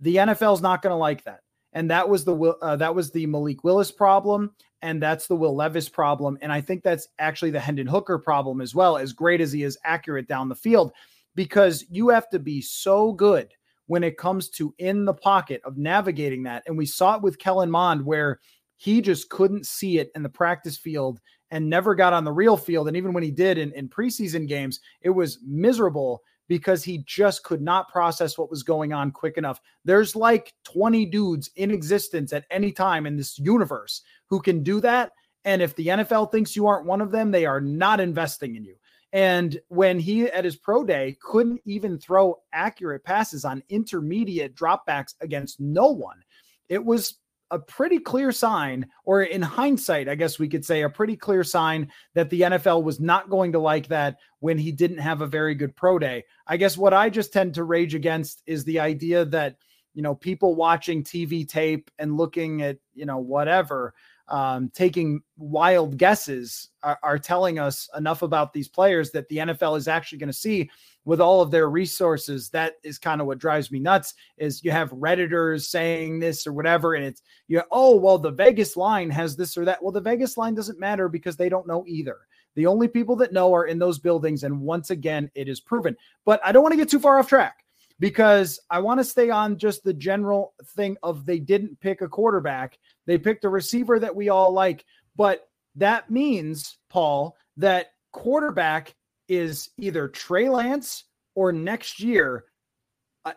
the 0.00 0.16
NFL's 0.16 0.62
not 0.62 0.82
going 0.82 0.92
to 0.92 0.96
like 0.96 1.24
that 1.24 1.40
and 1.72 1.90
that 1.90 2.08
was 2.08 2.24
the 2.24 2.36
uh, 2.36 2.76
that 2.76 2.94
was 2.94 3.10
the 3.10 3.26
Malik 3.26 3.64
Willis 3.64 3.90
problem 3.90 4.52
and 4.82 5.02
that's 5.02 5.26
the 5.26 5.36
Will 5.36 5.54
Levis 5.54 5.88
problem 5.88 6.38
and 6.40 6.52
I 6.52 6.60
think 6.60 6.82
that's 6.82 7.08
actually 7.18 7.50
the 7.50 7.60
Hendon 7.60 7.86
Hooker 7.86 8.18
problem 8.18 8.60
as 8.60 8.74
well 8.74 8.96
as 8.96 9.12
great 9.12 9.40
as 9.40 9.52
he 9.52 9.62
is 9.62 9.78
accurate 9.84 10.28
down 10.28 10.48
the 10.48 10.54
field 10.54 10.92
because 11.34 11.84
you 11.90 12.08
have 12.08 12.28
to 12.30 12.38
be 12.38 12.60
so 12.60 13.12
good 13.12 13.52
when 13.86 14.02
it 14.02 14.16
comes 14.16 14.48
to 14.48 14.74
in 14.78 15.04
the 15.04 15.14
pocket 15.14 15.60
of 15.64 15.76
navigating 15.76 16.42
that. 16.44 16.62
And 16.66 16.76
we 16.76 16.86
saw 16.86 17.16
it 17.16 17.22
with 17.22 17.38
Kellen 17.38 17.70
Mond 17.70 18.04
where 18.04 18.40
he 18.76 19.00
just 19.00 19.28
couldn't 19.28 19.66
see 19.66 19.98
it 19.98 20.10
in 20.14 20.22
the 20.22 20.28
practice 20.28 20.76
field 20.76 21.20
and 21.54 21.70
never 21.70 21.94
got 21.94 22.12
on 22.12 22.24
the 22.24 22.32
real 22.32 22.56
field. 22.56 22.88
And 22.88 22.96
even 22.96 23.12
when 23.12 23.22
he 23.22 23.30
did 23.30 23.58
in, 23.58 23.70
in 23.74 23.88
preseason 23.88 24.48
games, 24.48 24.80
it 25.02 25.10
was 25.10 25.38
miserable 25.46 26.24
because 26.48 26.82
he 26.82 26.98
just 27.06 27.44
could 27.44 27.62
not 27.62 27.88
process 27.88 28.36
what 28.36 28.50
was 28.50 28.64
going 28.64 28.92
on 28.92 29.12
quick 29.12 29.38
enough. 29.38 29.60
There's 29.84 30.16
like 30.16 30.52
20 30.64 31.06
dudes 31.06 31.48
in 31.54 31.70
existence 31.70 32.32
at 32.32 32.44
any 32.50 32.72
time 32.72 33.06
in 33.06 33.16
this 33.16 33.38
universe 33.38 34.02
who 34.26 34.40
can 34.40 34.64
do 34.64 34.80
that. 34.80 35.12
And 35.44 35.62
if 35.62 35.76
the 35.76 35.86
NFL 35.86 36.32
thinks 36.32 36.56
you 36.56 36.66
aren't 36.66 36.86
one 36.86 37.00
of 37.00 37.12
them, 37.12 37.30
they 37.30 37.46
are 37.46 37.60
not 37.60 38.00
investing 38.00 38.56
in 38.56 38.64
you. 38.64 38.74
And 39.12 39.60
when 39.68 40.00
he 40.00 40.24
at 40.24 40.44
his 40.44 40.56
pro 40.56 40.82
day 40.82 41.16
couldn't 41.22 41.60
even 41.66 42.00
throw 42.00 42.40
accurate 42.52 43.04
passes 43.04 43.44
on 43.44 43.62
intermediate 43.68 44.56
dropbacks 44.56 45.14
against 45.20 45.60
no 45.60 45.86
one, 45.86 46.20
it 46.68 46.84
was 46.84 47.14
a 47.50 47.58
pretty 47.58 47.98
clear 47.98 48.32
sign, 48.32 48.86
or 49.04 49.22
in 49.22 49.42
hindsight, 49.42 50.08
I 50.08 50.14
guess 50.14 50.38
we 50.38 50.48
could 50.48 50.64
say 50.64 50.82
a 50.82 50.88
pretty 50.88 51.16
clear 51.16 51.44
sign 51.44 51.90
that 52.14 52.30
the 52.30 52.42
NFL 52.42 52.82
was 52.82 53.00
not 53.00 53.30
going 53.30 53.52
to 53.52 53.58
like 53.58 53.88
that 53.88 54.18
when 54.40 54.58
he 54.58 54.72
didn't 54.72 54.98
have 54.98 55.20
a 55.20 55.26
very 55.26 55.54
good 55.54 55.76
pro 55.76 55.98
day. 55.98 56.24
I 56.46 56.56
guess 56.56 56.76
what 56.76 56.94
I 56.94 57.10
just 57.10 57.32
tend 57.32 57.54
to 57.54 57.64
rage 57.64 57.94
against 57.94 58.42
is 58.46 58.64
the 58.64 58.80
idea 58.80 59.24
that, 59.26 59.56
you 59.94 60.02
know, 60.02 60.14
people 60.14 60.56
watching 60.56 61.04
TV 61.04 61.48
tape 61.48 61.90
and 61.98 62.16
looking 62.16 62.62
at, 62.62 62.78
you 62.94 63.06
know, 63.06 63.18
whatever 63.18 63.94
um, 64.28 64.70
taking 64.74 65.22
wild 65.36 65.98
guesses 65.98 66.70
are, 66.82 66.98
are, 67.02 67.18
telling 67.18 67.58
us 67.58 67.88
enough 67.96 68.22
about 68.22 68.52
these 68.52 68.68
players 68.68 69.10
that 69.10 69.28
the 69.28 69.36
NFL 69.38 69.76
is 69.76 69.86
actually 69.86 70.18
going 70.18 70.28
to 70.28 70.32
see 70.32 70.70
with 71.04 71.20
all 71.20 71.42
of 71.42 71.50
their 71.50 71.68
resources. 71.68 72.48
That 72.50 72.74
is 72.82 72.98
kind 72.98 73.20
of 73.20 73.26
what 73.26 73.38
drives 73.38 73.70
me 73.70 73.78
nuts. 73.80 74.14
Is 74.38 74.64
you 74.64 74.70
have 74.70 74.90
redditors 74.92 75.66
saying 75.66 76.20
this 76.20 76.46
or 76.46 76.52
whatever, 76.52 76.94
and 76.94 77.04
it's 77.04 77.22
you. 77.48 77.58
Know, 77.58 77.64
oh 77.70 77.96
well, 77.96 78.18
the 78.18 78.30
Vegas 78.30 78.76
line 78.76 79.10
has 79.10 79.36
this 79.36 79.58
or 79.58 79.64
that. 79.66 79.82
Well, 79.82 79.92
the 79.92 80.00
Vegas 80.00 80.38
line 80.38 80.54
doesn't 80.54 80.80
matter 80.80 81.08
because 81.08 81.36
they 81.36 81.48
don't 81.48 81.66
know 81.66 81.84
either. 81.86 82.18
The 82.54 82.66
only 82.66 82.88
people 82.88 83.16
that 83.16 83.32
know 83.32 83.52
are 83.54 83.66
in 83.66 83.78
those 83.78 83.98
buildings, 83.98 84.44
and 84.44 84.60
once 84.60 84.90
again, 84.90 85.30
it 85.34 85.48
is 85.48 85.60
proven. 85.60 85.96
But 86.24 86.40
I 86.44 86.52
don't 86.52 86.62
want 86.62 86.72
to 86.72 86.78
get 86.78 86.88
too 86.88 87.00
far 87.00 87.18
off 87.18 87.28
track 87.28 87.63
because 88.00 88.58
I 88.70 88.80
want 88.80 89.00
to 89.00 89.04
stay 89.04 89.30
on 89.30 89.56
just 89.56 89.84
the 89.84 89.94
general 89.94 90.54
thing 90.76 90.96
of 91.02 91.26
they 91.26 91.38
didn't 91.38 91.80
pick 91.80 92.00
a 92.00 92.08
quarterback. 92.08 92.78
They 93.06 93.18
picked 93.18 93.44
a 93.44 93.48
receiver 93.48 93.98
that 94.00 94.14
we 94.14 94.28
all 94.28 94.52
like. 94.52 94.84
But 95.16 95.48
that 95.76 96.10
means, 96.10 96.78
Paul, 96.90 97.36
that 97.56 97.88
quarterback 98.12 98.94
is 99.28 99.70
either 99.78 100.08
Trey 100.08 100.48
Lance 100.48 101.04
or 101.34 101.52
next 101.52 102.00
year, 102.00 102.44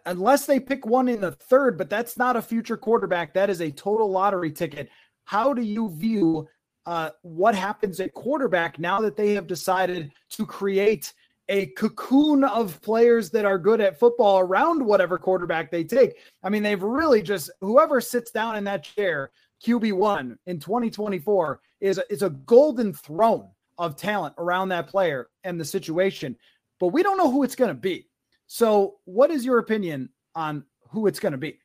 unless 0.05 0.45
they 0.45 0.59
pick 0.59 0.85
one 0.85 1.07
in 1.07 1.21
the 1.21 1.31
third, 1.31 1.77
but 1.77 1.89
that's 1.89 2.17
not 2.17 2.35
a 2.35 2.41
future 2.41 2.77
quarterback. 2.77 3.33
That 3.33 3.49
is 3.49 3.61
a 3.61 3.71
total 3.71 4.09
lottery 4.09 4.51
ticket. 4.51 4.89
How 5.25 5.53
do 5.53 5.61
you 5.61 5.89
view 5.91 6.47
uh, 6.85 7.11
what 7.21 7.53
happens 7.53 7.99
at 7.99 8.13
quarterback 8.13 8.79
now 8.79 9.01
that 9.01 9.15
they 9.15 9.33
have 9.33 9.47
decided 9.47 10.11
to 10.31 10.45
create– 10.45 11.13
a 11.49 11.67
cocoon 11.67 12.43
of 12.43 12.81
players 12.81 13.29
that 13.31 13.45
are 13.45 13.57
good 13.57 13.81
at 13.81 13.99
football 13.99 14.39
around 14.39 14.83
whatever 14.83 15.17
quarterback 15.17 15.71
they 15.71 15.83
take. 15.83 16.17
I 16.43 16.49
mean, 16.49 16.63
they've 16.63 16.81
really 16.81 17.21
just 17.21 17.49
whoever 17.61 18.01
sits 18.01 18.31
down 18.31 18.55
in 18.55 18.63
that 18.65 18.83
chair, 18.83 19.31
QB1 19.65 20.37
in 20.45 20.59
2024, 20.59 21.59
is 21.79 21.99
is 22.09 22.23
a 22.23 22.29
golden 22.29 22.93
throne 22.93 23.49
of 23.77 23.95
talent 23.95 24.35
around 24.37 24.69
that 24.69 24.87
player 24.87 25.29
and 25.43 25.59
the 25.59 25.65
situation. 25.65 26.35
But 26.79 26.87
we 26.87 27.03
don't 27.03 27.17
know 27.17 27.31
who 27.31 27.43
it's 27.43 27.55
going 27.55 27.69
to 27.69 27.79
be. 27.79 28.07
So, 28.47 28.95
what 29.05 29.31
is 29.31 29.45
your 29.45 29.59
opinion 29.59 30.09
on 30.35 30.63
who 30.89 31.07
it's 31.07 31.19
going 31.19 31.33
to 31.33 31.37
be? 31.37 31.59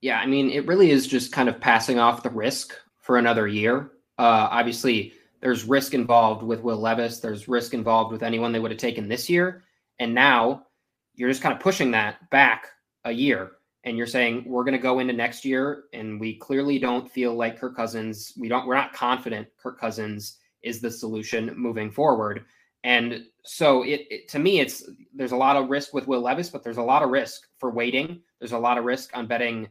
Yeah, 0.00 0.18
I 0.20 0.26
mean, 0.26 0.50
it 0.50 0.66
really 0.66 0.90
is 0.90 1.06
just 1.06 1.32
kind 1.32 1.48
of 1.48 1.60
passing 1.60 1.98
off 1.98 2.22
the 2.22 2.30
risk 2.30 2.74
for 3.00 3.16
another 3.16 3.48
year. 3.48 3.92
Uh, 4.18 4.48
obviously, 4.50 5.14
there's 5.44 5.66
risk 5.66 5.92
involved 5.92 6.42
with 6.42 6.62
Will 6.62 6.78
Levis. 6.78 7.20
There's 7.20 7.48
risk 7.48 7.74
involved 7.74 8.10
with 8.10 8.22
anyone 8.22 8.50
they 8.50 8.60
would 8.60 8.70
have 8.70 8.80
taken 8.80 9.08
this 9.08 9.28
year. 9.28 9.64
And 9.98 10.14
now 10.14 10.68
you're 11.14 11.28
just 11.28 11.42
kind 11.42 11.54
of 11.54 11.60
pushing 11.60 11.90
that 11.90 12.30
back 12.30 12.68
a 13.04 13.12
year. 13.12 13.52
And 13.84 13.98
you're 13.98 14.06
saying 14.06 14.44
we're 14.46 14.64
going 14.64 14.72
to 14.72 14.78
go 14.78 15.00
into 15.00 15.12
next 15.12 15.44
year, 15.44 15.84
and 15.92 16.18
we 16.18 16.38
clearly 16.38 16.78
don't 16.78 17.12
feel 17.12 17.34
like 17.34 17.60
Kirk 17.60 17.76
Cousins. 17.76 18.32
We 18.38 18.48
don't. 18.48 18.66
We're 18.66 18.74
not 18.74 18.94
confident 18.94 19.46
Kirk 19.62 19.78
Cousins 19.78 20.38
is 20.62 20.80
the 20.80 20.90
solution 20.90 21.52
moving 21.54 21.90
forward. 21.90 22.46
And 22.82 23.24
so 23.44 23.82
it, 23.82 24.06
it, 24.08 24.28
to 24.30 24.38
me, 24.38 24.60
it's 24.60 24.88
there's 25.14 25.32
a 25.32 25.36
lot 25.36 25.56
of 25.56 25.68
risk 25.68 25.92
with 25.92 26.08
Will 26.08 26.22
Levis, 26.22 26.48
but 26.48 26.64
there's 26.64 26.78
a 26.78 26.82
lot 26.82 27.02
of 27.02 27.10
risk 27.10 27.42
for 27.58 27.70
waiting. 27.70 28.22
There's 28.38 28.52
a 28.52 28.58
lot 28.58 28.78
of 28.78 28.84
risk 28.84 29.14
on 29.14 29.26
betting 29.26 29.68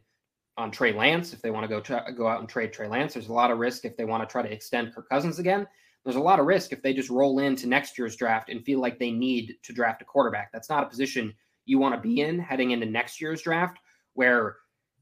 on 0.56 0.70
Trey 0.70 0.92
Lance 0.92 1.32
if 1.32 1.42
they 1.42 1.50
want 1.50 1.64
to 1.64 1.68
go 1.68 1.80
try, 1.80 2.10
go 2.10 2.28
out 2.28 2.40
and 2.40 2.48
trade 2.48 2.72
Trey 2.72 2.88
Lance. 2.88 3.14
There's 3.14 3.28
a 3.28 3.32
lot 3.32 3.50
of 3.50 3.58
risk 3.58 3.84
if 3.84 3.96
they 3.96 4.04
want 4.04 4.22
to 4.22 4.30
try 4.30 4.42
to 4.42 4.52
extend 4.52 4.94
Kirk 4.94 5.08
Cousins 5.08 5.38
again. 5.38 5.66
There's 6.04 6.16
a 6.16 6.20
lot 6.20 6.38
of 6.38 6.46
risk 6.46 6.72
if 6.72 6.82
they 6.82 6.92
just 6.92 7.10
roll 7.10 7.38
into 7.38 7.66
next 7.66 7.98
year's 7.98 8.14
draft 8.14 8.50
and 8.50 8.64
feel 8.64 8.78
like 8.78 8.98
they 8.98 9.10
need 9.10 9.56
to 9.62 9.72
draft 9.72 10.02
a 10.02 10.04
quarterback. 10.04 10.52
That's 10.52 10.68
not 10.68 10.84
a 10.84 10.86
position 10.86 11.34
you 11.64 11.78
want 11.78 11.94
to 11.94 12.00
be 12.00 12.20
in 12.20 12.38
heading 12.38 12.72
into 12.72 12.86
next 12.86 13.20
year's 13.20 13.42
draft 13.42 13.78
where 14.12 14.56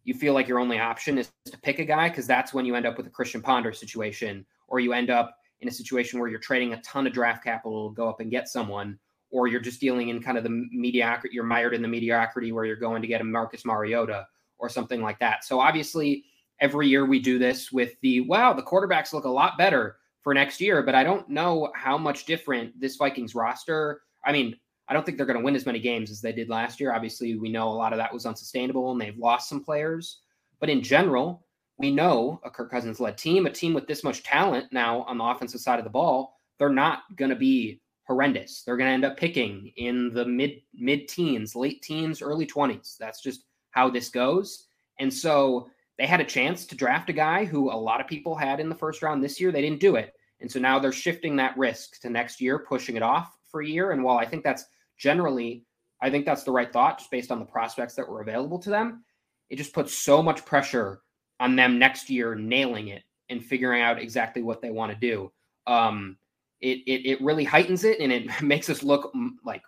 you 0.05 0.15
feel 0.15 0.33
like 0.33 0.49
your 0.49 0.59
only 0.59 0.79
option 0.79 1.19
is 1.19 1.31
to 1.47 1.59
pick 1.59 1.79
a 1.79 1.85
guy 1.85 2.09
because 2.09 2.27
that's 2.27 2.55
when 2.55 2.65
you 2.65 2.75
end 2.75 2.87
up 2.87 2.97
with 2.97 3.07
a 3.07 3.11
Christian 3.11 3.43
Ponder 3.43 3.73
situation 3.73 4.47
or 4.69 4.81
you 4.81 4.93
end 4.93 5.11
up 5.11 5.37
in 5.61 5.69
a 5.69 5.73
situation 5.73 6.19
where 6.19 6.29
you're 6.29 6.41
trading 6.41 6.73
a 6.73 6.81
ton 6.83 7.07
of 7.07 7.13
draft 7.13 7.45
capital 7.45 7.91
to 7.91 7.95
go 7.95 8.09
up 8.09 8.21
and 8.21 8.31
get 8.31 8.49
someone 8.49 8.99
or 9.31 9.47
you're 9.47 9.61
just 9.61 9.81
dealing 9.81 10.09
in 10.09 10.23
kind 10.23 10.37
of 10.37 10.45
the 10.45 10.67
mediocrity 10.73 11.35
you're 11.35 11.45
mired 11.45 11.75
in 11.75 11.83
the 11.83 11.89
mediocrity 11.89 12.53
where 12.53 12.65
you're 12.65 12.77
going 12.77 13.03
to 13.03 13.09
get 13.09 13.21
a 13.21 13.25
Marcus 13.25 13.65
Mariota 13.65 14.27
or 14.63 14.71
something 14.71 15.03
like 15.03 15.19
that. 15.19 15.45
So 15.45 15.61
obviously, 15.61 16.25
every 16.61 16.89
year 16.89 17.05
we 17.05 17.19
do 17.19 17.39
this 17.39 17.73
with 17.73 17.97
the 18.01 18.21
wow, 18.23 18.55
the 18.55 18.63
quarterbacks 18.63 19.13
look 19.13 19.25
a 19.25 19.29
lot 19.29 19.59
better 19.59 19.97
for 20.23 20.33
next 20.33 20.61
year, 20.61 20.83
but 20.83 20.95
I 20.95 21.03
don't 21.03 21.29
know 21.29 21.71
how 21.75 21.99
much 21.99 22.25
different 22.25 22.81
this 22.81 22.97
Vikings 22.97 23.35
roster. 23.35 24.03
I 24.25 24.33
mean, 24.33 24.57
I 24.89 24.95
don't 24.95 25.05
think 25.05 25.17
they're 25.17 25.27
going 25.27 25.39
to 25.39 25.45
win 25.45 25.57
as 25.57 25.67
many 25.67 25.81
games 25.81 26.11
as 26.11 26.21
they 26.21 26.33
did 26.33 26.49
last 26.49 26.79
year. 26.79 26.95
Obviously, 26.95 27.37
we 27.37 27.51
know 27.51 27.69
a 27.69 27.75
lot 27.75 27.93
of 27.93 27.99
that 27.99 28.13
was 28.13 28.25
unsustainable 28.25 28.93
and 28.93 29.01
they've 29.01 29.19
lost 29.19 29.49
some 29.49 29.65
players. 29.65 30.21
But 30.61 30.71
in 30.71 30.81
general, 30.81 31.45
we 31.79 31.91
know 31.91 32.41
a 32.45 32.51
Kirk 32.51 32.71
Cousins 32.71 33.01
led 33.01 33.19
team, 33.19 33.47
a 33.47 33.51
team 33.51 33.75
with 33.75 33.89
this 33.89 34.05
much 34.05 34.23
talent 34.23 34.73
now 34.73 35.03
on 35.03 35.19
the 35.19 35.25
offensive 35.25 35.61
side 35.61 35.81
of 35.81 35.85
the 35.85 35.91
ball, 35.91 36.37
they're 36.59 36.69
not 36.69 37.01
going 37.17 37.31
to 37.31 37.37
be 37.37 37.81
horrendous. 38.05 38.63
They're 38.63 38.77
going 38.77 38.89
to 38.89 38.95
end 38.95 39.05
up 39.05 39.17
picking 39.17 39.73
in 39.77 40.13
the 40.13 40.25
mid 40.25 40.61
mid 40.75 41.09
teens, 41.09 41.57
late 41.57 41.83
teens, 41.83 42.23
early 42.23 42.47
20s. 42.47 42.97
That's 42.99 43.21
just 43.21 43.45
how 43.73 43.91
this 43.91 44.09
goes. 44.09 44.67
And 44.99 45.13
so 45.13 45.69
they 45.99 46.07
had 46.07 46.21
a 46.21 46.25
chance 46.25 46.65
to 46.67 46.77
draft 46.77 47.11
a 47.11 47.13
guy 47.13 47.45
who 47.45 47.71
a 47.71 47.75
lot 47.75 48.01
of 48.01 48.07
people 48.07 48.35
had 48.35 48.61
in 48.61 48.69
the 48.69 48.75
first 48.75 49.03
round 49.03 49.23
this 49.23 49.41
year. 49.41 49.53
They 49.53 49.61
didn't 49.61 49.81
do 49.81 49.97
it. 49.97 50.15
And 50.41 50.51
so 50.51 50.59
now 50.59 50.79
they're 50.79 50.93
shifting 50.93 51.37
that 51.37 51.57
risk 51.57 52.01
to 52.01 52.11
next 52.11 52.41
year, 52.41 52.61
pushing 52.61 52.97
it 52.97 53.03
off 53.03 53.37
for 53.51 53.63
a 53.63 53.67
year. 53.67 53.93
And 53.93 54.03
while 54.03 54.19
I 54.19 54.27
think 54.27 54.43
that's 54.43 54.65
generally, 54.99 55.65
I 56.01 56.11
think 56.11 56.25
that's 56.25 56.43
the 56.43 56.51
right 56.51 56.73
thought 56.73 56.99
just 56.99 57.11
based 57.11 57.31
on 57.31 57.39
the 57.39 57.45
prospects 57.45 57.95
that 57.95 58.09
were 58.09 58.21
available 58.21 58.59
to 58.61 58.71
them, 58.71 59.05
it 59.51 59.57
just 59.57 59.73
puts 59.73 59.95
so 59.95 60.23
much 60.23 60.45
pressure 60.45 61.03
on 61.39 61.57
them 61.57 61.79
next 61.79 62.11
year 62.11 62.35
nailing 62.35 62.89
it 62.89 63.03
and 63.29 63.45
figuring 63.45 63.83
out 63.83 64.01
exactly 64.01 64.43
what 64.43 64.61
they 64.61 64.71
want 64.71 64.93
to 64.93 64.99
do. 64.99 65.31
Um, 65.67 66.17
it, 66.61 66.79
it, 66.87 67.07
it 67.07 67.23
really 67.23 67.45
heightens 67.45 67.85
it 67.85 68.01
and 68.01 68.13
it 68.13 68.29
makes 68.43 68.69
us 68.71 68.83
look 68.83 69.13
like 69.45 69.63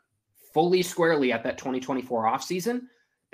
fully 0.52 0.82
squarely 0.82 1.32
at 1.32 1.44
that 1.44 1.58
2024 1.58 2.24
offseason 2.24 2.82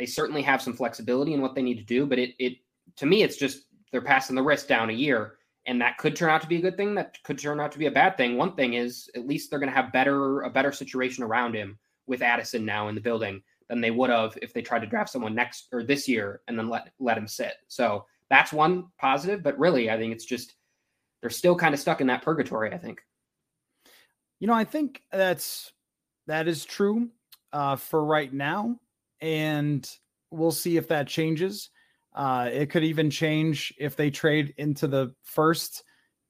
they 0.00 0.06
certainly 0.06 0.40
have 0.40 0.62
some 0.62 0.72
flexibility 0.72 1.34
in 1.34 1.42
what 1.42 1.54
they 1.54 1.60
need 1.60 1.76
to 1.76 1.84
do, 1.84 2.06
but 2.06 2.18
it 2.18 2.34
it 2.38 2.54
to 2.96 3.04
me 3.04 3.22
it's 3.22 3.36
just 3.36 3.66
they're 3.92 4.00
passing 4.00 4.34
the 4.34 4.42
risk 4.42 4.66
down 4.66 4.88
a 4.88 4.94
year 4.94 5.34
and 5.66 5.78
that 5.78 5.98
could 5.98 6.16
turn 6.16 6.30
out 6.30 6.40
to 6.40 6.46
be 6.46 6.56
a 6.56 6.60
good 6.60 6.76
thing. 6.78 6.94
That 6.94 7.22
could 7.22 7.38
turn 7.38 7.60
out 7.60 7.70
to 7.72 7.78
be 7.78 7.86
a 7.86 7.90
bad 7.90 8.16
thing. 8.16 8.38
One 8.38 8.54
thing 8.56 8.74
is 8.74 9.10
at 9.14 9.26
least 9.26 9.50
they're 9.50 9.58
going 9.58 9.68
to 9.68 9.76
have 9.76 9.92
better 9.92 10.40
a 10.40 10.50
better 10.50 10.72
situation 10.72 11.22
around 11.22 11.54
him 11.54 11.78
with 12.06 12.22
Addison 12.22 12.64
now 12.64 12.88
in 12.88 12.94
the 12.94 13.00
building 13.00 13.42
than 13.68 13.82
they 13.82 13.90
would 13.90 14.08
have 14.08 14.38
if 14.40 14.54
they 14.54 14.62
tried 14.62 14.80
to 14.80 14.86
draft 14.86 15.10
someone 15.10 15.34
next 15.34 15.68
or 15.70 15.82
this 15.82 16.08
year 16.08 16.40
and 16.48 16.58
then 16.58 16.70
let 16.70 16.90
let 16.98 17.18
him 17.18 17.28
sit. 17.28 17.56
So 17.68 18.06
that's 18.30 18.54
one 18.54 18.86
positive. 18.98 19.42
But 19.42 19.58
really, 19.58 19.90
I 19.90 19.98
think 19.98 20.14
it's 20.14 20.24
just 20.24 20.54
they're 21.20 21.28
still 21.28 21.56
kind 21.56 21.74
of 21.74 21.80
stuck 21.80 22.00
in 22.00 22.06
that 22.06 22.22
purgatory. 22.22 22.72
I 22.72 22.78
think. 22.78 23.02
You 24.38 24.46
know, 24.46 24.54
I 24.54 24.64
think 24.64 25.02
that's 25.12 25.72
that 26.26 26.48
is 26.48 26.64
true 26.64 27.10
uh, 27.52 27.76
for 27.76 28.02
right 28.02 28.32
now, 28.32 28.78
and 29.20 29.88
we'll 30.30 30.52
see 30.52 30.76
if 30.76 30.88
that 30.88 31.09
changes. 31.09 31.70
Uh, 32.14 32.48
it 32.52 32.70
could 32.70 32.85
even 32.85 33.11
change 33.11 33.72
if 33.78 33.96
they 33.96 34.11
trade 34.11 34.54
into 34.56 34.88
the 34.88 35.14
first 35.22 35.85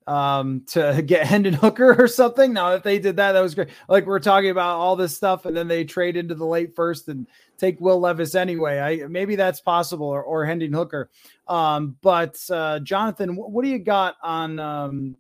um, 0.07 0.65
to 0.69 1.03
get 1.07 1.27
Hendon 1.27 1.55
Hooker 1.55 2.03
or 2.03 2.09
something. 2.09 2.53
Now, 2.53 2.75
if 2.75 2.83
they 2.83 2.99
did 2.99 3.17
that, 3.17 3.33
that 3.33 3.41
was 3.41 3.55
great. 3.55 3.69
Like 3.89 4.07
we're 4.07 4.19
talking 4.19 4.51
about 4.51 4.77
all 4.77 4.97
this 4.97 5.17
stuff, 5.17 5.47
and 5.47 5.57
then 5.57 5.69
they 5.69 5.85
trade 5.85 6.17
into 6.17 6.35
the 6.35 6.47
late 6.47 6.75
first 6.75 7.09
and 7.09 7.27
take 7.59 7.81
Will 7.81 8.01
Levis 8.01 8.35
anyway. 8.35 8.79
I 8.79 9.07
maybe 9.07 9.37
that's 9.37 9.61
possible, 9.61 10.07
or, 10.07 10.23
or 10.23 10.45
Hendon 10.45 10.73
Hooker. 10.73 11.11
Um, 11.49 11.97
but 12.03 12.39
uh, 12.51 12.81
Jonathan, 12.81 13.37
what 13.37 13.65
do 13.65 13.71
you 13.71 13.79
got 13.79 14.17
on 14.23 14.59
um, 14.59 15.17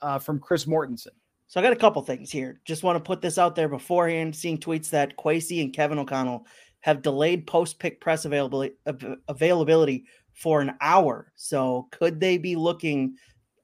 uh, 0.00 0.18
from 0.18 0.38
Chris 0.38 0.64
Mortensen? 0.64 1.08
So 1.46 1.60
I 1.60 1.62
got 1.62 1.74
a 1.74 1.76
couple 1.76 2.00
things 2.00 2.30
here. 2.30 2.60
Just 2.64 2.82
want 2.82 2.96
to 2.96 3.06
put 3.06 3.20
this 3.20 3.36
out 3.36 3.54
there 3.54 3.68
beforehand. 3.68 4.34
Seeing 4.34 4.58
tweets 4.58 4.88
that 4.90 5.16
Kwesi 5.18 5.62
and 5.62 5.72
Kevin 5.72 5.98
O'Connell 5.98 6.46
have 6.82 7.02
delayed 7.02 7.46
post 7.46 7.78
pick 7.78 8.00
press 8.00 8.24
availability 8.24 8.74
availability 9.28 10.04
for 10.34 10.60
an 10.60 10.74
hour. 10.80 11.32
So 11.34 11.88
could 11.90 12.20
they 12.20 12.38
be 12.38 12.54
looking? 12.54 13.16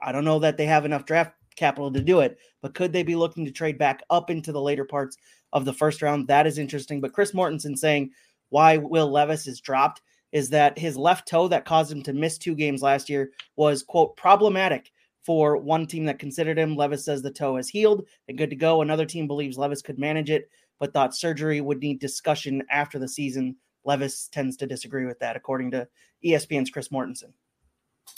I 0.02 0.12
don't 0.12 0.24
know 0.24 0.38
that 0.40 0.56
they 0.56 0.66
have 0.66 0.84
enough 0.84 1.04
draft 1.04 1.32
capital 1.56 1.92
to 1.92 2.00
do 2.00 2.20
it, 2.20 2.38
but 2.62 2.74
could 2.74 2.92
they 2.92 3.02
be 3.02 3.16
looking 3.16 3.44
to 3.44 3.50
trade 3.50 3.78
back 3.78 4.02
up 4.10 4.30
into 4.30 4.52
the 4.52 4.60
later 4.60 4.84
parts 4.84 5.16
of 5.52 5.64
the 5.64 5.72
first 5.72 6.02
round? 6.02 6.28
That 6.28 6.46
is 6.46 6.58
interesting. 6.58 7.00
But 7.00 7.12
Chris 7.12 7.32
Mortensen 7.32 7.76
saying 7.76 8.10
why 8.50 8.78
Will 8.78 9.10
Levis 9.10 9.46
is 9.46 9.60
dropped 9.60 10.00
is 10.32 10.50
that 10.50 10.78
his 10.78 10.96
left 10.96 11.26
toe 11.26 11.48
that 11.48 11.64
caused 11.64 11.90
him 11.90 12.02
to 12.02 12.12
miss 12.12 12.38
two 12.38 12.54
games 12.54 12.82
last 12.82 13.08
year 13.08 13.30
was 13.56 13.82
quote 13.82 14.16
problematic 14.16 14.90
for 15.24 15.56
one 15.56 15.86
team 15.86 16.04
that 16.04 16.18
considered 16.18 16.58
him. 16.58 16.76
Levis 16.76 17.04
says 17.04 17.22
the 17.22 17.30
toe 17.30 17.56
has 17.56 17.68
healed 17.68 18.06
and 18.28 18.38
good 18.38 18.50
to 18.50 18.56
go. 18.56 18.82
Another 18.82 19.04
team 19.04 19.26
believes 19.26 19.58
Levis 19.58 19.82
could 19.82 19.98
manage 19.98 20.30
it, 20.30 20.48
but 20.78 20.92
thought 20.92 21.16
surgery 21.16 21.60
would 21.60 21.80
need 21.80 22.00
discussion 22.00 22.62
after 22.70 22.98
the 22.98 23.08
season. 23.08 23.56
Levis 23.84 24.28
tends 24.28 24.56
to 24.58 24.66
disagree 24.66 25.06
with 25.06 25.18
that, 25.20 25.36
according 25.36 25.70
to 25.72 25.88
ESPN's 26.24 26.70
Chris 26.70 26.88
Mortensen. 26.88 27.32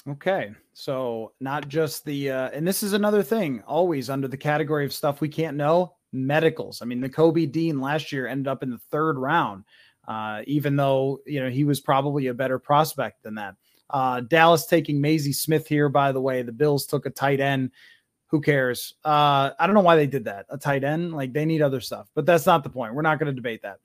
Okay. 0.09 0.53
So, 0.73 1.33
not 1.41 1.69
just 1.69 2.05
the, 2.05 2.31
uh, 2.31 2.51
and 2.51 2.67
this 2.67 2.83
is 2.83 2.93
another 2.93 3.23
thing 3.23 3.63
always 3.67 4.09
under 4.09 4.29
the 4.29 4.37
category 4.37 4.85
of 4.85 4.93
stuff 4.93 5.21
we 5.21 5.29
can't 5.29 5.57
know 5.57 5.95
medicals. 6.13 6.81
I 6.83 6.87
mean, 6.87 7.03
Nakobe 7.03 7.51
Dean 7.51 7.81
last 7.81 8.13
year 8.13 8.27
ended 8.27 8.49
up 8.49 8.63
in 8.63 8.71
the 8.71 8.81
third 8.91 9.19
round, 9.19 9.65
uh, 10.09 10.43
even 10.47 10.77
though, 10.77 11.21
you 11.27 11.43
know, 11.43 11.51
he 11.51 11.65
was 11.65 11.81
probably 11.81 12.29
a 12.29 12.35
better 12.35 12.59
prospect 12.59 13.23
than 13.23 13.35
that. 13.37 13.57
Uh, 13.91 14.21
Dallas 14.21 14.67
taking 14.67 15.01
Mazi 15.01 15.35
Smith 15.35 15.67
here, 15.67 15.89
by 15.89 16.13
the 16.13 16.21
way. 16.21 16.43
The 16.43 16.53
Bills 16.53 16.87
took 16.87 17.07
a 17.07 17.11
tight 17.11 17.41
end. 17.41 17.73
Who 18.31 18.41
cares? 18.41 18.95
Uh, 19.05 19.51
I 19.59 19.67
don't 19.67 19.75
know 19.75 19.81
why 19.81 19.97
they 19.97 20.07
did 20.07 20.25
that. 20.25 20.47
A 20.51 20.57
tight 20.57 20.85
end, 20.85 21.13
like 21.13 21.33
they 21.33 21.45
need 21.45 21.63
other 21.63 21.81
stuff, 21.81 22.09
but 22.15 22.27
that's 22.27 22.47
not 22.47 22.63
the 22.63 22.71
point. 22.71 22.95
We're 22.95 23.03
not 23.03 23.19
going 23.19 23.27
to 23.27 23.35
debate 23.35 23.63
that. 23.63 23.79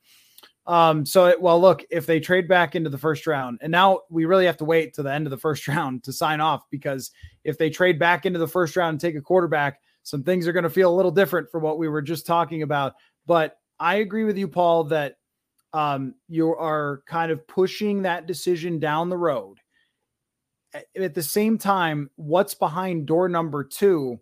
Um, 0.68 1.06
so, 1.06 1.26
it, 1.26 1.42
well, 1.42 1.60
look, 1.60 1.84
if 1.90 2.06
they 2.06 2.20
trade 2.20 2.48
back 2.48 2.76
into 2.76 2.90
the 2.90 2.98
first 2.98 3.26
round, 3.26 3.60
and 3.62 3.72
now 3.72 4.02
we 4.10 4.26
really 4.26 4.46
have 4.46 4.58
to 4.58 4.66
wait 4.66 4.94
to 4.96 5.04
the 5.04 5.12
end 5.12 5.26
of 5.26 5.32
the 5.32 5.38
first 5.38 5.68
round 5.70 6.04
to 6.04 6.14
sign 6.14 6.42
off 6.42 6.64
because 6.70 7.12
if 7.44 7.58
they 7.58 7.70
trade 7.70 7.98
back 7.98 8.26
into 8.26 8.40
the 8.40 8.48
first 8.48 8.76
round 8.76 8.94
and 8.94 9.02
take 9.02 9.16
a 9.16 9.22
quarterback, 9.22 9.80
some 10.04 10.24
things 10.24 10.48
are 10.48 10.54
going 10.54 10.64
to 10.64 10.70
feel 10.70 10.94
a 10.94 10.96
little 10.96 11.12
different 11.12 11.50
from 11.50 11.64
what 11.64 11.80
we 11.80 11.88
were 11.88 12.02
just 12.02 12.28
talking 12.28 12.62
about. 12.62 12.94
But 13.26 13.58
I 13.80 13.96
agree 13.96 14.26
with 14.26 14.38
you, 14.38 14.48
Paul, 14.48 14.86
that 14.86 15.18
um, 15.74 16.14
you 16.30 16.56
are 16.56 17.02
kind 17.08 17.32
of 17.32 17.48
pushing 17.48 18.04
that 18.04 18.28
decision 18.28 18.80
down 18.80 19.10
the 19.10 19.18
road 19.18 19.58
at 20.96 21.14
the 21.14 21.24
same 21.24 21.58
time, 21.58 22.10
what's 22.16 22.54
behind 22.54 23.06
door 23.06 23.30
number 23.30 23.64
two 23.64 24.20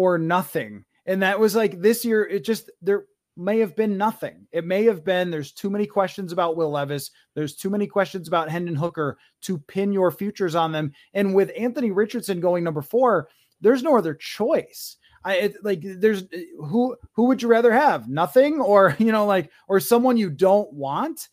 or 0.00 0.16
nothing? 0.16 0.82
And 1.04 1.22
that 1.22 1.38
was 1.38 1.54
like 1.54 1.82
this 1.82 2.06
year, 2.06 2.26
it 2.26 2.42
just 2.42 2.70
there 2.80 3.04
may 3.36 3.58
have 3.58 3.76
been 3.76 3.98
nothing. 3.98 4.46
It 4.50 4.64
may 4.64 4.84
have 4.84 5.04
been 5.04 5.30
there's 5.30 5.52
too 5.52 5.68
many 5.68 5.86
questions 5.86 6.32
about 6.32 6.56
Will 6.56 6.70
Levis. 6.70 7.10
There's 7.34 7.54
too 7.54 7.68
many 7.68 7.86
questions 7.86 8.26
about 8.26 8.48
Hendon 8.48 8.74
Hooker 8.74 9.18
to 9.42 9.58
pin 9.58 9.92
your 9.92 10.10
futures 10.10 10.54
on 10.54 10.72
them. 10.72 10.92
And 11.12 11.34
with 11.34 11.52
Anthony 11.56 11.90
Richardson 11.90 12.40
going 12.40 12.64
number 12.64 12.80
four, 12.80 13.28
there's 13.60 13.82
no 13.82 13.98
other 13.98 14.14
choice. 14.14 14.96
I 15.22 15.34
it, 15.34 15.56
like 15.62 15.80
there's 15.82 16.24
who 16.58 16.96
who 17.12 17.24
would 17.24 17.42
you 17.42 17.48
rather 17.48 17.72
have? 17.72 18.08
Nothing 18.08 18.58
or 18.58 18.96
you 18.98 19.12
know 19.12 19.26
like 19.26 19.50
or 19.68 19.80
someone 19.80 20.16
you 20.16 20.30
don't 20.30 20.72
want? 20.72 21.28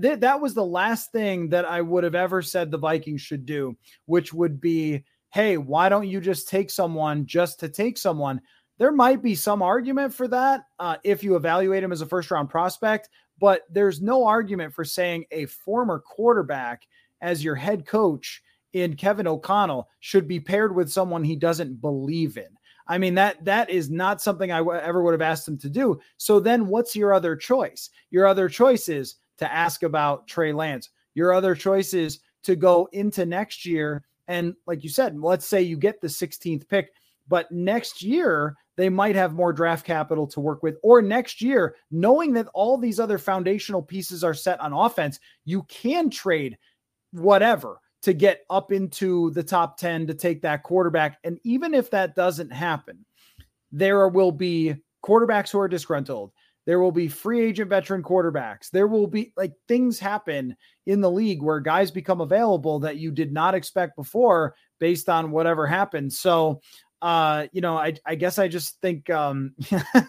th- 0.00 0.20
that 0.20 0.40
was 0.40 0.54
the 0.54 0.64
last 0.64 1.12
thing 1.12 1.48
that 1.48 1.64
I 1.64 1.80
would 1.80 2.04
have 2.04 2.14
ever 2.14 2.42
said 2.42 2.70
the 2.70 2.78
Vikings 2.78 3.22
should 3.22 3.46
do, 3.46 3.76
which 4.06 4.32
would 4.32 4.60
be, 4.60 5.04
hey, 5.32 5.56
why 5.56 5.88
don't 5.88 6.08
you 6.08 6.20
just 6.20 6.48
take 6.48 6.70
someone 6.70 7.26
just 7.26 7.58
to 7.60 7.68
take 7.68 7.98
someone? 7.98 8.40
There 8.78 8.92
might 8.92 9.22
be 9.22 9.34
some 9.34 9.62
argument 9.62 10.14
for 10.14 10.28
that 10.28 10.64
uh, 10.78 10.96
if 11.04 11.22
you 11.24 11.36
evaluate 11.36 11.82
him 11.82 11.92
as 11.92 12.00
a 12.00 12.06
first 12.06 12.30
round 12.30 12.50
prospect, 12.50 13.08
but 13.38 13.62
there's 13.70 14.00
no 14.00 14.26
argument 14.26 14.74
for 14.74 14.84
saying 14.84 15.24
a 15.30 15.46
former 15.46 15.98
quarterback 15.98 16.82
as 17.20 17.42
your 17.42 17.54
head 17.54 17.86
coach 17.86 18.42
in 18.72 18.94
Kevin 18.94 19.26
O'Connell 19.26 19.88
should 20.00 20.26
be 20.26 20.40
paired 20.40 20.74
with 20.74 20.90
someone 20.90 21.24
he 21.24 21.36
doesn't 21.36 21.80
believe 21.80 22.36
in. 22.36 22.48
I 22.88 22.98
mean 22.98 23.14
that 23.14 23.44
that 23.44 23.70
is 23.70 23.90
not 23.90 24.20
something 24.20 24.50
I 24.50 24.58
w- 24.58 24.78
ever 24.78 25.02
would 25.02 25.12
have 25.12 25.22
asked 25.22 25.46
him 25.46 25.58
to 25.58 25.70
do. 25.70 26.00
So 26.16 26.40
then 26.40 26.66
what's 26.66 26.96
your 26.96 27.14
other 27.14 27.36
choice? 27.36 27.90
Your 28.10 28.26
other 28.26 28.48
choice 28.48 28.88
is 28.88 29.16
to 29.38 29.52
ask 29.52 29.82
about 29.82 30.26
Trey 30.26 30.52
Lance. 30.52 30.90
Your 31.14 31.32
other 31.32 31.54
choice 31.54 31.94
is 31.94 32.20
to 32.44 32.56
go 32.56 32.88
into 32.92 33.24
next 33.24 33.64
year. 33.64 34.04
And 34.32 34.54
like 34.66 34.82
you 34.82 34.88
said, 34.88 35.18
let's 35.20 35.46
say 35.46 35.60
you 35.60 35.76
get 35.76 36.00
the 36.00 36.08
16th 36.08 36.66
pick, 36.66 36.94
but 37.28 37.52
next 37.52 38.02
year 38.02 38.56
they 38.78 38.88
might 38.88 39.14
have 39.14 39.34
more 39.34 39.52
draft 39.52 39.84
capital 39.84 40.26
to 40.28 40.40
work 40.40 40.62
with. 40.62 40.78
Or 40.82 41.02
next 41.02 41.42
year, 41.42 41.76
knowing 41.90 42.32
that 42.32 42.48
all 42.54 42.78
these 42.78 42.98
other 42.98 43.18
foundational 43.18 43.82
pieces 43.82 44.24
are 44.24 44.32
set 44.32 44.58
on 44.58 44.72
offense, 44.72 45.20
you 45.44 45.64
can 45.64 46.08
trade 46.08 46.56
whatever 47.10 47.78
to 48.00 48.14
get 48.14 48.40
up 48.48 48.72
into 48.72 49.30
the 49.32 49.42
top 49.42 49.76
10 49.76 50.06
to 50.06 50.14
take 50.14 50.40
that 50.40 50.62
quarterback. 50.62 51.18
And 51.24 51.38
even 51.44 51.74
if 51.74 51.90
that 51.90 52.16
doesn't 52.16 52.50
happen, 52.50 53.04
there 53.70 54.08
will 54.08 54.32
be 54.32 54.74
quarterbacks 55.04 55.50
who 55.50 55.60
are 55.60 55.68
disgruntled. 55.68 56.32
There 56.64 56.80
will 56.80 56.92
be 56.92 57.08
free 57.08 57.44
agent 57.44 57.70
veteran 57.70 58.02
quarterbacks. 58.02 58.70
There 58.70 58.86
will 58.86 59.06
be 59.06 59.32
like 59.36 59.52
things 59.66 59.98
happen 59.98 60.56
in 60.86 61.00
the 61.00 61.10
league 61.10 61.42
where 61.42 61.60
guys 61.60 61.90
become 61.90 62.20
available 62.20 62.78
that 62.80 62.98
you 62.98 63.10
did 63.10 63.32
not 63.32 63.54
expect 63.54 63.96
before 63.96 64.54
based 64.78 65.08
on 65.08 65.32
whatever 65.32 65.66
happened. 65.66 66.12
So, 66.12 66.60
uh, 67.02 67.48
you 67.50 67.60
know, 67.60 67.76
I, 67.76 67.94
I 68.06 68.14
guess 68.14 68.38
I 68.38 68.46
just 68.46 68.80
think, 68.80 69.10
um, 69.10 69.54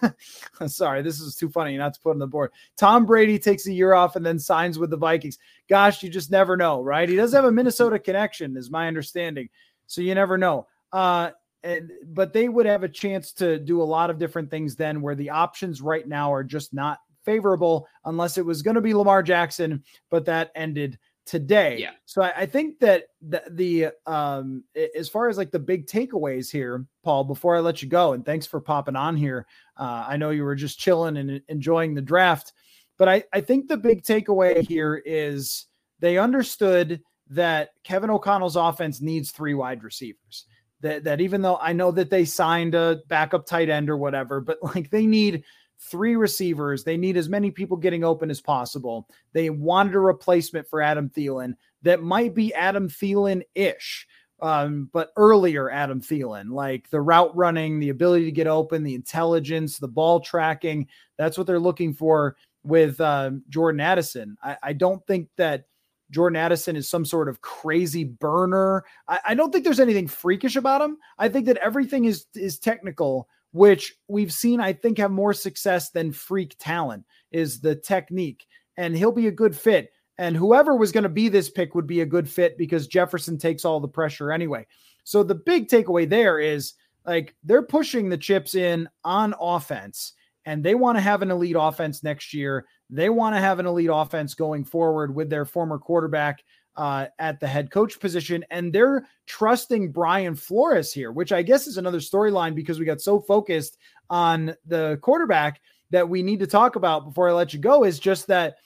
sorry, 0.66 1.02
this 1.02 1.20
is 1.20 1.34
too 1.34 1.48
funny 1.48 1.76
not 1.76 1.94
to 1.94 2.00
put 2.00 2.10
on 2.10 2.20
the 2.20 2.26
board. 2.28 2.52
Tom 2.76 3.04
Brady 3.04 3.36
takes 3.38 3.66
a 3.66 3.72
year 3.72 3.94
off 3.94 4.14
and 4.14 4.24
then 4.24 4.38
signs 4.38 4.78
with 4.78 4.90
the 4.90 4.96
Vikings. 4.96 5.38
Gosh, 5.68 6.04
you 6.04 6.08
just 6.08 6.30
never 6.30 6.56
know, 6.56 6.80
right? 6.80 7.08
He 7.08 7.16
does 7.16 7.32
have 7.32 7.46
a 7.46 7.52
Minnesota 7.52 7.98
connection, 7.98 8.56
is 8.56 8.70
my 8.70 8.86
understanding. 8.86 9.48
So 9.88 10.02
you 10.02 10.14
never 10.14 10.38
know. 10.38 10.68
Uh, 10.92 11.30
and, 11.64 11.90
but 12.06 12.32
they 12.32 12.48
would 12.48 12.66
have 12.66 12.84
a 12.84 12.88
chance 12.88 13.32
to 13.32 13.58
do 13.58 13.82
a 13.82 13.84
lot 13.84 14.10
of 14.10 14.18
different 14.18 14.50
things 14.50 14.76
then 14.76 15.00
where 15.00 15.14
the 15.14 15.30
options 15.30 15.80
right 15.80 16.06
now 16.06 16.32
are 16.32 16.44
just 16.44 16.74
not 16.74 16.98
favorable 17.24 17.88
unless 18.04 18.38
it 18.38 18.44
was 18.44 18.62
going 18.62 18.74
to 18.74 18.80
be 18.80 18.94
Lamar 18.94 19.22
Jackson, 19.22 19.82
but 20.10 20.26
that 20.26 20.52
ended 20.54 20.98
today. 21.26 21.78
Yeah. 21.78 21.92
So 22.04 22.22
I, 22.22 22.32
I 22.36 22.46
think 22.46 22.78
that 22.80 23.04
the, 23.26 23.42
the 23.50 23.88
um 24.06 24.62
as 24.94 25.08
far 25.08 25.30
as 25.30 25.38
like 25.38 25.50
the 25.50 25.58
big 25.58 25.86
takeaways 25.86 26.50
here, 26.50 26.84
Paul, 27.02 27.24
before 27.24 27.56
I 27.56 27.60
let 27.60 27.82
you 27.82 27.88
go, 27.88 28.12
and 28.12 28.24
thanks 28.26 28.46
for 28.46 28.60
popping 28.60 28.96
on 28.96 29.16
here. 29.16 29.46
Uh, 29.76 30.04
I 30.06 30.18
know 30.18 30.30
you 30.30 30.44
were 30.44 30.54
just 30.54 30.78
chilling 30.78 31.16
and 31.16 31.40
enjoying 31.48 31.94
the 31.94 32.02
draft, 32.02 32.52
but 32.98 33.08
I, 33.08 33.24
I 33.32 33.40
think 33.40 33.68
the 33.68 33.78
big 33.78 34.02
takeaway 34.02 34.66
here 34.66 35.02
is 35.04 35.66
they 35.98 36.18
understood 36.18 37.00
that 37.30 37.70
Kevin 37.84 38.10
O'Connell's 38.10 38.56
offense 38.56 39.00
needs 39.00 39.30
three 39.30 39.54
wide 39.54 39.82
receivers 39.82 40.44
that 40.84 41.04
that 41.04 41.20
even 41.20 41.42
though 41.42 41.58
I 41.60 41.72
know 41.72 41.90
that 41.90 42.10
they 42.10 42.24
signed 42.24 42.74
a 42.74 43.00
backup 43.08 43.46
tight 43.46 43.68
end 43.68 43.90
or 43.90 43.96
whatever, 43.96 44.40
but 44.40 44.58
like 44.62 44.90
they 44.90 45.06
need 45.06 45.42
three 45.80 46.16
receivers. 46.16 46.84
They 46.84 46.96
need 46.96 47.16
as 47.16 47.28
many 47.28 47.50
people 47.50 47.76
getting 47.76 48.04
open 48.04 48.30
as 48.30 48.40
possible. 48.40 49.08
They 49.32 49.50
wanted 49.50 49.94
a 49.94 50.00
replacement 50.00 50.68
for 50.68 50.80
Adam 50.80 51.10
Thielen 51.10 51.54
that 51.82 52.02
might 52.02 52.34
be 52.34 52.54
Adam 52.54 52.88
Thielen 52.88 53.42
ish, 53.54 54.06
um, 54.40 54.88
but 54.92 55.10
earlier 55.16 55.70
Adam 55.70 56.00
Thielen, 56.00 56.50
like 56.50 56.88
the 56.90 57.00
route 57.00 57.34
running, 57.36 57.80
the 57.80 57.90
ability 57.90 58.24
to 58.26 58.32
get 58.32 58.46
open, 58.46 58.82
the 58.82 58.94
intelligence, 58.94 59.78
the 59.78 59.88
ball 59.88 60.20
tracking. 60.20 60.86
That's 61.18 61.36
what 61.36 61.46
they're 61.46 61.58
looking 61.58 61.92
for 61.92 62.36
with 62.62 63.00
uh, 63.00 63.32
Jordan 63.48 63.80
Addison. 63.80 64.36
I, 64.42 64.56
I 64.62 64.72
don't 64.72 65.04
think 65.06 65.28
that 65.36 65.64
Jordan 66.10 66.36
Addison 66.36 66.76
is 66.76 66.88
some 66.88 67.04
sort 67.04 67.28
of 67.28 67.40
crazy 67.40 68.04
burner. 68.04 68.84
I, 69.08 69.20
I 69.28 69.34
don't 69.34 69.52
think 69.52 69.64
there's 69.64 69.80
anything 69.80 70.08
freakish 70.08 70.56
about 70.56 70.82
him. 70.82 70.98
I 71.18 71.28
think 71.28 71.46
that 71.46 71.56
everything 71.58 72.04
is 72.04 72.26
is 72.34 72.58
technical, 72.58 73.28
which 73.52 73.94
we've 74.08 74.32
seen, 74.32 74.60
I 74.60 74.72
think, 74.72 74.98
have 74.98 75.10
more 75.10 75.32
success 75.32 75.90
than 75.90 76.12
freak 76.12 76.56
talent 76.58 77.04
is 77.32 77.60
the 77.60 77.74
technique. 77.74 78.46
And 78.76 78.96
he'll 78.96 79.12
be 79.12 79.28
a 79.28 79.32
good 79.32 79.56
fit. 79.56 79.92
And 80.18 80.36
whoever 80.36 80.76
was 80.76 80.92
going 80.92 81.02
to 81.02 81.08
be 81.08 81.28
this 81.28 81.50
pick 81.50 81.74
would 81.74 81.86
be 81.86 82.00
a 82.00 82.06
good 82.06 82.28
fit 82.28 82.56
because 82.56 82.86
Jefferson 82.86 83.36
takes 83.36 83.64
all 83.64 83.80
the 83.80 83.88
pressure 83.88 84.32
anyway. 84.32 84.66
So 85.02 85.22
the 85.22 85.34
big 85.34 85.68
takeaway 85.68 86.08
there 86.08 86.38
is 86.38 86.74
like 87.04 87.34
they're 87.44 87.62
pushing 87.62 88.08
the 88.08 88.18
chips 88.18 88.54
in 88.54 88.88
on 89.04 89.34
offense 89.40 90.14
and 90.46 90.62
they 90.62 90.74
want 90.74 90.96
to 90.96 91.02
have 91.02 91.22
an 91.22 91.30
elite 91.30 91.56
offense 91.58 92.02
next 92.02 92.34
year. 92.34 92.66
They 92.90 93.08
want 93.08 93.34
to 93.34 93.40
have 93.40 93.58
an 93.58 93.66
elite 93.66 93.90
offense 93.92 94.34
going 94.34 94.64
forward 94.64 95.14
with 95.14 95.30
their 95.30 95.44
former 95.44 95.78
quarterback 95.78 96.42
uh, 96.76 97.06
at 97.18 97.40
the 97.40 97.46
head 97.46 97.70
coach 97.70 98.00
position. 98.00 98.44
And 98.50 98.72
they're 98.72 99.06
trusting 99.26 99.92
Brian 99.92 100.34
Flores 100.34 100.92
here, 100.92 101.12
which 101.12 101.32
I 101.32 101.42
guess 101.42 101.66
is 101.66 101.78
another 101.78 102.00
storyline 102.00 102.54
because 102.54 102.78
we 102.78 102.84
got 102.84 103.00
so 103.00 103.20
focused 103.20 103.78
on 104.10 104.54
the 104.66 104.98
quarterback 105.00 105.60
that 105.90 106.08
we 106.08 106.22
need 106.22 106.40
to 106.40 106.46
talk 106.46 106.76
about 106.76 107.04
before 107.04 107.28
I 107.28 107.32
let 107.32 107.54
you 107.54 107.60
go 107.60 107.84
is 107.84 107.98
just 107.98 108.26
that 108.26 108.56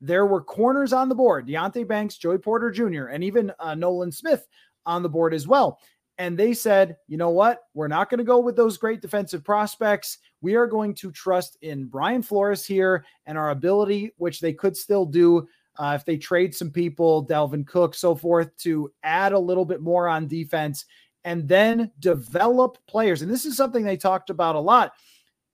there 0.00 0.26
were 0.26 0.42
corners 0.42 0.92
on 0.92 1.08
the 1.08 1.14
board 1.14 1.48
Deonte 1.48 1.88
Banks, 1.88 2.16
Joey 2.16 2.38
Porter 2.38 2.70
Jr., 2.70 3.06
and 3.06 3.24
even 3.24 3.52
uh, 3.58 3.74
Nolan 3.74 4.12
Smith 4.12 4.46
on 4.86 5.02
the 5.02 5.08
board 5.08 5.32
as 5.32 5.48
well. 5.48 5.78
And 6.18 6.38
they 6.38 6.54
said, 6.54 6.96
you 7.08 7.16
know 7.16 7.30
what? 7.30 7.62
We're 7.74 7.88
not 7.88 8.08
going 8.08 8.18
to 8.18 8.24
go 8.24 8.38
with 8.38 8.54
those 8.54 8.78
great 8.78 9.02
defensive 9.02 9.42
prospects. 9.42 10.18
We 10.40 10.54
are 10.54 10.66
going 10.66 10.94
to 10.94 11.10
trust 11.10 11.58
in 11.62 11.86
Brian 11.86 12.22
Flores 12.22 12.64
here 12.64 13.04
and 13.26 13.36
our 13.36 13.50
ability, 13.50 14.12
which 14.18 14.40
they 14.40 14.52
could 14.52 14.76
still 14.76 15.06
do 15.06 15.48
uh, 15.76 15.96
if 15.98 16.04
they 16.04 16.16
trade 16.16 16.54
some 16.54 16.70
people, 16.70 17.26
Dalvin 17.26 17.66
Cook, 17.66 17.94
so 17.94 18.14
forth, 18.14 18.56
to 18.58 18.92
add 19.02 19.32
a 19.32 19.38
little 19.38 19.64
bit 19.64 19.80
more 19.80 20.06
on 20.06 20.28
defense 20.28 20.84
and 21.24 21.48
then 21.48 21.90
develop 21.98 22.78
players. 22.86 23.22
And 23.22 23.30
this 23.30 23.44
is 23.44 23.56
something 23.56 23.84
they 23.84 23.96
talked 23.96 24.30
about 24.30 24.56
a 24.56 24.60
lot. 24.60 24.92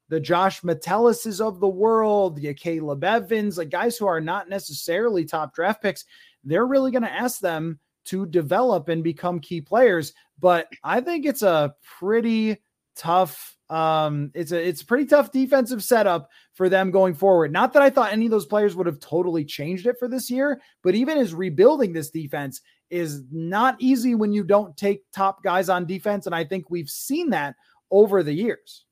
The 0.09 0.21
Josh 0.21 0.61
Metelluses 0.63 1.41
of 1.41 1.61
the 1.61 1.69
world, 1.69 2.37
the 2.37 2.53
Akayleb 2.53 3.05
Evans, 3.05 3.57
like 3.57 3.71
guys 3.71 3.97
who 3.97 4.07
are 4.07 4.21
not 4.21 4.49
necessarily 4.49 5.25
top 5.25 5.55
draft 5.55 5.81
picks, 5.81 6.05
they're 6.43 6.67
really 6.67 6.91
going 6.91 7.05
to 7.05 7.13
ask 7.13 7.41
them 7.41 7.79
to 8.07 8.27
develop 8.27 8.89
and 8.89 9.05
become 9.05 9.39
key 9.39 9.61
players. 9.61 10.13
But 10.41 10.69
I 10.83 11.01
think 11.01 11.27
it's 11.27 11.43
a 11.43 11.75
pretty 11.99 12.59
tough 12.97 13.57
um 13.71 14.33
it's 14.35 14.51
a 14.51 14.61
it's 14.69 14.83
a 14.83 14.85
pretty 14.85 15.07
tough 15.07 15.31
defensive 15.31 15.83
setup 15.83 16.29
for 16.55 16.69
them 16.69 16.91
going 16.91 17.15
forward. 17.15 17.53
Not 17.53 17.73
that 17.73 17.83
i 17.83 17.89
thought 17.89 18.13
any 18.13 18.27
of 18.27 18.31
those 18.33 18.47
players 18.47 18.75
would 18.75 18.87
have 18.87 18.99
totally 18.99 19.45
changed 19.45 19.87
it 19.87 19.97
for 19.99 20.09
this 20.09 20.29
year 20.29 20.61
but 20.83 20.97
even 20.97 21.17
as 21.17 21.33
rebuilding 21.33 21.93
this 21.93 22.11
defense 22.11 22.61
is 22.91 23.23
not 23.31 23.77
easy 23.79 24.17
when 24.17 24.33
you 24.33 24.43
don't 24.43 24.77
take 24.77 25.05
top 25.13 25.43
guys 25.45 25.69
on 25.69 25.87
defense 25.87 26.27
and 26.27 26.35
i 26.35 26.45
think 26.45 26.69
we've 26.69 26.91
seen 26.91 27.31
that 27.31 27.55
over 27.93 28.25
the 28.25 28.33
years. 28.33 28.87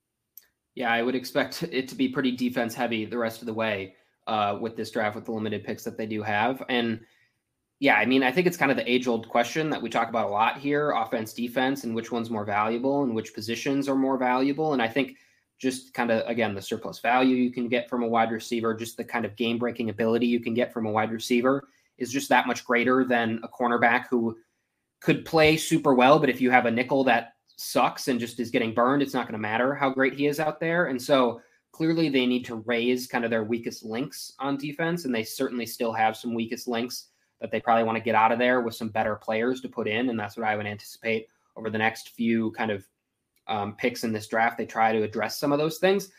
Yeah 0.77 0.93
i 0.93 1.03
would 1.03 1.17
expect 1.17 1.65
it 1.65 1.89
to 1.89 1.97
be 1.97 2.09
pretty 2.09 2.31
defense 2.31 2.73
heavy 2.73 3.05
the 3.05 3.19
rest 3.19 3.43
of 3.43 3.47
the 3.47 3.55
way 3.55 3.97
uh 4.29 4.59
with 4.61 4.77
this 4.77 4.93
draft 4.93 5.17
with 5.17 5.25
the 5.25 5.33
limited 5.33 5.65
picks 5.65 5.83
that 5.85 5.99
they 5.99 6.07
do 6.07 6.23
have. 6.23 6.63
And 6.69 7.01
yeah, 7.81 7.95
I 7.95 8.07
mean, 8.07 8.25
I 8.25 8.33
think 8.33 8.47
it's 8.47 8.57
kind 8.57 8.73
of 8.73 8.77
the 8.77 8.91
age 8.91 9.07
old 9.07 9.29
question 9.29 9.71
that 9.71 9.81
we 9.81 9.89
talk 9.89 10.09
about 10.09 10.27
a 10.27 10.33
lot 10.33 10.59
here 10.59 10.91
offense, 10.91 11.33
defense, 11.33 11.85
and 11.85 11.95
which 11.95 12.11
one's 12.11 12.31
more 12.31 12.45
valuable 12.45 13.05
and 13.05 13.15
which 13.15 13.35
positions 13.35 13.89
are 13.89 13.95
more 13.95 14.19
valuable. 14.19 14.73
And 14.73 14.83
I 14.83 14.89
think 14.89 15.17
just 15.59 15.95
kind 15.95 16.11
of, 16.11 16.27
again, 16.29 16.55
the 16.55 16.63
surplus 16.63 16.99
value 16.99 17.37
you 17.37 17.53
can 17.53 17.69
get 17.69 17.89
from 17.89 18.03
a 18.03 18.09
wide 18.09 18.33
receiver, 18.33 18.75
just 18.75 18.97
the 18.97 19.05
kind 19.05 19.25
of 19.25 19.37
game 19.37 19.59
breaking 19.59 19.91
ability 19.91 20.27
you 20.27 20.41
can 20.41 20.55
get 20.55 20.73
from 20.73 20.87
a 20.87 20.91
wide 20.91 21.13
receiver 21.13 21.69
is 21.99 22.13
just 22.13 22.29
that 22.29 22.47
much 22.47 22.65
greater 22.65 23.05
than 23.05 23.41
a 23.43 23.49
cornerback 23.49 24.07
who 24.09 24.37
could 25.01 25.25
play 25.25 25.57
super 25.57 25.95
well. 25.95 26.19
But 26.19 26.31
if 26.31 26.41
you 26.41 26.51
have 26.51 26.67
a 26.67 26.71
nickel 26.71 27.05
that 27.05 27.35
sucks 27.57 28.09
and 28.09 28.19
just 28.19 28.41
is 28.41 28.51
getting 28.51 28.75
burned, 28.75 29.03
it's 29.03 29.15
not 29.15 29.27
going 29.27 29.33
to 29.35 29.39
matter 29.39 29.75
how 29.75 29.91
great 29.91 30.15
he 30.15 30.27
is 30.27 30.41
out 30.41 30.59
there. 30.59 30.87
And 30.87 31.01
so 31.01 31.41
clearly 31.71 32.09
they 32.09 32.27
need 32.27 32.45
to 32.47 32.57
raise 32.67 33.07
kind 33.07 33.25
of 33.25 33.31
their 33.31 33.45
weakest 33.45 33.85
links 33.85 34.33
on 34.41 34.57
defense. 34.57 35.05
And 35.05 35.15
they 35.15 35.25
certainly 35.25 35.67
still 35.67 35.93
have 35.93 36.17
some 36.17 36.35
weakest 36.35 36.67
links 36.67 37.07
that 37.41 37.51
they 37.51 37.61
probably 37.61 37.85
want 37.85 37.97
to 37.97 38.05
get 38.05 38.15
out 38.15 38.33
of 38.33 38.39
there 38.39 38.61
with 38.61 38.75
some 38.75 38.89
better 38.89 39.15
players 39.15 39.61
to 39.61 39.69
put 39.69 39.89
in. 39.89 40.09
And 40.09 40.19
that's 40.19 40.37
what 40.37 40.47
I 40.47 40.57
would 40.57 40.67
anticipate 40.67 41.29
over 41.57 41.71
the 41.71 41.79
next 41.79 42.11
few 42.11 42.51
kind 42.53 42.71
of 42.71 42.87
um, 43.47 43.75
picks 43.77 44.05
in 44.05 44.13
this 44.13 44.27
draft. 44.27 44.59
They 44.59 44.67
try 44.67 44.93
to 44.93 45.03
address 45.03 45.39
some 45.39 45.53
of 45.53 45.59
those 45.59 45.79
things. 45.79 46.11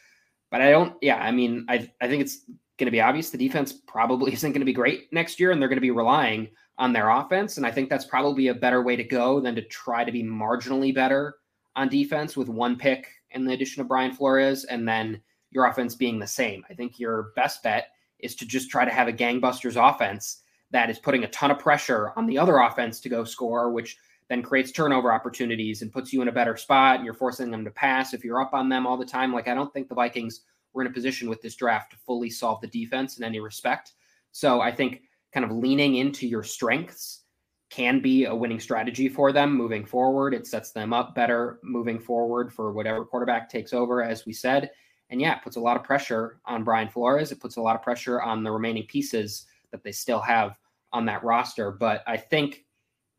But 0.49 0.61
I 0.61 0.71
don't, 0.71 0.95
yeah, 1.01 1.17
I 1.17 1.31
mean, 1.31 1.65
I, 1.69 1.89
I 2.01 2.07
think 2.07 2.21
it's 2.21 2.45
going 2.77 2.87
to 2.87 2.91
be 2.91 3.01
obvious 3.01 3.29
the 3.29 3.37
defense 3.37 3.73
probably 3.73 4.33
isn't 4.33 4.51
going 4.51 4.61
to 4.61 4.65
be 4.65 4.73
great 4.73 5.11
next 5.11 5.39
year 5.39 5.51
and 5.51 5.61
they're 5.61 5.69
going 5.69 5.77
to 5.77 5.81
be 5.81 5.91
relying 5.91 6.49
on 6.77 6.93
their 6.93 7.09
offense. 7.09 7.57
And 7.57 7.65
I 7.65 7.71
think 7.71 7.89
that's 7.89 8.05
probably 8.05 8.47
a 8.47 8.53
better 8.53 8.81
way 8.81 8.95
to 8.95 9.03
go 9.03 9.39
than 9.39 9.55
to 9.55 9.61
try 9.63 10.03
to 10.03 10.11
be 10.11 10.23
marginally 10.23 10.95
better 10.95 11.35
on 11.75 11.89
defense 11.89 12.37
with 12.37 12.47
one 12.47 12.77
pick 12.77 13.07
in 13.31 13.45
the 13.45 13.53
addition 13.53 13.81
of 13.81 13.87
Brian 13.87 14.13
Flores 14.13 14.63
and 14.63 14.87
then 14.87 15.21
your 15.51 15.65
offense 15.65 15.95
being 15.95 16.19
the 16.19 16.27
same. 16.27 16.63
I 16.69 16.73
think 16.73 16.99
your 16.99 17.31
best 17.35 17.61
bet 17.63 17.89
is 18.19 18.35
to 18.35 18.45
just 18.45 18.69
try 18.69 18.85
to 18.85 18.91
have 18.91 19.07
a 19.07 19.13
gangbusters 19.13 19.75
offense 19.75 20.41
that 20.71 20.89
is 20.89 20.99
putting 20.99 21.23
a 21.23 21.29
ton 21.29 21.51
of 21.51 21.59
pressure 21.59 22.11
on 22.15 22.25
the 22.25 22.37
other 22.37 22.59
offense 22.59 22.99
to 23.01 23.09
go 23.09 23.23
score, 23.23 23.71
which 23.71 23.97
then 24.29 24.43
creates 24.43 24.71
turnover 24.71 25.11
opportunities 25.11 25.81
and 25.81 25.91
puts 25.91 26.13
you 26.13 26.21
in 26.21 26.27
a 26.27 26.31
better 26.31 26.55
spot 26.55 26.97
and 26.97 27.05
you're 27.05 27.13
forcing 27.13 27.49
them 27.49 27.65
to 27.65 27.71
pass 27.71 28.13
if 28.13 28.23
you're 28.23 28.41
up 28.41 28.53
on 28.53 28.69
them 28.69 28.85
all 28.85 28.97
the 28.97 29.05
time. 29.05 29.33
Like 29.33 29.47
I 29.47 29.55
don't 29.55 29.73
think 29.73 29.89
the 29.89 29.95
Vikings 29.95 30.41
were 30.73 30.83
in 30.83 30.87
a 30.87 30.93
position 30.93 31.29
with 31.29 31.41
this 31.41 31.55
draft 31.55 31.91
to 31.91 31.97
fully 31.97 32.29
solve 32.29 32.61
the 32.61 32.67
defense 32.67 33.17
in 33.17 33.23
any 33.23 33.39
respect. 33.39 33.93
So 34.31 34.61
I 34.61 34.71
think 34.71 35.01
kind 35.33 35.43
of 35.43 35.51
leaning 35.51 35.95
into 35.95 36.27
your 36.27 36.43
strengths 36.43 37.23
can 37.71 37.99
be 37.99 38.25
a 38.25 38.35
winning 38.35 38.59
strategy 38.59 39.09
for 39.09 39.31
them 39.31 39.55
moving 39.55 39.85
forward. 39.85 40.33
It 40.33 40.47
sets 40.47 40.71
them 40.71 40.93
up 40.93 41.15
better 41.15 41.59
moving 41.63 41.99
forward 41.99 42.53
for 42.53 42.71
whatever 42.71 43.05
quarterback 43.05 43.49
takes 43.49 43.73
over, 43.73 44.03
as 44.03 44.25
we 44.25 44.33
said. 44.33 44.71
And 45.11 45.19
yeah, 45.19 45.37
it 45.37 45.43
puts 45.43 45.55
a 45.55 45.59
lot 45.59 45.77
of 45.77 45.83
pressure 45.83 46.39
on 46.45 46.63
Brian 46.63 46.89
Flores. 46.89 47.31
It 47.31 47.39
puts 47.39 47.57
a 47.57 47.61
lot 47.61 47.75
of 47.75 47.81
pressure 47.81 48.21
on 48.21 48.43
the 48.43 48.51
remaining 48.51 48.85
pieces 48.87 49.45
that 49.71 49.83
they 49.83 49.91
still 49.91 50.19
have 50.19 50.57
on 50.91 51.05
that 51.05 51.23
roster. 51.23 51.71
But 51.71 52.03
I 52.07 52.17
think 52.17 52.65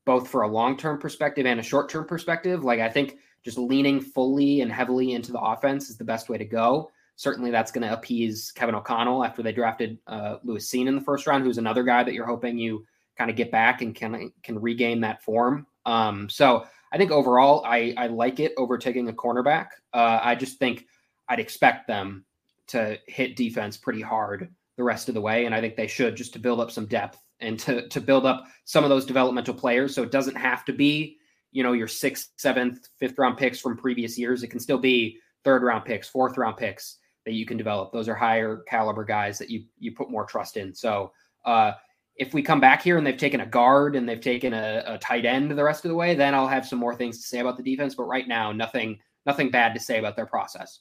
both 0.05 0.29
for 0.29 0.43
a 0.43 0.49
long 0.49 0.77
term 0.77 0.99
perspective 0.99 1.47
and 1.47 1.61
a 1.61 1.63
short 1.63 1.89
term 1.89 2.05
perspective, 2.05 2.65
like 2.65 2.81
I 2.81 2.89
think 2.89 3.19
just 3.45 3.59
leaning 3.59 4.01
fully 4.01 4.61
and 4.61 4.71
heavily 4.73 5.13
into 5.13 5.33
the 5.33 5.41
offense 5.41 5.89
is 5.89 5.97
the 5.97 6.05
best 6.05 6.29
way 6.29 6.39
to 6.39 6.45
go. 6.45 6.91
Certainly, 7.17 7.51
that's 7.51 7.71
going 7.71 7.87
to 7.87 7.93
appease 7.93 8.51
Kevin 8.53 8.75
O'Connell 8.75 9.25
after 9.25 9.43
they 9.43 9.53
drafted 9.53 9.99
uh, 10.07 10.37
Lewis 10.43 10.71
Cine 10.71 10.89
in 10.89 10.95
the 10.95 11.01
first 11.03 11.27
round, 11.27 11.45
who's 11.45 11.59
another 11.59 11.83
guy 11.83 12.03
that 12.03 12.15
you're 12.15 12.27
hoping 12.27 12.59
you 12.59 12.87
kind 13.17 13.31
of 13.31 13.37
get 13.37 13.51
back 13.51 13.83
and 13.83 13.95
can 13.95 14.33
can 14.43 14.59
regain 14.59 15.01
that 15.03 15.23
form. 15.23 15.67
Um, 15.85 16.29
so 16.31 16.67
I 16.93 16.99
think 16.99 17.11
overall, 17.11 17.63
I 17.67 17.95
I 17.97 18.07
like 18.07 18.41
it 18.41 18.53
over 18.57 18.79
taking 18.79 19.09
a 19.09 19.13
cornerback. 19.13 19.69
Uh, 19.93 20.19
I 20.23 20.35
just 20.35 20.59
think 20.59 20.87
I'd 21.29 21.41
expect 21.41 21.87
them 21.87 22.25
to 22.69 22.99
hit 23.07 23.37
defense 23.37 23.77
pretty 23.77 24.01
hard 24.01 24.55
the 24.81 24.85
rest 24.85 25.11
of 25.11 25.15
the 25.15 25.21
way. 25.21 25.45
And 25.45 25.55
I 25.55 25.61
think 25.61 25.77
they 25.77 25.87
should 25.87 26.17
just 26.17 26.33
to 26.33 26.39
build 26.39 26.59
up 26.59 26.71
some 26.71 26.87
depth 26.87 27.23
and 27.39 27.59
to, 27.61 27.87
to 27.89 28.01
build 28.01 28.25
up 28.25 28.47
some 28.65 28.83
of 28.83 28.89
those 28.89 29.05
developmental 29.05 29.53
players. 29.53 29.95
So 29.95 30.03
it 30.03 30.11
doesn't 30.11 30.37
have 30.37 30.65
to 30.65 30.73
be, 30.73 31.19
you 31.53 31.63
know, 31.63 31.73
your 31.73 31.87
sixth, 31.87 32.31
seventh, 32.39 32.89
fifth 32.99 33.19
round 33.19 33.37
picks 33.37 33.61
from 33.61 33.77
previous 33.77 34.19
years. 34.19 34.43
It 34.43 34.49
can 34.49 34.59
still 34.59 34.79
be 34.79 35.19
third 35.45 35.63
round 35.63 35.85
picks, 35.85 36.09
fourth 36.09 36.39
round 36.39 36.57
picks 36.57 36.97
that 37.27 37.35
you 37.35 37.45
can 37.45 37.59
develop. 37.59 37.93
Those 37.93 38.09
are 38.09 38.15
higher 38.15 38.65
caliber 38.67 39.05
guys 39.05 39.37
that 39.37 39.51
you 39.51 39.65
you 39.79 39.93
put 39.93 40.11
more 40.11 40.25
trust 40.25 40.57
in. 40.57 40.75
So 40.75 41.13
uh, 41.45 41.73
if 42.17 42.33
we 42.33 42.41
come 42.41 42.61
back 42.61 42.81
here 42.81 42.97
and 42.97 43.07
they've 43.07 43.19
taken 43.19 43.43
a 43.43 43.47
guard 43.47 43.97
and 43.97 44.09
they've 44.09 44.19
taken 44.19 44.55
a, 44.55 44.83
a 44.87 44.97
tight 44.97 45.27
end 45.27 45.51
the 45.51 45.63
rest 45.63 45.85
of 45.85 45.91
the 45.91 45.95
way, 45.95 46.15
then 46.15 46.35
I'll 46.35 46.49
have 46.49 46.67
some 46.67 46.79
more 46.79 46.95
things 46.95 47.19
to 47.19 47.25
say 47.25 47.41
about 47.41 47.59
the 47.59 47.63
defense. 47.63 47.95
But 47.95 48.05
right 48.05 48.27
now, 48.27 48.51
nothing 48.51 48.99
nothing 49.27 49.51
bad 49.51 49.75
to 49.75 49.81
say 49.81 49.99
about 49.99 50.17
their 50.17 50.25
process. 50.25 50.81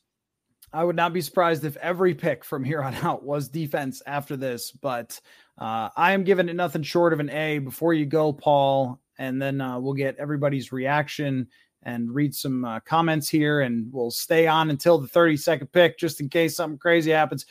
I 0.72 0.84
would 0.84 0.95
not 0.95 1.13
be 1.13 1.22
surprised 1.22 1.65
if 1.65 1.78
every 1.78 2.13
pick 2.13 2.43
from 2.43 2.63
here 2.63 2.82
on 2.82 2.93
out 3.03 3.24
was 3.24 3.49
defense 3.49 4.01
after 4.05 4.38
this, 4.38 4.72
but 4.72 5.20
uh, 5.57 5.89
I 5.95 6.13
am 6.13 6.24
giving 6.24 6.49
it 6.49 6.55
nothing 6.55 6.84
short 6.84 7.13
of 7.13 7.20
an 7.20 7.30
A. 7.30 7.59
Before 7.59 7.93
you 7.93 8.05
go, 8.05 8.32
Paul, 8.32 8.99
and 9.17 9.41
then 9.41 9.61
uh, 9.61 9.80
we'll 9.80 9.93
get 9.93 10.17
everybody's 10.17 10.72
reaction 10.72 11.47
and 11.84 12.13
read 12.13 12.36
some 12.36 12.65
uh, 12.65 12.80
comments 12.82 13.30
here, 13.30 13.61
and 13.61 13.91
we'll 13.91 14.11
stay 14.11 14.47
on 14.47 14.70
until 14.70 14.97
the 14.97 15.07
30 15.07 15.38
second 15.38 15.67
pick 15.67 15.97
just 15.97 16.20
in 16.22 16.30
case 16.30 16.55
something 16.55 16.78
crazy 16.78 17.11
happens. 17.11 17.45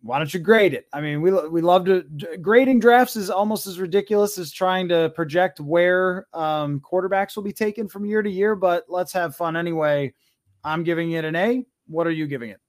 Why 0.00 0.18
don't 0.18 0.32
you 0.32 0.38
grade 0.38 0.74
it? 0.74 0.86
I 0.92 1.00
mean, 1.00 1.20
we 1.20 1.32
we 1.48 1.60
love 1.60 1.84
to 1.86 2.04
grading 2.40 2.78
drafts 2.78 3.16
is 3.16 3.30
almost 3.30 3.66
as 3.66 3.80
ridiculous 3.80 4.38
as 4.38 4.52
trying 4.52 4.88
to 4.88 5.10
project 5.10 5.58
where 5.58 6.28
um, 6.32 6.80
quarterbacks 6.80 7.34
will 7.34 7.42
be 7.42 7.52
taken 7.52 7.88
from 7.88 8.06
year 8.06 8.22
to 8.22 8.30
year. 8.30 8.54
But 8.54 8.84
let's 8.88 9.12
have 9.12 9.34
fun 9.34 9.56
anyway. 9.56 10.14
I'm 10.62 10.84
giving 10.84 11.10
it 11.12 11.24
an 11.24 11.34
A. 11.34 11.66
What 11.88 12.06
are 12.06 12.12
you 12.12 12.26
giving 12.26 12.50
it? 12.50 12.60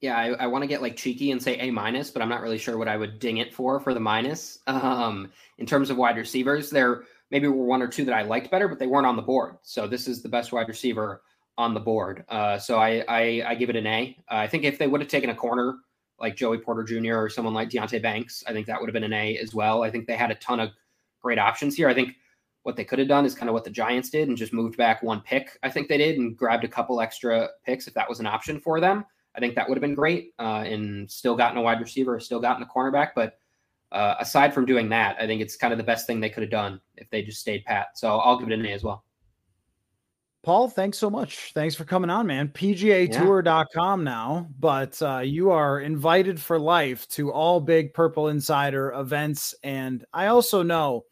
Yeah, 0.00 0.16
I, 0.16 0.28
I 0.32 0.46
want 0.46 0.62
to 0.62 0.68
get 0.68 0.82
like 0.82 0.96
cheeky 0.96 1.30
and 1.30 1.42
say 1.42 1.56
A 1.56 1.70
minus, 1.70 2.10
but 2.10 2.20
I'm 2.20 2.28
not 2.28 2.42
really 2.42 2.58
sure 2.58 2.76
what 2.76 2.88
I 2.88 2.96
would 2.96 3.18
ding 3.18 3.38
it 3.38 3.54
for 3.54 3.80
for 3.80 3.94
the 3.94 4.00
minus. 4.00 4.58
Um, 4.66 5.30
in 5.58 5.66
terms 5.66 5.90
of 5.90 5.96
wide 5.96 6.16
receivers, 6.16 6.70
there 6.70 7.04
maybe 7.30 7.48
were 7.48 7.64
one 7.64 7.80
or 7.80 7.88
two 7.88 8.04
that 8.04 8.14
I 8.14 8.22
liked 8.22 8.50
better, 8.50 8.68
but 8.68 8.78
they 8.78 8.86
weren't 8.86 9.06
on 9.06 9.16
the 9.16 9.22
board. 9.22 9.56
So 9.62 9.86
this 9.86 10.06
is 10.06 10.22
the 10.22 10.28
best 10.28 10.52
wide 10.52 10.68
receiver 10.68 11.22
on 11.56 11.72
the 11.72 11.80
board. 11.80 12.24
Uh, 12.28 12.58
so 12.58 12.78
I, 12.78 13.04
I, 13.08 13.44
I 13.46 13.54
give 13.54 13.70
it 13.70 13.76
an 13.76 13.86
A. 13.86 14.16
Uh, 14.30 14.34
I 14.34 14.46
think 14.46 14.64
if 14.64 14.78
they 14.78 14.86
would 14.86 15.00
have 15.00 15.08
taken 15.08 15.30
a 15.30 15.34
corner 15.34 15.76
like 16.18 16.36
Joey 16.36 16.58
Porter 16.58 16.82
Jr. 16.82 17.16
or 17.16 17.28
someone 17.28 17.54
like 17.54 17.70
Deonte 17.70 18.00
Banks. 18.00 18.44
I 18.46 18.52
think 18.52 18.66
that 18.66 18.80
would 18.80 18.88
have 18.88 18.94
been 18.94 19.04
an 19.04 19.12
A 19.12 19.36
as 19.38 19.54
well. 19.54 19.82
I 19.82 19.90
think 19.90 20.06
they 20.06 20.16
had 20.16 20.30
a 20.30 20.36
ton 20.36 20.60
of 20.60 20.70
great 21.20 21.38
options 21.38 21.74
here. 21.74 21.88
I 21.88 21.94
think 21.94 22.16
what 22.64 22.76
they 22.76 22.84
could 22.84 22.98
have 22.98 23.08
done 23.08 23.24
is 23.26 23.34
kind 23.34 23.48
of 23.48 23.52
what 23.52 23.62
the 23.62 23.70
Giants 23.70 24.08
did 24.08 24.28
and 24.28 24.36
just 24.36 24.52
moved 24.52 24.76
back 24.76 25.02
one 25.02 25.20
pick. 25.20 25.58
I 25.62 25.70
think 25.70 25.86
they 25.86 25.98
did 25.98 26.18
and 26.18 26.36
grabbed 26.36 26.64
a 26.64 26.68
couple 26.68 27.00
extra 27.00 27.50
picks 27.64 27.86
if 27.86 27.94
that 27.94 28.08
was 28.08 28.20
an 28.20 28.26
option 28.26 28.58
for 28.58 28.80
them. 28.80 29.04
I 29.36 29.40
think 29.40 29.54
that 29.54 29.68
would 29.68 29.76
have 29.76 29.82
been 29.82 29.94
great 29.94 30.32
uh, 30.38 30.64
and 30.66 31.10
still 31.10 31.36
gotten 31.36 31.58
a 31.58 31.62
wide 31.62 31.80
receiver, 31.80 32.18
still 32.20 32.40
gotten 32.40 32.62
a 32.62 32.66
cornerback. 32.66 33.10
But 33.14 33.38
uh, 33.92 34.14
aside 34.18 34.54
from 34.54 34.64
doing 34.64 34.88
that, 34.88 35.16
I 35.20 35.26
think 35.26 35.42
it's 35.42 35.56
kind 35.56 35.72
of 35.74 35.78
the 35.78 35.84
best 35.84 36.06
thing 36.06 36.20
they 36.20 36.30
could 36.30 36.42
have 36.42 36.50
done 36.50 36.80
if 36.96 37.10
they 37.10 37.22
just 37.22 37.40
stayed 37.40 37.64
pat. 37.66 37.88
So 37.96 38.18
I'll 38.18 38.38
give 38.38 38.50
it 38.50 38.58
an 38.58 38.64
A 38.64 38.72
as 38.72 38.82
well. 38.82 39.04
Paul, 40.42 40.68
thanks 40.68 40.98
so 40.98 41.10
much. 41.10 41.52
Thanks 41.54 41.74
for 41.74 41.84
coming 41.84 42.10
on, 42.10 42.26
man. 42.26 42.48
PGAtour.com 42.48 44.00
yeah. 44.00 44.04
now, 44.04 44.48
but 44.58 45.00
uh, 45.02 45.18
you 45.18 45.50
are 45.50 45.80
invited 45.80 46.40
for 46.40 46.58
life 46.58 47.08
to 47.08 47.32
all 47.32 47.60
big 47.60 47.92
Purple 47.94 48.28
Insider 48.28 48.92
events. 48.92 49.54
And 49.62 50.04
I 50.12 50.26
also 50.26 50.62
know 50.62 51.04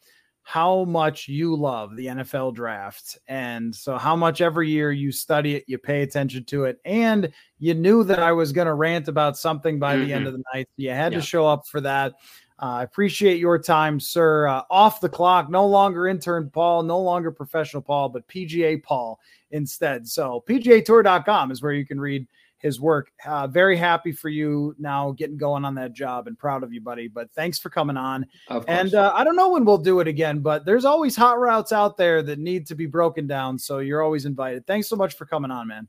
how 0.43 0.84
much 0.84 1.28
you 1.28 1.55
love 1.57 1.97
the 1.97 2.07
NFL 2.07 2.55
draft. 2.55 3.18
And 3.28 3.74
so, 3.74 3.97
how 3.97 4.16
much 4.16 4.40
every 4.40 4.68
year 4.68 4.90
you 4.93 5.12
study 5.12 5.57
it, 5.57 5.64
you 5.66 5.78
pay 5.78 6.03
attention 6.03 6.45
to 6.45 6.64
it. 6.64 6.80
And 6.84 7.32
you 7.59 7.74
knew 7.74 8.05
that 8.05 8.18
I 8.18 8.32
was 8.32 8.53
going 8.53 8.66
to 8.66 8.74
rant 8.74 9.09
about 9.09 9.38
something 9.38 9.78
by 9.78 9.97
mm-hmm. 9.97 10.05
the 10.05 10.12
end 10.12 10.26
mm-hmm. 10.26 10.28
of 10.28 10.32
the 10.34 10.45
night. 10.55 10.68
You 10.76 10.90
had 10.90 11.12
yeah. 11.12 11.20
to 11.20 11.24
show 11.24 11.47
up 11.47 11.66
for 11.66 11.80
that. 11.82 12.14
Uh, 12.61 12.64
I 12.64 12.80
uh, 12.80 12.82
appreciate 12.84 13.40
your 13.40 13.59
time, 13.59 13.99
sir. 13.99 14.47
Uh, 14.47 14.62
off 14.70 15.01
the 15.01 15.09
clock, 15.09 15.51
no 15.51 15.66
longer 15.66 16.07
intern 16.07 16.51
Paul, 16.51 16.84
no 16.84 17.01
longer 17.01 17.32
professional 17.32 17.82
Paul, 17.82 18.09
but 18.09 18.28
PGA 18.28 18.82
Paul 18.82 19.18
instead. 19.51 20.07
So, 20.07 20.45
PGAtour.com 20.49 21.51
is 21.51 21.62
where 21.62 21.72
you 21.72 21.86
can 21.86 22.01
read 22.01 22.26
his 22.63 22.81
work. 22.81 23.13
Uh, 23.27 23.47
very 23.47 23.77
happy 23.77 24.13
for 24.13 24.29
you 24.29 24.75
now 24.79 25.11
getting 25.13 25.37
going 25.37 25.65
on 25.65 25.75
that 25.75 25.93
job 25.93 26.29
and 26.29 26.39
proud 26.39 26.63
of 26.63 26.73
you, 26.73 26.81
buddy. 26.81 27.09
But 27.09 27.31
thanks 27.33 27.59
for 27.59 27.69
coming 27.69 27.97
on. 27.97 28.25
And 28.69 28.95
uh, 28.95 29.13
I 29.15 29.25
don't 29.25 29.37
know 29.37 29.51
when 29.51 29.65
we'll 29.65 29.79
do 29.79 30.01
it 30.01 30.09
again, 30.09 30.41
but 30.41 30.65
there's 30.65 30.85
always 30.85 31.15
hot 31.17 31.39
routes 31.39 31.73
out 31.73 31.97
there 31.97 32.23
that 32.23 32.39
need 32.39 32.67
to 32.69 32.75
be 32.75 32.87
broken 32.87 33.27
down. 33.27 33.59
So, 33.59 33.81
you're 33.81 34.03
always 34.03 34.25
invited. 34.25 34.67
Thanks 34.67 34.89
so 34.89 34.97
much 34.97 35.17
for 35.17 35.27
coming 35.27 35.51
on, 35.51 35.69
man. 35.69 35.89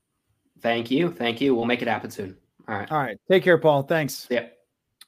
Thank 0.61 0.89
you. 0.89 1.11
Thank 1.11 1.39
you. 1.39 1.55
We'll 1.55 1.65
make 1.65 1.82
it 1.82 1.88
happen 1.88 2.09
soon. 2.09 2.36
All 2.67 2.76
right. 2.76 2.91
All 2.91 2.97
right. 2.97 3.17
Take 3.30 3.43
care, 3.43 3.57
Paul. 3.57 3.84
Thanks. 3.84 4.28
Yeah. 4.30 4.47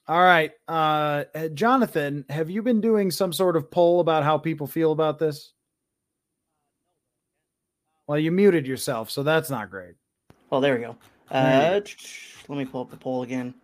All 0.08 0.22
right. 0.22 0.52
Uh, 0.68 1.24
uh, 1.34 1.48
Jonathan, 1.48 2.24
have 2.28 2.48
you 2.48 2.62
been 2.62 2.80
doing 2.80 3.10
some 3.10 3.32
sort 3.32 3.56
of 3.56 3.70
poll 3.70 4.00
about 4.00 4.22
how 4.22 4.38
people 4.38 4.66
feel 4.66 4.92
about 4.92 5.18
this? 5.18 5.52
Well, 8.06 8.18
you 8.18 8.30
muted 8.30 8.66
yourself, 8.66 9.10
so 9.10 9.24
that's 9.24 9.50
not 9.50 9.70
great. 9.70 9.94
Oh, 10.52 10.60
there 10.60 10.74
we 10.74 10.80
go. 10.80 10.96
Uh, 11.30 11.80
let 12.48 12.58
me 12.58 12.64
pull 12.64 12.82
up 12.82 12.90
the 12.90 12.96
poll 12.96 13.22
again. 13.22 13.54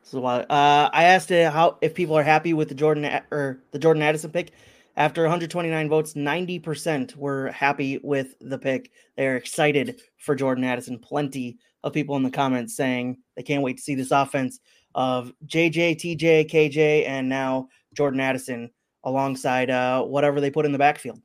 This 0.00 0.10
is 0.10 0.14
a 0.14 0.20
while. 0.20 0.40
Uh, 0.48 0.88
I 0.92 1.04
asked 1.04 1.30
how 1.30 1.78
if 1.82 1.94
people 1.94 2.16
are 2.16 2.22
happy 2.22 2.54
with 2.54 2.68
the 2.68 2.74
Jordan 2.74 3.04
or 3.30 3.62
the 3.70 3.78
Jordan 3.78 4.02
Addison 4.02 4.30
pick. 4.30 4.52
After 4.96 5.22
129 5.22 5.88
votes, 5.88 6.14
90% 6.14 7.16
were 7.16 7.50
happy 7.52 7.98
with 8.02 8.34
the 8.40 8.58
pick. 8.58 8.90
They're 9.16 9.36
excited 9.36 10.00
for 10.18 10.34
Jordan 10.34 10.64
Addison. 10.64 10.98
Plenty 10.98 11.58
of 11.84 11.92
people 11.92 12.16
in 12.16 12.22
the 12.22 12.30
comments 12.30 12.76
saying 12.76 13.18
they 13.36 13.42
can't 13.42 13.62
wait 13.62 13.76
to 13.76 13.82
see 13.82 13.94
this 13.94 14.10
offense 14.10 14.58
of 14.94 15.32
JJ, 15.46 15.96
TJ, 15.96 16.50
KJ, 16.50 17.06
and 17.06 17.28
now 17.28 17.68
Jordan 17.94 18.20
Addison 18.20 18.70
alongside 19.04 19.70
uh, 19.70 20.02
whatever 20.02 20.40
they 20.40 20.50
put 20.50 20.66
in 20.66 20.72
the 20.72 20.78
backfield. 20.78 21.20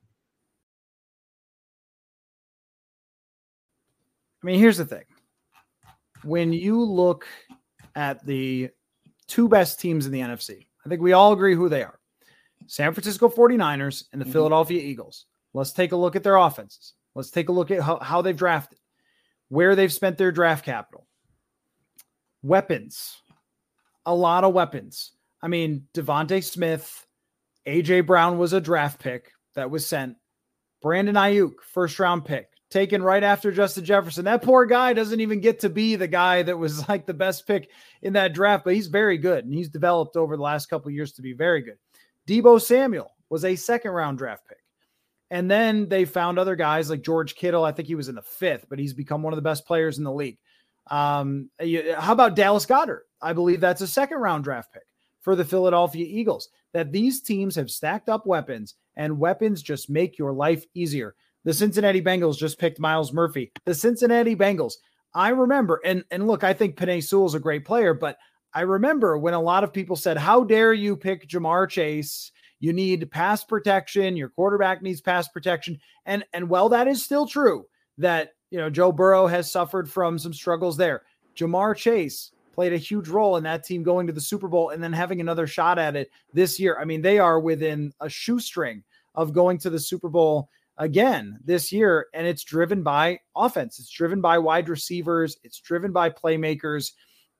I 4.43 4.45
mean, 4.45 4.59
here's 4.59 4.77
the 4.77 4.85
thing. 4.85 5.03
When 6.25 6.51
you 6.51 6.83
look 6.83 7.27
at 7.95 8.25
the 8.25 8.69
two 9.27 9.47
best 9.47 9.79
teams 9.79 10.05
in 10.05 10.11
the 10.11 10.19
NFC, 10.19 10.65
I 10.85 10.89
think 10.89 11.01
we 11.01 11.13
all 11.13 11.33
agree 11.33 11.55
who 11.55 11.69
they 11.69 11.83
are 11.83 11.99
San 12.67 12.93
Francisco 12.93 13.29
49ers 13.29 14.05
and 14.11 14.19
the 14.19 14.25
mm-hmm. 14.25 14.31
Philadelphia 14.31 14.81
Eagles. 14.81 15.25
Let's 15.53 15.71
take 15.71 15.91
a 15.91 15.95
look 15.95 16.15
at 16.15 16.23
their 16.23 16.35
offenses. 16.35 16.93
Let's 17.13 17.31
take 17.31 17.49
a 17.49 17.51
look 17.51 17.71
at 17.71 17.81
how, 17.81 17.99
how 17.99 18.21
they've 18.21 18.35
drafted, 18.35 18.79
where 19.49 19.75
they've 19.75 19.93
spent 19.93 20.17
their 20.17 20.31
draft 20.31 20.65
capital, 20.65 21.07
weapons, 22.43 23.17
a 24.05 24.13
lot 24.13 24.43
of 24.43 24.53
weapons. 24.53 25.11
I 25.41 25.47
mean, 25.47 25.87
DeVonta 25.93 26.43
Smith, 26.43 27.05
AJ 27.65 28.05
Brown 28.05 28.37
was 28.37 28.53
a 28.53 28.61
draft 28.61 28.99
pick 28.99 29.31
that 29.55 29.71
was 29.71 29.87
sent. 29.87 30.17
Brandon 30.81 31.15
Aiyuk, 31.15 31.53
first 31.71 31.99
round 31.99 32.25
pick, 32.25 32.49
taken 32.69 33.01
right 33.03 33.23
after 33.23 33.51
Justin 33.51 33.85
Jefferson. 33.85 34.25
That 34.25 34.41
poor 34.41 34.65
guy 34.65 34.93
doesn't 34.93 35.19
even 35.19 35.39
get 35.39 35.59
to 35.61 35.69
be 35.69 35.95
the 35.95 36.07
guy 36.07 36.43
that 36.43 36.57
was 36.57 36.87
like 36.89 37.05
the 37.05 37.13
best 37.13 37.47
pick 37.47 37.69
in 38.01 38.13
that 38.13 38.33
draft, 38.33 38.63
but 38.63 38.73
he's 38.75 38.87
very 38.87 39.17
good 39.17 39.45
and 39.45 39.53
he's 39.53 39.69
developed 39.69 40.15
over 40.15 40.35
the 40.35 40.43
last 40.43 40.67
couple 40.67 40.91
years 40.91 41.13
to 41.13 41.21
be 41.21 41.33
very 41.33 41.61
good. 41.61 41.77
Deebo 42.27 42.61
Samuel 42.61 43.11
was 43.29 43.45
a 43.45 43.55
second 43.55 43.91
round 43.91 44.17
draft 44.17 44.47
pick. 44.47 44.57
And 45.31 45.49
then 45.49 45.89
they 45.89 46.05
found 46.05 46.37
other 46.37 46.55
guys 46.55 46.89
like 46.89 47.01
George 47.01 47.35
Kittle. 47.35 47.63
I 47.63 47.71
think 47.71 47.87
he 47.87 47.95
was 47.95 48.09
in 48.09 48.15
the 48.15 48.21
fifth, 48.21 48.67
but 48.69 48.77
he's 48.77 48.93
become 48.93 49.23
one 49.23 49.33
of 49.33 49.37
the 49.37 49.41
best 49.41 49.65
players 49.65 49.97
in 49.97 50.03
the 50.03 50.11
league. 50.11 50.37
Um, 50.87 51.49
how 51.97 52.13
about 52.13 52.35
Dallas 52.35 52.65
Goedert? 52.65 53.01
I 53.21 53.33
believe 53.33 53.59
that's 53.59 53.81
a 53.81 53.87
second 53.87 54.19
round 54.19 54.43
draft 54.43 54.71
pick 54.71 54.83
for 55.21 55.35
the 55.35 55.43
Philadelphia 55.43 56.05
Eagles. 56.07 56.49
That 56.73 56.91
these 56.91 57.21
teams 57.21 57.55
have 57.55 57.71
stacked 57.71 58.07
up 58.07 58.27
weapons, 58.27 58.75
and 58.95 59.17
weapons 59.17 59.63
just 59.63 59.89
make 59.89 60.19
your 60.19 60.31
life 60.31 60.63
easier. 60.75 61.15
The 61.45 61.53
Cincinnati 61.53 62.01
Bengals 62.01 62.37
just 62.37 62.59
picked 62.59 62.79
Myles 62.79 63.13
Murphy. 63.13 63.51
The 63.65 63.75
Cincinnati 63.75 64.35
Bengals. 64.35 64.73
I 65.13 65.29
remember, 65.29 65.79
and 65.85 66.03
and 66.11 66.27
look, 66.27 66.43
I 66.43 66.53
think 66.53 66.75
Penei 66.75 67.01
Sewell 67.01 67.27
is 67.27 67.35
a 67.35 67.39
great 67.39 67.63
player, 67.63 67.93
but 67.93 68.17
I 68.53 68.61
remember 68.61 69.17
when 69.17 69.33
a 69.33 69.41
lot 69.41 69.63
of 69.63 69.71
people 69.71 69.95
said, 69.95 70.17
"How 70.17 70.43
dare 70.43 70.73
you 70.73 70.97
pick 70.97 71.29
Ja'Marr 71.29 71.69
Chase?" 71.69 72.31
You 72.59 72.73
need 72.73 73.09
pass 73.11 73.43
protection. 73.43 74.17
Your 74.17 74.29
quarterback 74.29 74.81
needs 74.81 75.01
pass 75.01 75.27
protection, 75.27 75.79
and 76.05 76.25
and 76.33 76.49
well, 76.49 76.67
that 76.69 76.87
is 76.87 77.03
still 77.03 77.27
true. 77.27 77.65
That 77.97 78.33
you 78.49 78.57
know, 78.57 78.69
Joe 78.69 78.91
Burrow 78.91 79.27
has 79.27 79.51
suffered 79.51 79.89
from 79.89 80.17
some 80.17 80.33
struggles 80.33 80.75
there. 80.75 81.03
Ja'Marr 81.37 81.75
Chase 81.75 82.31
played 82.53 82.73
a 82.73 82.77
huge 82.77 83.07
role 83.07 83.37
in 83.37 83.43
that 83.43 83.63
team 83.63 83.83
going 83.83 84.07
to 84.07 84.13
the 84.13 84.21
Super 84.21 84.47
Bowl 84.47 84.69
and 84.69 84.81
then 84.81 84.93
having 84.93 85.21
another 85.21 85.45
shot 85.45 85.77
at 85.77 85.95
it 85.95 86.09
this 86.33 86.59
year. 86.59 86.77
I 86.79 86.85
mean, 86.85 87.01
they 87.01 87.19
are 87.19 87.39
within 87.39 87.93
a 87.99 88.09
shoestring 88.09 88.83
of 89.13 89.33
going 89.33 89.57
to 89.59 89.69
the 89.69 89.79
Super 89.79 90.09
Bowl 90.09 90.49
again 90.77 91.39
this 91.43 91.71
year, 91.71 92.07
and 92.13 92.27
it's 92.27 92.43
driven 92.43 92.83
by 92.83 93.19
offense. 93.35 93.79
It's 93.79 93.89
driven 93.89 94.21
by 94.21 94.37
wide 94.37 94.69
receivers. 94.69 95.37
It's 95.43 95.59
driven 95.59 95.91
by 95.91 96.09
playmakers. 96.09 96.91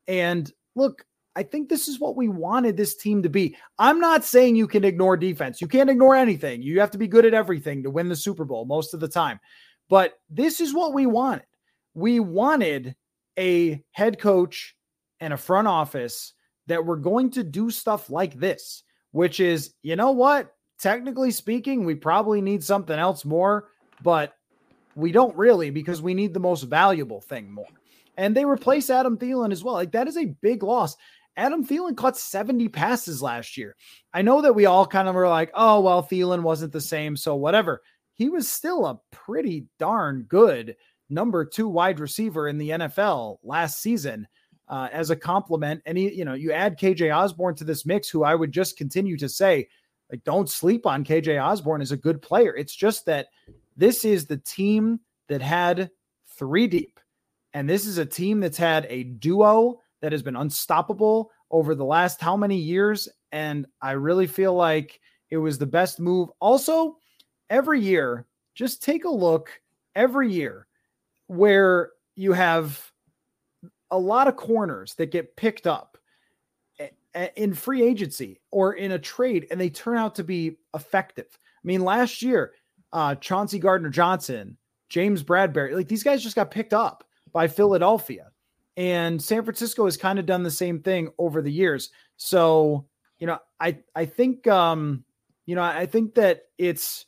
And 0.07 0.51
look, 0.75 1.05
I 1.35 1.43
think 1.43 1.67
this 1.67 1.87
is 1.87 1.99
what 1.99 2.15
we 2.15 2.29
wanted 2.29 2.77
this 2.77 2.95
team 2.95 3.21
to 3.23 3.29
be. 3.29 3.57
I'm 3.77 3.99
not 3.99 4.23
saying 4.23 4.55
you 4.55 4.67
can 4.67 4.85
ignore 4.85 5.17
defense. 5.17 5.59
You 5.59 5.67
can't 5.67 5.89
ignore 5.89 6.15
anything. 6.15 6.61
You 6.61 6.79
have 6.79 6.91
to 6.91 6.97
be 6.97 7.07
good 7.07 7.25
at 7.25 7.33
everything 7.33 7.83
to 7.83 7.89
win 7.89 8.07
the 8.07 8.15
Super 8.15 8.45
Bowl 8.45 8.65
most 8.65 8.93
of 8.93 9.01
the 9.01 9.07
time. 9.07 9.39
But 9.89 10.13
this 10.29 10.61
is 10.61 10.73
what 10.73 10.93
we 10.93 11.05
wanted. 11.05 11.45
We 11.93 12.21
wanted 12.21 12.95
a 13.37 13.83
head 13.91 14.17
coach 14.17 14.75
and 15.19 15.33
a 15.33 15.37
front 15.37 15.67
office 15.67 16.33
that 16.67 16.85
were 16.85 16.97
going 16.97 17.31
to 17.31 17.43
do 17.43 17.69
stuff 17.69 18.09
like 18.09 18.35
this, 18.35 18.83
which 19.11 19.39
is, 19.39 19.73
you 19.83 19.95
know 19.95 20.11
what? 20.11 20.54
Technically 20.79 21.31
speaking, 21.31 21.85
we 21.85 21.95
probably 21.95 22.41
need 22.41 22.63
something 22.63 22.97
else 22.97 23.25
more, 23.25 23.69
but 24.03 24.35
we 24.95 25.11
don't 25.11 25.35
really 25.35 25.69
because 25.69 26.01
we 26.01 26.13
need 26.13 26.33
the 26.33 26.39
most 26.39 26.63
valuable 26.63 27.21
thing 27.21 27.51
more. 27.51 27.65
And 28.17 28.35
they 28.35 28.45
replace 28.45 28.89
Adam 28.89 29.17
Thielen 29.17 29.51
as 29.51 29.63
well. 29.63 29.73
Like 29.73 29.91
that 29.91 30.07
is 30.07 30.17
a 30.17 30.25
big 30.25 30.63
loss. 30.63 30.95
Adam 31.37 31.65
Thielen 31.65 31.97
caught 31.97 32.17
70 32.17 32.69
passes 32.69 33.21
last 33.21 33.57
year. 33.57 33.75
I 34.13 34.21
know 34.21 34.41
that 34.41 34.55
we 34.55 34.65
all 34.65 34.85
kind 34.85 35.09
of 35.09 35.15
were 35.15 35.27
like, 35.27 35.51
oh, 35.53 35.81
well, 35.81 36.01
Thielen 36.01 36.43
wasn't 36.43 36.71
the 36.71 36.79
same. 36.79 37.17
So 37.17 37.35
whatever 37.35 37.81
he 38.15 38.29
was 38.29 38.49
still 38.49 38.85
a 38.85 38.99
pretty 39.11 39.67
darn 39.77 40.23
good 40.23 40.75
number 41.09 41.45
two 41.45 41.67
wide 41.67 41.99
receiver 41.99 42.47
in 42.47 42.57
the 42.57 42.69
NFL 42.69 43.37
last 43.43 43.81
season 43.81 44.27
uh, 44.67 44.87
as 44.91 45.09
a 45.09 45.15
complement. 45.15 45.81
And 45.85 45.97
he, 45.97 46.13
you 46.13 46.25
know, 46.25 46.33
you 46.33 46.51
add 46.51 46.79
KJ 46.79 47.15
Osborn 47.15 47.55
to 47.55 47.63
this 47.63 47.85
mix, 47.85 48.09
who 48.09 48.23
I 48.23 48.33
would 48.33 48.51
just 48.51 48.77
continue 48.77 49.17
to 49.17 49.29
say, 49.29 49.67
like, 50.11 50.23
don't 50.23 50.49
sleep 50.49 50.85
on 50.85 51.03
KJ 51.03 51.43
Osborn 51.43 51.81
as 51.81 51.91
a 51.91 51.97
good 51.97 52.21
player. 52.21 52.55
It's 52.55 52.75
just 52.75 53.05
that 53.05 53.27
this 53.75 54.05
is 54.05 54.25
the 54.25 54.37
team 54.37 54.99
that 55.27 55.41
had 55.41 55.89
three 56.37 56.67
deep. 56.67 56.99
And 57.53 57.69
this 57.69 57.85
is 57.85 57.97
a 57.97 58.05
team 58.05 58.39
that's 58.39 58.57
had 58.57 58.85
a 58.89 59.03
duo 59.03 59.81
that 60.01 60.11
has 60.11 60.21
been 60.21 60.35
unstoppable 60.35 61.31
over 61.51 61.73
the 61.73 61.85
last 61.85 62.21
how 62.21 62.35
many 62.37 62.57
years. 62.57 63.07
And 63.31 63.65
I 63.81 63.91
really 63.91 64.27
feel 64.27 64.53
like 64.53 64.99
it 65.29 65.37
was 65.37 65.57
the 65.57 65.65
best 65.65 65.99
move. 65.99 66.29
Also, 66.39 66.97
every 67.49 67.81
year, 67.81 68.25
just 68.53 68.83
take 68.83 69.05
a 69.05 69.09
look 69.09 69.49
every 69.95 70.31
year 70.31 70.67
where 71.27 71.91
you 72.15 72.33
have 72.33 72.91
a 73.91 73.97
lot 73.97 74.27
of 74.27 74.35
corners 74.35 74.93
that 74.95 75.11
get 75.11 75.35
picked 75.35 75.67
up 75.67 75.97
in 77.35 77.53
free 77.53 77.83
agency 77.83 78.39
or 78.51 78.73
in 78.73 78.91
a 78.91 78.99
trade 78.99 79.47
and 79.49 79.59
they 79.59 79.69
turn 79.69 79.97
out 79.97 80.15
to 80.15 80.23
be 80.23 80.57
effective. 80.73 81.27
I 81.31 81.63
mean, 81.63 81.81
last 81.81 82.21
year, 82.21 82.53
uh, 82.93 83.15
Chauncey 83.15 83.59
Gardner 83.59 83.89
Johnson, 83.89 84.57
James 84.89 85.23
Bradberry, 85.23 85.73
like 85.73 85.87
these 85.87 86.03
guys 86.03 86.23
just 86.23 86.35
got 86.35 86.51
picked 86.51 86.73
up 86.73 87.03
by 87.31 87.47
Philadelphia. 87.47 88.31
And 88.77 89.21
San 89.21 89.43
Francisco 89.43 89.85
has 89.85 89.97
kind 89.97 90.19
of 90.19 90.25
done 90.25 90.43
the 90.43 90.51
same 90.51 90.81
thing 90.81 91.09
over 91.17 91.41
the 91.41 91.51
years. 91.51 91.91
So, 92.17 92.85
you 93.19 93.27
know, 93.27 93.39
I 93.59 93.79
I 93.95 94.05
think 94.05 94.47
um, 94.47 95.05
you 95.45 95.55
know, 95.55 95.63
I 95.63 95.85
think 95.85 96.15
that 96.15 96.43
it's 96.57 97.05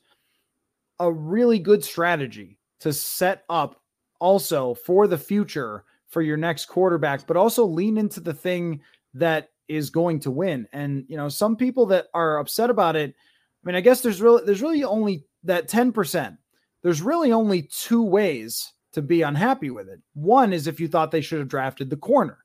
a 1.00 1.12
really 1.12 1.60
good 1.60 1.84
strategy 1.84 2.58
to 2.80 2.94
set 2.94 3.44
up 3.50 3.82
also 4.20 4.74
for 4.74 5.08
the 5.08 5.18
future 5.18 5.84
for 6.08 6.22
your 6.22 6.38
next 6.38 6.68
quarterback, 6.68 7.28
but 7.28 7.38
also 7.38 7.66
lean 7.66 7.98
into 7.98 8.20
the 8.20 8.34
thing 8.34 8.82
that 9.14 9.50
is 9.68 9.90
going 9.90 10.20
to 10.22 10.32
win. 10.32 10.68
And 10.74 11.06
you 11.08 11.18
know, 11.18 11.30
some 11.30 11.56
people 11.56 11.86
that 11.88 12.08
are 12.14 12.40
upset 12.40 12.70
about 12.70 12.96
it, 12.96 13.12
I 13.12 13.68
mean, 13.68 13.76
I 13.76 13.82
guess 13.82 14.02
there's 14.02 14.22
really 14.22 14.44
there's 14.46 14.62
really 14.62 14.84
only 14.84 15.26
that 15.44 15.70
10%. 15.70 16.38
There's 16.84 17.02
really 17.02 17.32
only 17.32 17.64
two 17.64 18.04
ways 18.04 18.72
to 18.94 19.02
be 19.02 19.22
unhappy 19.22 19.70
with 19.70 19.90
it. 19.90 20.00
One 20.14 20.54
is 20.54 20.68
if 20.68 20.80
you 20.80 20.88
thought 20.88 21.12
they 21.12 21.22
should 21.22 21.40
have 21.40 21.48
drafted 21.48 21.90
the 21.90 21.98
corner. 21.98 22.38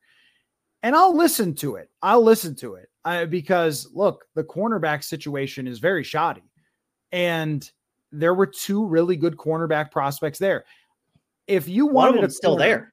And 0.82 0.96
I'll 0.96 1.16
listen 1.16 1.54
to 1.56 1.76
it. 1.76 1.90
I'll 2.02 2.22
listen 2.22 2.56
to 2.56 2.74
it 2.74 2.88
uh, 3.04 3.26
because 3.26 3.88
look, 3.94 4.24
the 4.34 4.42
cornerback 4.42 5.04
situation 5.04 5.68
is 5.68 5.78
very 5.78 6.02
shoddy. 6.02 6.42
And 7.12 7.70
there 8.10 8.34
were 8.34 8.46
two 8.46 8.86
really 8.86 9.16
good 9.16 9.36
cornerback 9.36 9.90
prospects 9.90 10.38
there. 10.38 10.64
If 11.46 11.68
you 11.68 11.86
wanted 11.86 12.16
One 12.16 12.24
of 12.24 12.32
still 12.32 12.56
there. 12.56 12.92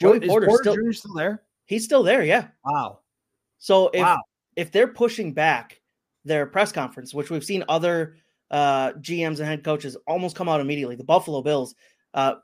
Joey 0.00 0.20
Porter 0.20 0.48
still, 0.60 0.92
still 0.92 1.14
there. 1.14 1.42
He's 1.64 1.84
still 1.84 2.02
there, 2.02 2.22
yeah. 2.22 2.48
Wow. 2.64 3.00
So 3.58 3.88
if 3.88 4.02
wow. 4.02 4.20
if 4.56 4.72
they're 4.72 4.88
pushing 4.88 5.32
back 5.32 5.80
their 6.24 6.46
press 6.46 6.72
conference, 6.72 7.14
which 7.14 7.30
we've 7.30 7.44
seen 7.44 7.64
other 7.68 8.16
uh, 8.50 8.92
GMs 8.94 9.38
and 9.38 9.46
head 9.46 9.64
coaches 9.64 9.96
almost 10.06 10.36
come 10.36 10.48
out 10.48 10.60
immediately. 10.60 10.96
The 10.96 11.04
Buffalo 11.04 11.42
Bills, 11.42 11.74
uh, 12.14 12.34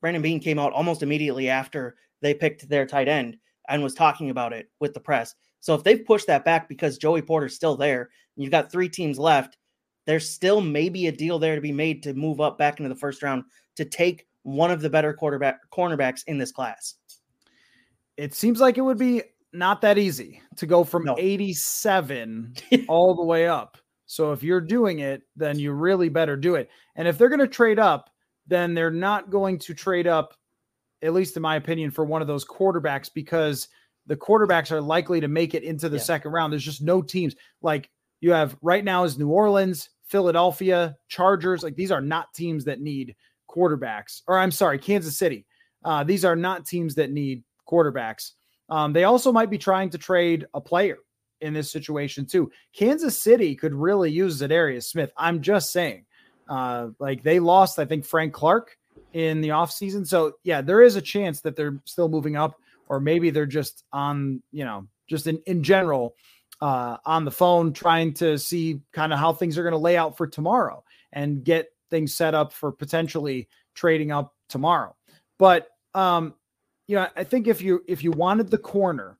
Brandon 0.00 0.22
Beane 0.22 0.40
came 0.40 0.58
out 0.58 0.72
almost 0.72 1.02
immediately 1.02 1.48
after 1.48 1.96
they 2.22 2.34
picked 2.34 2.68
their 2.68 2.86
tight 2.86 3.08
end 3.08 3.36
and 3.68 3.82
was 3.82 3.94
talking 3.94 4.30
about 4.30 4.52
it 4.52 4.70
with 4.80 4.94
the 4.94 5.00
press. 5.00 5.34
So 5.60 5.74
if 5.74 5.84
they've 5.84 6.04
pushed 6.04 6.26
that 6.26 6.44
back 6.44 6.68
because 6.68 6.98
Joey 6.98 7.22
Porter's 7.22 7.54
still 7.54 7.76
there, 7.76 8.02
and 8.36 8.42
you've 8.42 8.50
got 8.50 8.72
three 8.72 8.88
teams 8.88 9.18
left, 9.18 9.56
there's 10.06 10.28
still 10.28 10.60
maybe 10.60 11.06
a 11.06 11.12
deal 11.12 11.38
there 11.38 11.54
to 11.54 11.60
be 11.60 11.72
made 11.72 12.02
to 12.02 12.14
move 12.14 12.40
up 12.40 12.58
back 12.58 12.78
into 12.78 12.88
the 12.88 12.98
first 12.98 13.22
round 13.22 13.44
to 13.76 13.84
take 13.84 14.26
one 14.42 14.70
of 14.70 14.80
the 14.80 14.90
better 14.90 15.12
quarterback 15.12 15.60
cornerbacks 15.70 16.24
in 16.26 16.38
this 16.38 16.52
class. 16.52 16.94
It 18.16 18.34
seems 18.34 18.60
like 18.60 18.78
it 18.78 18.82
would 18.82 18.98
be 18.98 19.22
not 19.52 19.80
that 19.82 19.98
easy 19.98 20.42
to 20.56 20.66
go 20.66 20.84
from 20.84 21.04
no. 21.04 21.16
87 21.18 22.54
all 22.88 23.14
the 23.14 23.24
way 23.24 23.48
up. 23.48 23.78
So 24.06 24.32
if 24.32 24.42
you're 24.42 24.60
doing 24.60 25.00
it, 25.00 25.22
then 25.36 25.58
you 25.58 25.72
really 25.72 26.08
better 26.08 26.36
do 26.36 26.56
it. 26.56 26.68
And 26.96 27.06
if 27.06 27.16
they're 27.16 27.28
going 27.28 27.40
to 27.40 27.48
trade 27.48 27.78
up, 27.78 28.10
then 28.46 28.74
they're 28.74 28.90
not 28.90 29.30
going 29.30 29.58
to 29.60 29.74
trade 29.74 30.06
up, 30.06 30.34
at 31.02 31.12
least 31.12 31.36
in 31.36 31.42
my 31.42 31.56
opinion, 31.56 31.90
for 31.90 32.04
one 32.04 32.20
of 32.20 32.28
those 32.28 32.44
quarterbacks 32.44 33.08
because 33.12 33.68
the 34.06 34.16
quarterbacks 34.16 34.72
are 34.72 34.80
likely 34.80 35.20
to 35.20 35.28
make 35.28 35.54
it 35.54 35.62
into 35.62 35.88
the 35.88 35.96
yeah. 35.96 36.02
second 36.02 36.32
round. 36.32 36.52
There's 36.52 36.64
just 36.64 36.82
no 36.82 37.02
teams 37.02 37.36
like 37.62 37.88
you 38.20 38.32
have 38.32 38.56
right 38.62 38.84
now 38.84 39.04
is 39.04 39.18
New 39.18 39.28
Orleans, 39.28 39.90
Philadelphia, 40.08 40.96
Chargers. 41.08 41.62
Like 41.62 41.76
these 41.76 41.92
are 41.92 42.00
not 42.00 42.34
teams 42.34 42.64
that 42.64 42.80
need 42.80 43.14
quarterbacks. 43.48 44.22
Or 44.26 44.38
I'm 44.38 44.50
sorry, 44.50 44.78
Kansas 44.78 45.16
City. 45.16 45.46
Uh, 45.84 46.04
these 46.04 46.24
are 46.24 46.36
not 46.36 46.66
teams 46.66 46.96
that 46.96 47.10
need 47.10 47.44
quarterbacks. 47.68 48.32
Um, 48.70 48.92
they 48.92 49.04
also 49.04 49.32
might 49.32 49.50
be 49.50 49.58
trying 49.58 49.90
to 49.90 49.98
trade 49.98 50.46
a 50.54 50.60
player 50.60 50.98
in 51.40 51.52
this 51.52 51.70
situation 51.70 52.26
too. 52.26 52.50
Kansas 52.72 53.18
City 53.18 53.54
could 53.54 53.74
really 53.74 54.10
use 54.10 54.40
Za'Darius 54.40 54.84
Smith. 54.84 55.12
I'm 55.16 55.42
just 55.42 55.72
saying. 55.72 56.04
Uh, 56.48 56.88
like 56.98 57.22
they 57.22 57.38
lost, 57.38 57.78
I 57.78 57.84
think 57.84 58.04
Frank 58.04 58.32
Clark 58.32 58.76
in 59.12 59.40
the 59.40 59.50
offseason. 59.50 60.06
So 60.06 60.34
yeah, 60.42 60.60
there 60.60 60.82
is 60.82 60.96
a 60.96 61.00
chance 61.00 61.40
that 61.42 61.56
they're 61.56 61.80
still 61.84 62.08
moving 62.08 62.36
up, 62.36 62.56
or 62.88 63.00
maybe 63.00 63.30
they're 63.30 63.46
just 63.46 63.84
on, 63.92 64.42
you 64.50 64.64
know, 64.64 64.86
just 65.08 65.26
in, 65.26 65.40
in 65.46 65.62
general, 65.62 66.14
uh, 66.60 66.96
on 67.06 67.24
the 67.24 67.30
phone 67.30 67.72
trying 67.72 68.12
to 68.14 68.36
see 68.38 68.82
kind 68.92 69.12
of 69.12 69.18
how 69.18 69.32
things 69.32 69.56
are 69.58 69.62
going 69.62 69.72
to 69.72 69.78
lay 69.78 69.96
out 69.96 70.16
for 70.16 70.26
tomorrow 70.26 70.84
and 71.12 71.44
get 71.44 71.68
things 71.88 72.14
set 72.14 72.34
up 72.34 72.52
for 72.52 72.70
potentially 72.70 73.48
trading 73.74 74.12
up 74.12 74.34
tomorrow. 74.48 74.94
But 75.38 75.68
um, 75.94 76.34
you 76.90 76.96
know, 76.96 77.06
I 77.14 77.22
think 77.22 77.46
if 77.46 77.62
you 77.62 77.84
if 77.86 78.02
you 78.02 78.10
wanted 78.10 78.50
the 78.50 78.58
corner, 78.58 79.16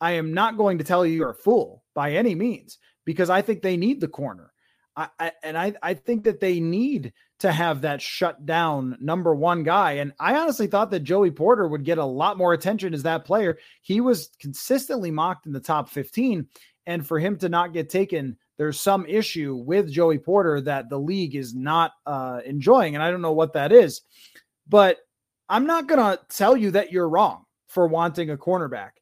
I 0.00 0.12
am 0.12 0.34
not 0.34 0.56
going 0.56 0.78
to 0.78 0.84
tell 0.84 1.06
you 1.06 1.14
you're 1.14 1.30
a 1.30 1.34
fool 1.34 1.84
by 1.94 2.14
any 2.14 2.34
means 2.34 2.78
because 3.04 3.30
I 3.30 3.42
think 3.42 3.62
they 3.62 3.76
need 3.76 4.00
the 4.00 4.08
corner. 4.08 4.52
I, 4.96 5.08
I, 5.20 5.32
and 5.44 5.56
I, 5.56 5.74
I 5.80 5.94
think 5.94 6.24
that 6.24 6.40
they 6.40 6.58
need 6.58 7.12
to 7.38 7.52
have 7.52 7.82
that 7.82 8.02
shut 8.02 8.44
down 8.44 8.98
number 9.00 9.36
one 9.36 9.62
guy. 9.62 9.92
And 9.92 10.12
I 10.18 10.34
honestly 10.34 10.66
thought 10.66 10.90
that 10.90 11.04
Joey 11.04 11.30
Porter 11.30 11.68
would 11.68 11.84
get 11.84 11.98
a 11.98 12.04
lot 12.04 12.38
more 12.38 12.54
attention 12.54 12.92
as 12.92 13.04
that 13.04 13.24
player. 13.24 13.56
He 13.82 14.00
was 14.00 14.30
consistently 14.40 15.12
mocked 15.12 15.46
in 15.46 15.52
the 15.52 15.60
top 15.60 15.90
15. 15.90 16.48
And 16.86 17.06
for 17.06 17.20
him 17.20 17.38
to 17.38 17.48
not 17.48 17.72
get 17.72 17.88
taken, 17.88 18.36
there's 18.58 18.80
some 18.80 19.06
issue 19.06 19.54
with 19.54 19.92
Joey 19.92 20.18
Porter 20.18 20.60
that 20.62 20.88
the 20.88 20.98
league 20.98 21.36
is 21.36 21.54
not 21.54 21.92
uh, 22.04 22.40
enjoying. 22.44 22.96
And 22.96 23.02
I 23.04 23.12
don't 23.12 23.22
know 23.22 23.32
what 23.32 23.52
that 23.52 23.70
is. 23.70 24.00
But 24.68 24.98
I'm 25.52 25.66
not 25.66 25.86
going 25.86 26.00
to 26.00 26.18
tell 26.30 26.56
you 26.56 26.70
that 26.70 26.92
you're 26.92 27.10
wrong 27.10 27.44
for 27.68 27.86
wanting 27.86 28.30
a 28.30 28.38
cornerback. 28.38 28.92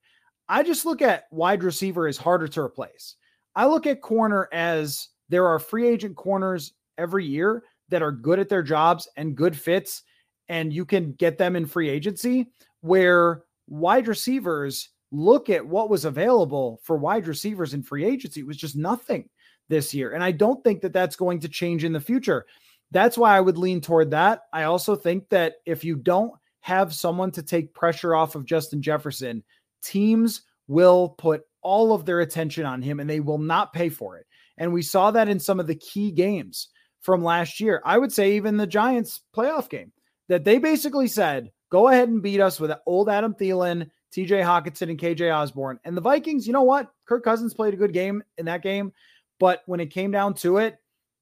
I 0.48 0.64
just 0.64 0.84
look 0.84 1.00
at 1.00 1.26
wide 1.30 1.62
receiver 1.62 2.08
as 2.08 2.16
harder 2.16 2.48
to 2.48 2.60
replace. 2.60 3.14
I 3.54 3.66
look 3.66 3.86
at 3.86 4.02
corner 4.02 4.48
as 4.52 5.10
there 5.28 5.46
are 5.46 5.60
free 5.60 5.86
agent 5.86 6.16
corners 6.16 6.72
every 6.98 7.24
year 7.24 7.62
that 7.90 8.02
are 8.02 8.10
good 8.10 8.40
at 8.40 8.48
their 8.48 8.64
jobs 8.64 9.08
and 9.16 9.36
good 9.36 9.56
fits, 9.56 10.02
and 10.48 10.72
you 10.72 10.84
can 10.84 11.12
get 11.12 11.38
them 11.38 11.54
in 11.54 11.66
free 11.66 11.88
agency. 11.88 12.48
Where 12.80 13.44
wide 13.68 14.08
receivers 14.08 14.88
look 15.12 15.50
at 15.50 15.64
what 15.64 15.88
was 15.88 16.04
available 16.04 16.80
for 16.82 16.96
wide 16.96 17.28
receivers 17.28 17.74
in 17.74 17.84
free 17.84 18.04
agency, 18.04 18.40
it 18.40 18.46
was 18.46 18.56
just 18.56 18.74
nothing 18.74 19.28
this 19.68 19.94
year. 19.94 20.14
And 20.14 20.24
I 20.24 20.32
don't 20.32 20.64
think 20.64 20.80
that 20.80 20.92
that's 20.92 21.14
going 21.14 21.38
to 21.40 21.48
change 21.48 21.84
in 21.84 21.92
the 21.92 22.00
future. 22.00 22.44
That's 22.90 23.16
why 23.16 23.36
I 23.36 23.40
would 23.40 23.56
lean 23.56 23.80
toward 23.80 24.10
that. 24.10 24.42
I 24.52 24.64
also 24.64 24.96
think 24.96 25.28
that 25.28 25.54
if 25.64 25.84
you 25.84 25.94
don't 25.94 26.32
have 26.60 26.94
someone 26.94 27.30
to 27.32 27.42
take 27.42 27.74
pressure 27.74 28.14
off 28.14 28.34
of 28.34 28.44
Justin 28.44 28.82
Jefferson, 28.82 29.42
teams 29.82 30.42
will 30.68 31.10
put 31.10 31.42
all 31.62 31.92
of 31.92 32.04
their 32.04 32.20
attention 32.20 32.64
on 32.64 32.82
him 32.82 33.00
and 33.00 33.08
they 33.08 33.20
will 33.20 33.38
not 33.38 33.72
pay 33.72 33.88
for 33.88 34.16
it. 34.16 34.26
And 34.58 34.72
we 34.72 34.82
saw 34.82 35.10
that 35.10 35.28
in 35.28 35.40
some 35.40 35.58
of 35.58 35.66
the 35.66 35.74
key 35.74 36.10
games 36.10 36.68
from 37.00 37.24
last 37.24 37.60
year. 37.60 37.82
I 37.84 37.98
would 37.98 38.12
say 38.12 38.32
even 38.32 38.56
the 38.56 38.66
Giants 38.66 39.20
playoff 39.34 39.68
game 39.68 39.92
that 40.28 40.44
they 40.44 40.58
basically 40.58 41.08
said, 41.08 41.50
go 41.70 41.88
ahead 41.88 42.08
and 42.08 42.22
beat 42.22 42.40
us 42.40 42.60
with 42.60 42.72
old 42.86 43.08
Adam 43.08 43.34
Thielen, 43.34 43.90
TJ 44.14 44.44
Hockenson, 44.44 44.90
and 44.90 44.98
KJ 44.98 45.34
Osborn. 45.34 45.80
And 45.84 45.96
the 45.96 46.02
Vikings, 46.02 46.46
you 46.46 46.52
know 46.52 46.62
what? 46.62 46.92
Kirk 47.06 47.24
Cousins 47.24 47.54
played 47.54 47.74
a 47.74 47.78
good 47.78 47.92
game 47.92 48.22
in 48.38 48.46
that 48.46 48.62
game. 48.62 48.92
But 49.38 49.62
when 49.66 49.80
it 49.80 49.86
came 49.86 50.10
down 50.10 50.34
to 50.34 50.58
it, 50.58 50.76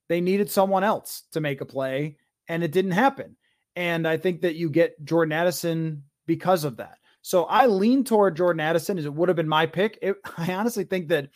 they 0.09 0.20
needed 0.20 0.51
someone 0.51 0.84
else 0.84 1.24
to 1.32 1.41
make 1.41 1.61
a 1.61 1.66
play, 1.66 2.16
and 2.49 2.64
it 2.64 2.72
didn't 2.72 2.93
happen. 2.93 3.36
And 3.79 4.09
I 4.09 4.16
think 4.16 4.41
that 4.41 4.57
you 4.57 4.70
get 4.70 5.05
Jordan 5.05 5.31
Addison 5.31 6.03
because 6.26 6.64
of 6.64 6.79
that. 6.79 6.99
So 7.22 7.45
I 7.45 7.66
lean 7.66 8.03
toward 8.03 8.37
Jordan 8.37 8.59
Addison 8.59 8.99
as 8.99 9.05
it 9.05 9.14
would 9.14 9.29
have 9.29 9.37
been 9.37 9.49
my 9.49 9.66
pick. 9.66 10.01
It, 10.03 10.16
I 10.37 10.53
honestly 10.53 10.83
think 10.83 11.07
that 11.09 11.29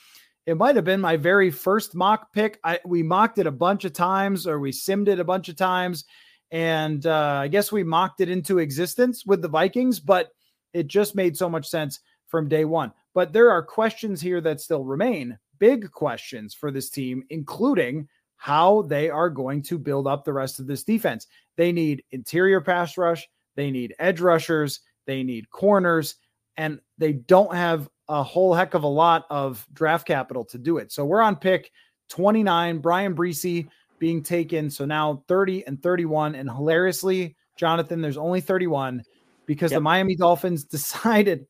it 0.45 0.57
might 0.57 0.75
have 0.75 0.85
been 0.85 1.01
my 1.01 1.17
very 1.17 1.53
first 1.53 1.95
mock 1.95 2.33
pick. 2.33 2.59
I 2.65 2.81
we 2.85 3.05
mocked 3.05 3.39
it 3.39 3.47
a 3.47 3.53
bunch 3.53 3.85
of 3.85 3.93
times, 3.93 4.49
or 4.49 4.59
we 4.59 4.73
simmed 4.73 5.07
it 5.07 5.21
a 5.21 5.25
bunch 5.25 5.49
of 5.49 5.55
times, 5.55 6.05
and 6.51 7.07
uh, 7.07 7.43
I 7.43 7.47
guess 7.47 7.71
we 7.71 7.85
mocked 7.85 8.21
it 8.21 8.29
into 8.29 8.59
existence 8.59 9.25
with 9.25 9.41
the 9.41 9.49
Vikings. 9.49 10.01
But 10.01 10.31
it 10.73 10.89
just 10.89 11.15
made 11.15 11.37
so 11.37 11.49
much 11.49 11.69
sense 11.69 12.01
from 12.27 12.49
day 12.49 12.65
one. 12.65 12.91
But 13.15 13.33
there 13.33 13.53
are 13.53 13.63
questions 13.63 14.21
here 14.21 14.41
that 14.41 14.61
still 14.61 14.83
remain, 14.83 15.39
big 15.61 15.93
questions 15.93 16.55
for 16.55 16.73
this 16.73 16.91
team, 16.91 17.23
including 17.31 18.09
how 18.43 18.83
they 18.83 19.09
are 19.09 19.31
going 19.31 19.63
to 19.63 19.79
build 19.79 20.09
up 20.09 20.25
the 20.25 20.33
rest 20.33 20.59
of 20.59 20.67
this 20.67 20.83
defense. 20.83 21.29
They 21.57 21.73
need 21.73 22.05
interior 22.11 22.61
pass 22.61 22.97
rush, 22.97 23.29
they 23.57 23.71
need 23.71 23.95
edge 23.99 24.21
rushers, 24.21 24.81
they 25.07 25.23
need 25.23 25.51
corners, 25.51 26.17
and 26.57 26.81
they 26.99 27.13
don't 27.13 27.55
have 27.55 27.89
a 28.09 28.23
whole 28.23 28.55
heck 28.55 28.75
of 28.75 28.83
a 28.83 28.89
lot 28.89 29.27
of 29.31 29.67
draft 29.73 30.07
capital 30.07 30.45
to 30.47 30.59
do 30.59 30.79
it. 30.79 30.93
So 30.93 31.05
we're 31.05 31.23
on 31.23 31.37
pick 31.37 31.71
29, 32.11 32.79
Bryan 32.79 33.15
Bresee 33.15 33.69
being 33.99 34.23
taken. 34.23 34.69
So 34.69 34.85
now 34.85 35.23
30 35.29 35.67
and 35.67 35.83
31. 35.83 36.35
And 36.35 36.51
hilariously, 36.51 37.37
Jonathan, 37.57 38.01
there's 38.01 38.17
only 38.17 38.41
31 38.41 39.03
because 39.47 39.71
yep. 39.71 39.79
the 39.79 39.83
Miami 39.83 40.17
Dolphins 40.17 40.65
decided 40.79 41.47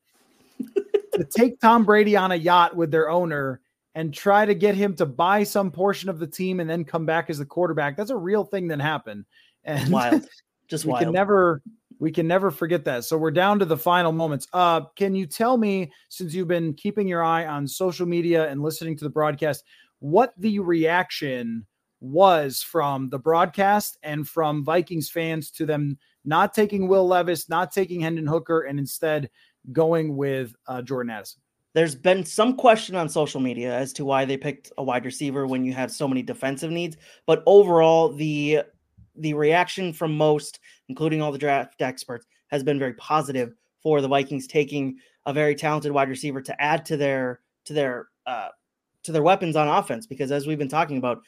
to 1.13 1.23
take 1.25 1.59
Tom 1.59 1.83
Brady 1.83 2.15
on 2.15 2.31
a 2.31 2.35
yacht 2.35 2.75
with 2.75 2.91
their 2.91 3.09
owner 3.09 3.59
and 3.95 4.13
try 4.13 4.45
to 4.45 4.55
get 4.55 4.75
him 4.75 4.95
to 4.95 5.05
buy 5.05 5.43
some 5.43 5.71
portion 5.71 6.09
of 6.09 6.19
the 6.19 6.27
team 6.27 6.59
and 6.59 6.69
then 6.69 6.83
come 6.83 7.05
back 7.05 7.29
as 7.29 7.39
the 7.39 7.45
quarterback. 7.45 7.97
That's 7.97 8.09
a 8.09 8.17
real 8.17 8.43
thing 8.43 8.67
that 8.69 8.81
happened. 8.81 9.25
And 9.65 9.91
wild. 9.91 10.25
Just 10.67 10.85
we 10.85 10.91
wild. 10.91 11.03
can 11.03 11.13
never 11.13 11.61
we 11.99 12.11
can 12.11 12.27
never 12.27 12.51
forget 12.51 12.85
that. 12.85 13.05
So 13.05 13.17
we're 13.17 13.31
down 13.31 13.59
to 13.59 13.65
the 13.65 13.77
final 13.77 14.11
moments. 14.11 14.47
Uh 14.53 14.81
can 14.95 15.15
you 15.15 15.25
tell 15.25 15.57
me 15.57 15.91
since 16.09 16.33
you've 16.33 16.47
been 16.47 16.73
keeping 16.73 17.07
your 17.07 17.23
eye 17.23 17.45
on 17.45 17.67
social 17.67 18.05
media 18.05 18.49
and 18.49 18.61
listening 18.61 18.97
to 18.97 19.03
the 19.03 19.09
broadcast 19.09 19.63
what 19.99 20.33
the 20.37 20.59
reaction 20.59 21.65
was 22.01 22.61
from 22.61 23.09
the 23.09 23.19
broadcast 23.19 23.97
and 24.03 24.27
from 24.27 24.65
Vikings 24.65 25.09
fans 25.09 25.49
to 25.51 25.65
them 25.65 25.97
not 26.25 26.53
taking 26.53 26.87
Will 26.87 27.07
Levis, 27.07 27.49
not 27.49 27.71
taking 27.71 28.01
Hendon 28.01 28.27
Hooker 28.27 28.61
and 28.61 28.77
instead 28.77 29.29
going 29.71 30.15
with 30.15 30.53
uh, 30.67 30.81
Jordan 30.81 31.11
Addison. 31.11 31.41
There's 31.73 31.95
been 31.95 32.23
some 32.23 32.55
question 32.55 32.95
on 32.95 33.09
social 33.09 33.41
media 33.41 33.73
as 33.73 33.93
to 33.93 34.05
why 34.05 34.25
they 34.25 34.37
picked 34.37 34.71
a 34.77 34.83
wide 34.83 35.05
receiver 35.05 35.47
when 35.47 35.65
you 35.65 35.73
have 35.73 35.91
so 35.91 36.07
many 36.07 36.21
defensive 36.21 36.69
needs, 36.69 36.97
but 37.25 37.41
overall 37.45 38.13
the 38.13 38.59
the 39.15 39.33
reaction 39.33 39.93
from 39.93 40.17
most, 40.17 40.59
including 40.89 41.21
all 41.21 41.31
the 41.31 41.37
draft 41.37 41.81
experts, 41.81 42.25
has 42.47 42.63
been 42.63 42.79
very 42.79 42.93
positive 42.93 43.53
for 43.81 44.01
the 44.01 44.07
Vikings 44.07 44.47
taking 44.47 44.97
a 45.25 45.33
very 45.33 45.55
talented 45.55 45.91
wide 45.91 46.09
receiver 46.09 46.41
to 46.41 46.61
add 46.61 46.85
to 46.85 46.97
their 46.97 47.41
to 47.65 47.73
their 47.73 48.07
uh, 48.25 48.49
to 49.03 49.11
their 49.11 49.23
weapons 49.23 49.55
on 49.55 49.67
offense. 49.67 50.07
Because 50.07 50.31
as 50.31 50.47
we've 50.47 50.57
been 50.57 50.69
talking 50.69 50.97
about, 50.97 51.23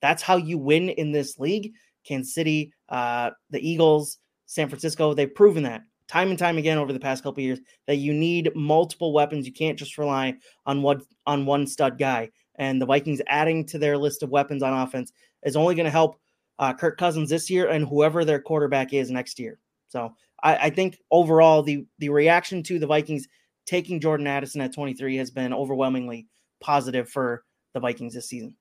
that's 0.00 0.22
how 0.22 0.36
you 0.36 0.58
win 0.58 0.88
in 0.90 1.12
this 1.12 1.38
league. 1.38 1.72
Kansas 2.04 2.34
City, 2.34 2.72
uh, 2.88 3.30
the 3.50 3.66
Eagles, 3.66 4.18
San 4.46 4.68
Francisco, 4.68 5.14
they've 5.14 5.34
proven 5.34 5.62
that 5.62 5.82
time 6.08 6.28
and 6.28 6.38
time 6.38 6.58
again 6.58 6.76
over 6.76 6.92
the 6.92 7.00
past 7.00 7.22
couple 7.22 7.42
years 7.42 7.58
that 7.86 7.96
you 7.96 8.12
need 8.12 8.50
multiple 8.54 9.12
weapons. 9.12 9.46
You 9.46 9.52
can't 9.52 9.78
just 9.78 9.96
rely 9.96 10.34
on 10.66 10.82
one 10.82 11.02
on 11.26 11.46
one 11.46 11.66
stud 11.66 11.98
guy. 11.98 12.30
And 12.56 12.80
the 12.80 12.86
Vikings 12.86 13.22
adding 13.28 13.64
to 13.66 13.78
their 13.78 13.96
list 13.96 14.22
of 14.22 14.28
weapons 14.28 14.62
on 14.62 14.74
offense 14.74 15.10
is 15.42 15.56
only 15.56 15.74
going 15.74 15.86
to 15.86 15.90
help 15.90 16.20
uh, 16.62 16.72
Kirk 16.72 16.96
Cousins 16.96 17.28
this 17.28 17.50
year 17.50 17.68
and 17.68 17.84
whoever 17.84 18.24
their 18.24 18.40
quarterback 18.40 18.92
is 18.92 19.10
next 19.10 19.40
year. 19.40 19.58
So 19.88 20.14
I, 20.44 20.56
I, 20.56 20.70
think 20.70 20.96
overall 21.10 21.60
the 21.60 21.84
the 21.98 22.08
reaction 22.08 22.62
to 22.62 22.78
the 22.78 22.86
Vikings 22.86 23.26
taking 23.66 23.98
Jordan 23.98 24.28
Addison 24.28 24.60
at 24.60 24.72
23 24.72 25.16
has 25.16 25.32
been 25.32 25.52
overwhelmingly 25.52 26.28
positive 26.60 27.08
for 27.08 27.42
the 27.74 27.80
Vikings 27.80 28.14
this 28.14 28.28
season. 28.28 28.56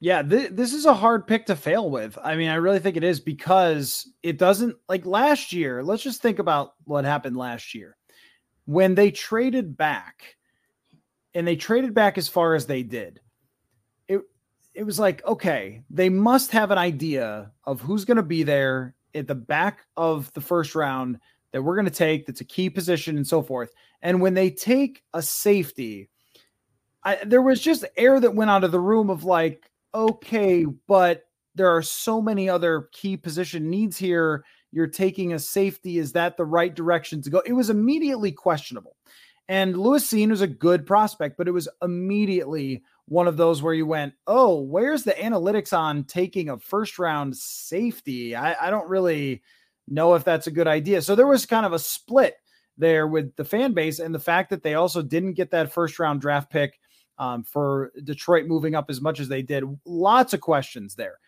Yeah, 0.00 0.22
th- 0.22 0.52
this 0.52 0.72
is 0.72 0.86
a 0.86 0.94
hard 0.94 1.26
pick 1.26 1.44
to 1.46 1.54
fail 1.54 1.90
with. 1.90 2.16
I 2.24 2.36
mean, 2.36 2.48
I 2.48 2.54
really 2.54 2.78
think 2.78 2.96
it 2.96 3.04
is 3.04 3.20
because 3.20 4.10
it 4.22 4.38
doesn't 4.38 4.74
like 4.88 5.04
last 5.04 5.52
year. 5.52 5.82
Let's 5.82 6.02
just 6.02 6.22
think 6.22 6.38
about 6.38 6.72
what 6.84 7.04
happened 7.04 7.36
last 7.36 7.74
year 7.74 7.98
when 8.64 8.94
they 8.94 9.10
traded 9.10 9.76
back 9.76 10.36
and 11.34 11.46
they 11.46 11.56
traded 11.56 11.92
back 11.92 12.16
as 12.16 12.28
far 12.28 12.54
as 12.54 12.64
they 12.64 12.82
did 12.82 13.20
it 14.74 14.84
was 14.84 14.98
like, 14.98 15.24
okay, 15.26 15.82
they 15.90 16.08
must 16.08 16.50
have 16.52 16.70
an 16.70 16.78
idea 16.78 17.52
of 17.64 17.80
who's 17.80 18.04
going 18.04 18.16
to 18.16 18.22
be 18.22 18.42
there 18.42 18.94
at 19.14 19.26
the 19.26 19.34
back 19.34 19.80
of 19.96 20.32
the 20.32 20.40
first 20.40 20.74
round 20.74 21.18
that 21.52 21.62
we're 21.62 21.76
going 21.76 21.86
to 21.86 21.90
take 21.90 22.26
that's 22.26 22.40
a 22.40 22.46
key 22.46 22.70
position 22.70 23.16
and 23.16 23.26
so 23.26 23.42
forth. 23.42 23.70
And 24.00 24.20
when 24.20 24.34
they 24.34 24.50
take 24.50 25.02
a 25.12 25.20
safety, 25.20 26.08
I, 27.04 27.18
there 27.24 27.42
was 27.42 27.60
just 27.60 27.84
air 27.96 28.18
that 28.20 28.34
went 28.34 28.50
out 28.50 28.64
of 28.64 28.72
the 28.72 28.80
room 28.80 29.10
of 29.10 29.24
like, 29.24 29.70
okay, 29.94 30.64
but 30.86 31.24
there 31.54 31.68
are 31.68 31.82
so 31.82 32.22
many 32.22 32.48
other 32.48 32.88
key 32.92 33.16
position 33.16 33.68
needs 33.68 33.98
here. 33.98 34.44
You're 34.70 34.86
taking 34.86 35.34
a 35.34 35.38
safety. 35.38 35.98
Is 35.98 36.12
that 36.12 36.38
the 36.38 36.46
right 36.46 36.74
direction 36.74 37.20
to 37.22 37.30
go? 37.30 37.42
It 37.44 37.52
was 37.52 37.68
immediately 37.68 38.32
questionable. 38.32 38.96
And 39.48 39.76
Lewis 39.76 40.10
Cine 40.10 40.30
was 40.30 40.40
a 40.40 40.46
good 40.46 40.86
prospect, 40.86 41.36
but 41.36 41.48
it 41.48 41.50
was 41.50 41.68
immediately 41.82 42.82
one 43.06 43.26
of 43.26 43.36
those 43.36 43.62
where 43.62 43.74
you 43.74 43.86
went, 43.86 44.14
oh, 44.26 44.60
where's 44.60 45.02
the 45.02 45.12
analytics 45.12 45.76
on 45.76 46.04
taking 46.04 46.48
a 46.48 46.58
first 46.58 46.98
round 46.98 47.36
safety? 47.36 48.34
I, 48.36 48.68
I 48.68 48.70
don't 48.70 48.88
really 48.88 49.42
know 49.88 50.14
if 50.14 50.24
that's 50.24 50.46
a 50.46 50.52
good 50.52 50.68
idea. 50.68 51.02
So 51.02 51.14
there 51.14 51.26
was 51.26 51.46
kind 51.46 51.66
of 51.66 51.72
a 51.72 51.78
split 51.78 52.36
there 52.78 53.06
with 53.06 53.34
the 53.36 53.44
fan 53.44 53.72
base 53.72 53.98
and 53.98 54.14
the 54.14 54.20
fact 54.20 54.50
that 54.50 54.62
they 54.62 54.74
also 54.74 55.02
didn't 55.02 55.34
get 55.34 55.50
that 55.50 55.72
first 55.72 55.98
round 55.98 56.20
draft 56.20 56.50
pick 56.50 56.78
um, 57.18 57.44
for 57.44 57.92
Detroit 58.02 58.46
moving 58.46 58.74
up 58.74 58.86
as 58.88 59.00
much 59.00 59.20
as 59.20 59.28
they 59.28 59.42
did. 59.42 59.64
Lots 59.84 60.32
of 60.32 60.40
questions 60.40 60.94
there. 60.94 61.18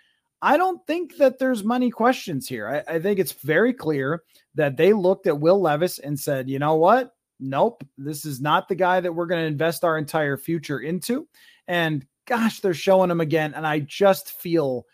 I 0.40 0.56
don't 0.56 0.84
think 0.86 1.16
that 1.16 1.38
there's 1.38 1.64
money 1.64 1.90
questions 1.90 2.48
here. 2.48 2.84
I, 2.88 2.94
I 2.94 2.98
think 2.98 3.18
it's 3.18 3.32
very 3.32 3.72
clear 3.72 4.22
that 4.54 4.76
they 4.76 4.92
looked 4.92 5.26
at 5.26 5.40
Will 5.40 5.60
Levis 5.60 5.98
and 5.98 6.18
said, 6.18 6.48
you 6.48 6.58
know 6.58 6.74
what? 6.74 7.14
Nope, 7.40 7.82
this 7.98 8.24
is 8.24 8.40
not 8.40 8.68
the 8.68 8.74
guy 8.74 9.00
that 9.00 9.12
we're 9.12 9.26
going 9.26 9.40
to 9.40 9.46
invest 9.46 9.84
our 9.84 9.98
entire 9.98 10.36
future 10.36 10.80
into. 10.80 11.26
And 11.68 12.06
gosh, 12.26 12.60
they're 12.60 12.74
showing 12.74 13.10
him 13.10 13.20
again. 13.20 13.54
And 13.54 13.66
I 13.66 13.80
just 13.80 14.32
feel 14.32 14.86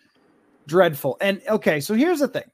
dreadful. 0.66 1.16
And 1.20 1.40
okay, 1.48 1.80
so 1.80 1.94
here's 1.94 2.20
the 2.20 2.28
thing. 2.28 2.50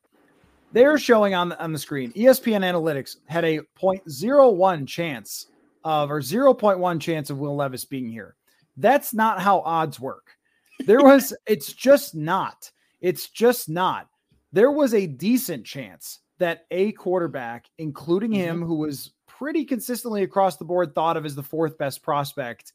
They're 0.72 0.98
showing 0.98 1.34
on 1.34 1.50
the, 1.50 1.62
on 1.62 1.72
the 1.72 1.78
screen. 1.78 2.12
ESPN 2.12 2.60
Analytics 2.60 3.16
had 3.26 3.44
a 3.44 3.60
0.01 3.80 4.86
chance 4.86 5.46
of 5.84 6.10
or 6.10 6.20
0.1 6.20 7.00
chance 7.00 7.30
of 7.30 7.38
Will 7.38 7.56
Levis 7.56 7.84
being 7.84 8.08
here. 8.08 8.34
That's 8.76 9.14
not 9.14 9.40
how 9.40 9.60
odds 9.60 10.00
work. 10.00 10.32
There 10.80 11.00
was 11.02 11.34
it's 11.46 11.72
just 11.72 12.14
not. 12.14 12.70
It's 13.00 13.28
just 13.28 13.68
not. 13.68 14.08
There 14.52 14.70
was 14.70 14.94
a 14.94 15.06
decent 15.06 15.64
chance 15.64 16.20
that 16.38 16.66
a 16.70 16.92
quarterback, 16.92 17.66
including 17.78 18.32
him, 18.32 18.56
mm-hmm. 18.56 18.66
who 18.66 18.76
was 18.76 19.12
pretty 19.26 19.64
consistently 19.64 20.22
across 20.22 20.56
the 20.56 20.64
board 20.64 20.94
thought 20.94 21.16
of 21.16 21.24
as 21.24 21.34
the 21.34 21.42
fourth 21.42 21.78
best 21.78 22.02
prospect, 22.02 22.72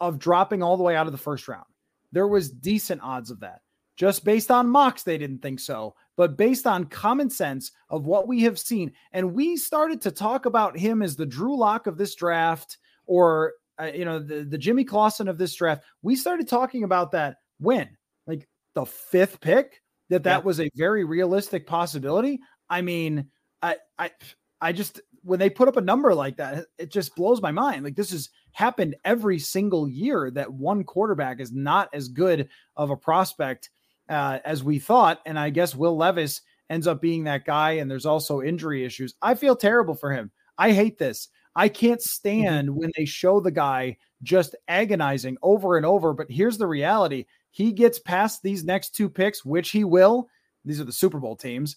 of 0.00 0.18
dropping 0.18 0.62
all 0.62 0.76
the 0.76 0.82
way 0.82 0.96
out 0.96 1.06
of 1.06 1.12
the 1.12 1.18
first 1.18 1.48
round. 1.48 1.66
There 2.12 2.28
was 2.28 2.50
decent 2.50 3.02
odds 3.02 3.30
of 3.30 3.40
that. 3.40 3.60
Just 3.96 4.24
based 4.24 4.50
on 4.50 4.68
mocks, 4.68 5.02
they 5.02 5.18
didn't 5.18 5.42
think 5.42 5.58
so, 5.58 5.96
but 6.16 6.36
based 6.36 6.68
on 6.68 6.84
common 6.84 7.28
sense 7.28 7.72
of 7.90 8.06
what 8.06 8.28
we 8.28 8.42
have 8.42 8.56
seen. 8.56 8.92
And 9.12 9.34
we 9.34 9.56
started 9.56 10.00
to 10.02 10.12
talk 10.12 10.46
about 10.46 10.78
him 10.78 11.02
as 11.02 11.16
the 11.16 11.26
Drew 11.26 11.58
Lock 11.58 11.88
of 11.88 11.98
this 11.98 12.14
draft 12.14 12.78
or, 13.06 13.54
uh, 13.80 13.90
you 13.92 14.04
know, 14.04 14.20
the, 14.20 14.44
the 14.44 14.56
Jimmy 14.56 14.84
Clausen 14.84 15.26
of 15.26 15.36
this 15.36 15.52
draft. 15.54 15.82
We 16.02 16.14
started 16.14 16.46
talking 16.46 16.84
about 16.84 17.10
that 17.10 17.38
when? 17.58 17.88
Like 18.28 18.48
the 18.74 18.86
fifth 18.86 19.40
pick, 19.40 19.82
that 20.10 20.22
that 20.22 20.38
yeah. 20.38 20.44
was 20.44 20.60
a 20.60 20.70
very 20.76 21.02
realistic 21.02 21.66
possibility. 21.66 22.38
I 22.70 22.82
mean, 22.82 23.26
I, 23.62 23.76
I, 23.98 24.12
I 24.60 24.72
just, 24.72 25.00
when 25.22 25.40
they 25.40 25.50
put 25.50 25.66
up 25.66 25.76
a 25.76 25.80
number 25.80 26.14
like 26.14 26.36
that, 26.36 26.66
it 26.78 26.92
just 26.92 27.16
blows 27.16 27.42
my 27.42 27.50
mind. 27.50 27.82
Like 27.82 27.96
this 27.96 28.12
has 28.12 28.28
happened 28.58 28.96
every 29.04 29.38
single 29.38 29.88
year 29.88 30.32
that 30.32 30.52
one 30.52 30.82
quarterback 30.82 31.38
is 31.38 31.52
not 31.52 31.88
as 31.92 32.08
good 32.08 32.48
of 32.76 32.90
a 32.90 32.96
prospect 32.96 33.70
uh, 34.08 34.40
as 34.44 34.64
we 34.64 34.80
thought. 34.80 35.20
And 35.26 35.38
I 35.38 35.50
guess 35.50 35.76
Will 35.76 35.96
Levis 35.96 36.40
ends 36.68 36.88
up 36.88 37.00
being 37.00 37.22
that 37.24 37.44
guy. 37.44 37.72
And 37.72 37.88
there's 37.88 38.04
also 38.04 38.42
injury 38.42 38.84
issues. 38.84 39.14
I 39.22 39.36
feel 39.36 39.54
terrible 39.54 39.94
for 39.94 40.12
him. 40.12 40.32
I 40.58 40.72
hate 40.72 40.98
this. 40.98 41.28
I 41.54 41.68
can't 41.68 42.00
mm-hmm. 42.00 42.08
stand 42.08 42.74
when 42.74 42.90
they 42.96 43.04
show 43.04 43.38
the 43.38 43.52
guy 43.52 43.96
just 44.24 44.56
agonizing 44.66 45.36
over 45.40 45.76
and 45.76 45.86
over. 45.86 46.12
But 46.12 46.28
here's 46.28 46.58
the 46.58 46.66
reality 46.66 47.26
he 47.52 47.70
gets 47.70 48.00
past 48.00 48.42
these 48.42 48.64
next 48.64 48.90
two 48.90 49.08
picks, 49.08 49.44
which 49.44 49.70
he 49.70 49.84
will. 49.84 50.28
These 50.64 50.80
are 50.80 50.84
the 50.84 50.90
Super 50.90 51.20
Bowl 51.20 51.36
teams. 51.36 51.76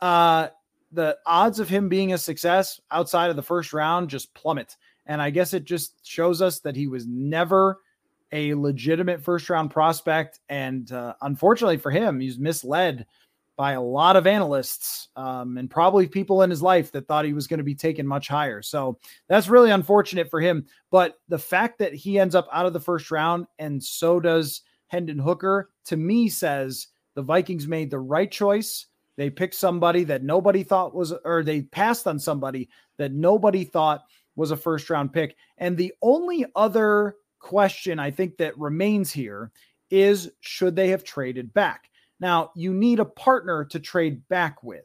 Uh, 0.00 0.48
the 0.92 1.18
odds 1.26 1.58
of 1.58 1.68
him 1.68 1.88
being 1.88 2.12
a 2.12 2.18
success 2.18 2.80
outside 2.92 3.30
of 3.30 3.36
the 3.36 3.42
first 3.42 3.72
round 3.72 4.08
just 4.08 4.32
plummet. 4.34 4.76
And 5.06 5.20
I 5.20 5.30
guess 5.30 5.54
it 5.54 5.64
just 5.64 6.06
shows 6.06 6.42
us 6.42 6.60
that 6.60 6.76
he 6.76 6.86
was 6.86 7.06
never 7.06 7.80
a 8.32 8.54
legitimate 8.54 9.22
first 9.22 9.50
round 9.50 9.70
prospect. 9.70 10.40
And 10.48 10.90
uh, 10.92 11.14
unfortunately 11.22 11.76
for 11.76 11.90
him, 11.90 12.20
he's 12.20 12.38
misled 12.38 13.06
by 13.56 13.72
a 13.72 13.80
lot 13.82 14.16
of 14.16 14.26
analysts 14.26 15.08
um, 15.14 15.58
and 15.58 15.70
probably 15.70 16.06
people 16.06 16.42
in 16.42 16.48
his 16.48 16.62
life 16.62 16.90
that 16.92 17.06
thought 17.06 17.26
he 17.26 17.34
was 17.34 17.46
going 17.46 17.58
to 17.58 17.64
be 17.64 17.74
taken 17.74 18.06
much 18.06 18.26
higher. 18.26 18.62
So 18.62 18.98
that's 19.28 19.48
really 19.48 19.70
unfortunate 19.70 20.30
for 20.30 20.40
him. 20.40 20.64
But 20.90 21.18
the 21.28 21.38
fact 21.38 21.78
that 21.78 21.92
he 21.92 22.18
ends 22.18 22.34
up 22.34 22.48
out 22.52 22.66
of 22.66 22.72
the 22.72 22.80
first 22.80 23.10
round 23.10 23.46
and 23.58 23.82
so 23.82 24.20
does 24.20 24.62
Hendon 24.86 25.18
Hooker 25.18 25.70
to 25.86 25.96
me 25.96 26.28
says 26.28 26.88
the 27.14 27.22
Vikings 27.22 27.68
made 27.68 27.90
the 27.90 27.98
right 27.98 28.30
choice 28.30 28.86
they 29.16 29.30
picked 29.30 29.54
somebody 29.54 30.04
that 30.04 30.22
nobody 30.22 30.62
thought 30.62 30.94
was, 30.94 31.12
or 31.24 31.42
they 31.42 31.62
passed 31.62 32.06
on 32.06 32.18
somebody 32.18 32.68
that 32.98 33.12
nobody 33.12 33.64
thought 33.64 34.04
was 34.36 34.50
a 34.50 34.56
first 34.56 34.88
round 34.90 35.12
pick. 35.12 35.36
And 35.58 35.76
the 35.76 35.92
only 36.02 36.46
other 36.56 37.16
question 37.38 37.98
I 37.98 38.10
think 38.10 38.36
that 38.38 38.58
remains 38.58 39.12
here 39.12 39.50
is 39.90 40.30
should 40.40 40.76
they 40.76 40.88
have 40.88 41.04
traded 41.04 41.52
back? 41.52 41.90
Now, 42.20 42.50
you 42.54 42.72
need 42.72 43.00
a 43.00 43.04
partner 43.04 43.64
to 43.66 43.80
trade 43.80 44.26
back 44.28 44.62
with. 44.62 44.84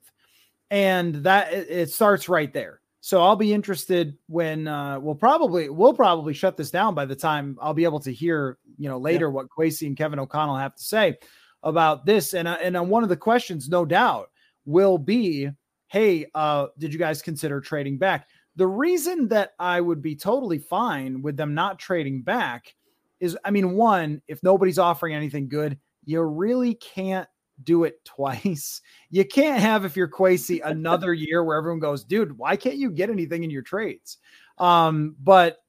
And 0.70 1.16
that 1.24 1.54
it 1.54 1.92
starts 1.92 2.28
right 2.28 2.52
there. 2.54 2.82
So 3.00 3.24
I'll 3.24 3.38
be 3.38 3.54
interested 3.54 4.18
when 4.28 4.68
uh, 4.68 5.00
we'll 5.00 5.16
probably 5.16 5.70
we'll 5.70 5.94
probably 5.94 6.34
shut 6.34 6.58
this 6.58 6.72
down 6.72 6.94
by 6.94 7.06
the 7.06 7.16
time 7.16 7.58
I'll 7.62 7.74
be 7.74 7.86
able 7.86 8.02
to 8.02 8.12
hear 8.12 8.58
you 8.78 8.90
know 8.90 8.98
later 8.98 9.28
yeah. 9.28 9.32
what 9.32 9.48
Kwesi 9.48 9.88
and 9.88 9.96
Kevin 9.96 10.20
O'Connell 10.20 10.58
have 10.58 10.76
to 10.76 10.84
say 10.84 11.16
about 11.64 12.06
this. 12.06 12.34
And 12.34 12.50
uh, 12.50 12.58
and 12.62 12.76
on 12.76 12.90
one 12.90 13.04
of 13.04 13.10
the 13.10 13.16
questions, 13.16 13.70
no 13.70 13.86
doubt, 13.86 14.30
will 14.66 14.98
be, 14.98 15.50
"Hey, 15.88 16.26
uh, 16.36 16.68
did 16.78 16.92
you 16.92 17.00
guys 17.00 17.22
consider 17.22 17.62
trading 17.62 17.98
back?" 17.98 18.28
The 18.58 18.68
reason 18.68 19.28
that 19.30 19.54
I 19.60 19.80
would 19.80 20.02
be 20.02 20.16
totally 20.16 20.58
fine 20.58 21.22
with 21.22 21.38
them 21.38 21.54
not 21.54 21.80
trading 21.80 22.24
back 22.24 22.76
is, 23.20 23.38
I 23.46 23.52
mean, 23.52 23.74
one, 23.74 24.22
if 24.28 24.42
nobody's 24.44 24.80
offering 24.80 25.14
anything 25.14 25.48
good, 25.48 25.78
you 26.04 26.22
really 26.22 26.74
can't 26.74 27.28
do 27.64 27.84
it 27.84 28.04
twice. 28.06 28.82
You 29.10 29.26
can't 29.26 29.62
have 29.62 29.86
if 29.86 29.96
you're 29.96 30.10
Kwesi 30.10 30.60
another 30.64 31.14
year 31.14 31.44
where 31.44 31.58
everyone 31.58 31.80
goes, 31.80 32.04
dude, 32.04 32.38
why 32.38 32.56
can't 32.56 32.78
you 32.78 32.92
get 32.92 33.10
anything 33.10 33.44
in 33.44 33.50
your 33.50 33.62
trades? 33.62 34.18
Um, 34.58 35.16
but 35.22 35.60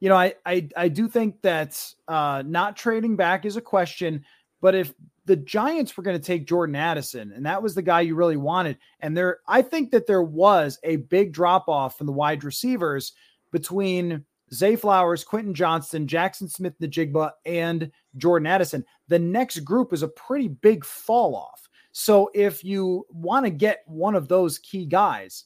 you 0.00 0.08
know, 0.08 0.16
I 0.16 0.34
I 0.46 0.68
I 0.76 0.88
do 0.88 1.08
think 1.08 1.42
that 1.42 1.84
uh, 2.06 2.44
not 2.46 2.76
trading 2.76 3.16
back 3.16 3.44
is 3.44 3.56
a 3.56 3.60
question. 3.60 4.24
But 4.60 4.74
if 4.74 4.92
the 5.28 5.36
Giants 5.36 5.96
were 5.96 6.02
going 6.02 6.18
to 6.18 6.26
take 6.26 6.48
Jordan 6.48 6.74
Addison, 6.74 7.32
and 7.32 7.44
that 7.46 7.62
was 7.62 7.74
the 7.74 7.82
guy 7.82 8.00
you 8.00 8.14
really 8.14 8.38
wanted. 8.38 8.78
And 9.00 9.16
there, 9.16 9.40
I 9.46 9.62
think 9.62 9.90
that 9.90 10.06
there 10.06 10.22
was 10.22 10.78
a 10.82 10.96
big 10.96 11.32
drop 11.32 11.68
off 11.68 11.98
from 11.98 12.06
the 12.06 12.12
wide 12.12 12.44
receivers 12.44 13.12
between 13.52 14.24
Zay 14.52 14.74
Flowers, 14.74 15.24
Quentin 15.24 15.52
Johnston, 15.52 16.08
Jackson 16.08 16.48
Smith-Njigba, 16.48 17.32
and 17.44 17.92
Jordan 18.16 18.46
Addison. 18.46 18.84
The 19.08 19.18
next 19.18 19.60
group 19.60 19.92
is 19.92 20.02
a 20.02 20.08
pretty 20.08 20.48
big 20.48 20.82
fall 20.84 21.36
off. 21.36 21.68
So 21.92 22.30
if 22.34 22.64
you 22.64 23.04
want 23.10 23.44
to 23.44 23.50
get 23.50 23.82
one 23.86 24.14
of 24.14 24.28
those 24.28 24.58
key 24.58 24.86
guys, 24.86 25.44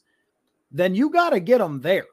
then 0.70 0.94
you 0.94 1.10
got 1.10 1.30
to 1.30 1.40
get 1.40 1.58
them 1.58 1.80
there. 1.80 2.06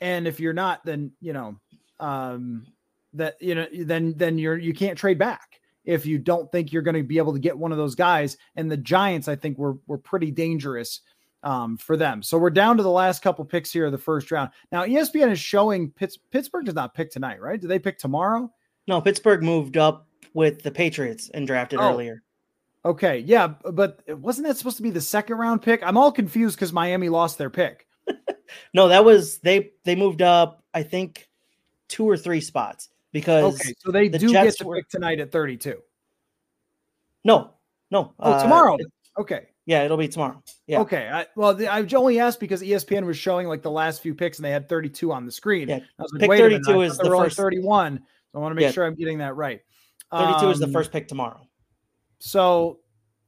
And 0.00 0.26
if 0.26 0.40
you're 0.40 0.52
not, 0.52 0.84
then 0.84 1.12
you 1.20 1.32
know 1.32 1.56
um, 2.00 2.66
that 3.14 3.36
you 3.40 3.54
know 3.54 3.66
then 3.72 4.14
then 4.16 4.38
you're 4.38 4.58
you 4.58 4.74
can't 4.74 4.98
trade 4.98 5.18
back 5.18 5.60
if 5.84 6.06
you 6.06 6.18
don't 6.18 6.50
think 6.52 6.72
you're 6.72 6.82
going 6.82 6.96
to 6.96 7.02
be 7.02 7.18
able 7.18 7.32
to 7.32 7.38
get 7.38 7.58
one 7.58 7.72
of 7.72 7.78
those 7.78 7.94
guys. 7.94 8.36
And 8.56 8.70
the 8.70 8.76
Giants, 8.76 9.28
I 9.28 9.36
think, 9.36 9.58
were 9.58 9.78
were 9.86 9.98
pretty 9.98 10.30
dangerous 10.30 11.00
um, 11.42 11.76
for 11.76 11.96
them. 11.96 12.22
So 12.22 12.38
we're 12.38 12.50
down 12.50 12.76
to 12.76 12.82
the 12.82 12.90
last 12.90 13.22
couple 13.22 13.44
picks 13.44 13.72
here 13.72 13.86
of 13.86 13.92
the 13.92 13.98
first 13.98 14.30
round. 14.30 14.50
Now 14.70 14.84
ESPN 14.84 15.30
is 15.30 15.40
showing 15.40 15.90
Pitts, 15.90 16.16
Pittsburgh 16.30 16.64
does 16.64 16.74
not 16.74 16.94
pick 16.94 17.10
tonight, 17.10 17.40
right? 17.40 17.60
Do 17.60 17.68
they 17.68 17.78
pick 17.78 17.98
tomorrow? 17.98 18.50
No, 18.86 19.00
Pittsburgh 19.00 19.42
moved 19.42 19.76
up 19.76 20.06
with 20.34 20.62
the 20.62 20.70
Patriots 20.70 21.30
and 21.32 21.46
drafted 21.46 21.80
oh. 21.80 21.90
earlier. 21.90 22.22
Okay, 22.84 23.18
yeah, 23.18 23.46
but 23.46 24.02
wasn't 24.08 24.48
that 24.48 24.56
supposed 24.56 24.78
to 24.78 24.82
be 24.82 24.90
the 24.90 25.00
second 25.00 25.36
round 25.36 25.62
pick? 25.62 25.84
I'm 25.84 25.96
all 25.96 26.10
confused 26.10 26.56
because 26.56 26.72
Miami 26.72 27.08
lost 27.08 27.38
their 27.38 27.50
pick. 27.50 27.86
no, 28.74 28.88
that 28.88 29.04
was 29.04 29.38
they 29.38 29.70
they 29.84 29.94
moved 29.94 30.20
up, 30.20 30.64
I 30.74 30.82
think, 30.82 31.28
two 31.88 32.08
or 32.08 32.16
three 32.16 32.40
spots 32.40 32.88
because 33.12 33.54
okay, 33.54 33.74
so 33.78 33.90
they 33.92 34.08
the 34.08 34.18
do 34.18 34.32
Jets 34.32 34.56
get 34.56 34.62
to 34.62 34.66
were, 34.66 34.76
pick 34.76 34.88
tonight 34.88 35.20
at 35.20 35.30
32. 35.30 35.80
No, 37.24 37.52
no. 37.90 38.14
Oh, 38.18 38.32
uh, 38.32 38.42
tomorrow. 38.42 38.78
okay. 39.18 39.46
Yeah, 39.64 39.84
it'll 39.84 39.96
be 39.96 40.08
tomorrow. 40.08 40.42
Yeah. 40.66 40.80
Okay. 40.80 41.08
I, 41.12 41.26
well, 41.36 41.54
the, 41.54 41.68
I 41.68 41.86
only 41.94 42.18
asked 42.18 42.40
because 42.40 42.62
ESPN 42.62 43.06
was 43.06 43.16
showing 43.16 43.46
like 43.46 43.62
the 43.62 43.70
last 43.70 44.02
few 44.02 44.12
picks 44.12 44.38
and 44.38 44.44
they 44.44 44.50
had 44.50 44.68
32 44.68 45.12
on 45.12 45.24
the 45.24 45.30
screen. 45.30 45.68
Yeah. 45.68 45.76
I 45.76 46.02
was 46.02 46.12
like, 46.12 46.20
pick 46.20 46.30
Wait 46.30 46.38
32 46.38 46.82
is 46.82 46.98
the 46.98 47.04
first 47.04 47.36
31. 47.36 47.98
So 47.98 48.38
I 48.38 48.42
want 48.42 48.50
to 48.50 48.54
make 48.56 48.62
yeah. 48.62 48.70
sure 48.72 48.84
I'm 48.84 48.96
getting 48.96 49.18
that 49.18 49.36
right. 49.36 49.60
32 50.10 50.46
um, 50.46 50.50
is 50.50 50.58
the 50.58 50.66
um, 50.66 50.72
first 50.72 50.90
pick 50.90 51.06
tomorrow. 51.06 51.46
So, 52.18 52.80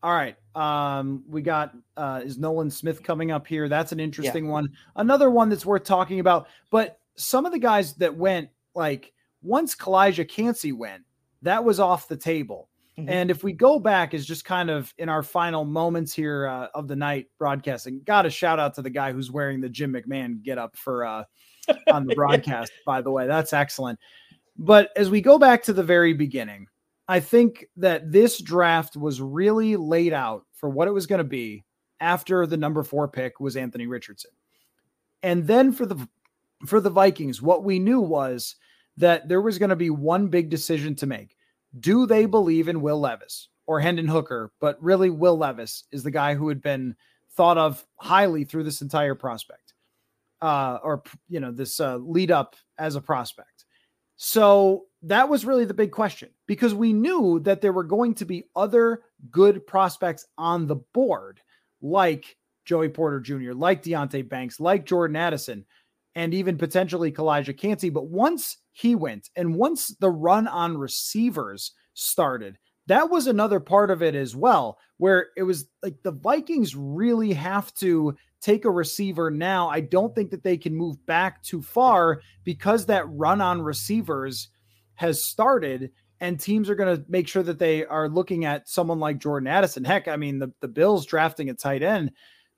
all 0.03 0.13
right. 0.13 0.37
Um, 0.57 1.25
we 1.29 1.41
got 1.41 1.73
uh, 1.97 2.23
is 2.25 2.37
Nolan 2.37 2.71
Smith 2.71 3.03
coming 3.03 3.31
up 3.31 3.47
here. 3.47 3.69
That's 3.69 3.93
an 3.93 4.01
interesting 4.01 4.47
yeah. 4.47 4.53
one. 4.53 4.69
Another 4.97 5.31
one 5.31 5.49
that's 5.49 5.67
worth 5.67 5.85
talking 5.85 6.21
about. 6.21 6.49
But 6.71 6.99
some 7.17 7.47
of 7.47 7.53
the 7.53 7.59
guys 7.59 7.95
that 7.95 8.17
went 8.17 8.51
like 8.75 9.13
once 9.45 9.77
Calijah 9.77 10.29
Kancey 10.29 10.73
went, 10.73 11.05
that 11.43 11.65
was 11.65 11.79
off 11.79 12.09
the 12.09 12.17
table. 12.17 12.69
Mm-hmm. 12.99 13.09
And 13.09 13.31
if 13.31 13.45
we 13.45 13.53
go 13.53 13.79
back, 13.79 14.15
is 14.15 14.27
just 14.27 14.45
kind 14.45 14.71
of 14.71 14.93
in 14.99 15.09
our 15.09 15.23
final 15.23 15.65
moments 15.65 16.13
here 16.13 16.47
uh, 16.47 16.69
of 16.75 16.89
the 16.89 16.97
night 16.97 17.27
broadcasting. 17.39 18.01
Got 18.05 18.27
a 18.27 18.31
shout 18.31 18.59
out 18.59 18.75
to 18.75 18.83
the 18.83 18.91
guy 18.91 19.13
who's 19.13 19.31
wearing 19.31 19.61
the 19.61 19.69
Jim 19.69 19.93
McMahon 19.93 20.43
get 20.43 20.59
up 20.59 20.77
for 20.77 21.05
uh, 21.05 21.25
on 21.93 22.07
the 22.07 22.15
broadcast. 22.17 22.73
by 22.87 23.03
the 23.03 23.11
way, 23.11 23.27
that's 23.27 23.53
excellent. 23.53 23.99
But 24.57 24.91
as 24.97 25.11
we 25.11 25.21
go 25.21 25.39
back 25.39 25.65
to 25.65 25.73
the 25.73 25.83
very 25.83 26.15
beginning, 26.15 26.69
I 27.09 27.21
think 27.21 27.67
that 27.77 28.13
this 28.13 28.41
draft 28.41 28.97
was 28.97 29.21
really 29.21 29.77
laid 29.77 30.13
out 30.13 30.45
for 30.55 30.71
what 30.71 30.89
it 30.89 30.93
was 30.93 31.07
going 31.07 31.19
to 31.19 31.25
be 31.25 31.65
after 32.01 32.47
the 32.47 32.57
number 32.57 32.83
four 32.83 33.09
pick 33.09 33.41
was 33.41 33.57
Anthony 33.57 33.87
Richardson, 33.87 34.31
and 35.23 35.47
then 35.47 35.73
for 35.73 35.85
the 35.85 36.09
for 36.67 36.81
the 36.81 36.91
Vikings, 36.91 37.43
what 37.43 37.65
we 37.65 37.79
knew 37.79 38.01
was 38.01 38.57
that 38.97 39.29
there 39.29 39.41
was 39.41 39.59
going 39.59 39.71
to 39.71 39.77
be 39.77 39.91
one 39.91 40.29
big 40.29 40.51
decision 40.51 40.95
to 40.97 41.07
make 41.07 41.37
do 41.81 42.07
they 42.07 42.27
believe 42.27 42.69
in 42.69 42.81
Will 42.81 43.01
Levis 43.01 43.49
or 43.67 43.81
Hendon 43.81 44.07
Hooker? 44.07 44.53
But 44.61 44.81
really, 44.83 45.11
Will 45.11 45.37
Levis 45.37 45.85
is 45.91 46.03
the 46.03 46.11
guy 46.11 46.35
who 46.35 46.49
had 46.49 46.63
been 46.63 46.95
thought 47.33 47.59
of 47.59 47.85
highly 47.97 48.45
through 48.45 48.65
this 48.65 48.81
entire 48.81 49.15
prospect, 49.15 49.75
uh, 50.41 50.79
or 50.83 51.03
you 51.29 51.41
know, 51.41 51.51
this 51.51 51.81
uh, 51.81 51.97
lead 51.97 52.31
up 52.31 52.55
as 52.79 52.95
a 52.95 53.01
prospect. 53.01 53.65
So 54.17 54.85
that 55.03 55.29
was 55.29 55.45
really 55.45 55.65
the 55.65 55.75
big 55.75 55.91
question 55.91 56.31
because 56.47 56.73
we 56.73 56.93
knew 56.93 57.41
that 57.41 57.61
there 57.61 57.73
were 57.73 57.85
going 57.85 58.15
to 58.15 58.25
be 58.25 58.45
other 58.55 59.03
good 59.31 59.67
prospects 59.67 60.27
on 60.39 60.67
the 60.67 60.77
board, 60.77 61.41
like 61.83 62.37
Joey 62.65 62.89
Porter 62.89 63.21
Jr., 63.21 63.53
like 63.53 63.83
Deonte 63.83 64.29
Banks, 64.29 64.61
like 64.61 64.87
Jordan 64.87 65.17
Addison, 65.17 65.67
and 66.15 66.35
even 66.35 66.59
potentially 66.59 67.11
Calijah 67.13 67.57
Kancey. 67.57 67.91
But 67.91 68.09
once 68.09 68.59
he 68.75 68.95
went. 68.95 69.31
And 69.37 69.55
once 69.55 69.95
the 70.01 70.11
run 70.11 70.49
on 70.49 70.77
receivers 70.77 71.73
started, 71.95 72.59
that 72.89 73.09
was 73.09 73.27
another 73.27 73.61
part 73.61 73.91
of 73.91 74.03
it 74.03 74.15
as 74.15 74.37
well, 74.37 74.79
where 74.99 75.29
it 75.37 75.45
was 75.45 75.67
like 75.83 76.03
the 76.03 76.13
Vikings 76.13 76.75
really 76.77 77.33
have 77.33 77.73
to 77.75 78.15
take 78.43 78.65
a 78.65 78.71
receiver 78.71 79.31
now. 79.31 79.71
I 79.71 79.81
don't 79.81 80.15
think 80.15 80.33
that 80.33 80.43
they 80.43 80.57
can 80.59 80.75
move 80.75 81.05
back 81.07 81.43
too 81.43 81.63
far 81.63 82.21
because 82.43 82.87
that 82.87 83.09
run 83.09 83.41
on 83.41 83.63
receivers 83.63 84.49
has 84.97 85.25
started 85.25 85.93
and 86.21 86.39
teams 86.39 86.69
are 86.69 86.75
going 86.75 86.97
to 86.97 87.05
make 87.09 87.29
sure 87.29 87.43
that 87.45 87.59
they 87.59 87.87
are 87.87 88.09
looking 88.09 88.45
at 88.45 88.69
someone 88.69 88.99
like 88.99 89.19
Jordan 89.19 89.47
Addison. 89.47 89.85
Heck, 89.85 90.09
I 90.09 90.17
mean, 90.17 90.41
the, 90.41 90.53
the 90.61 90.69
Bills 90.69 91.07
drafting 91.07 91.49
a 91.49 91.55
tight 91.55 91.83
end, 91.83 92.11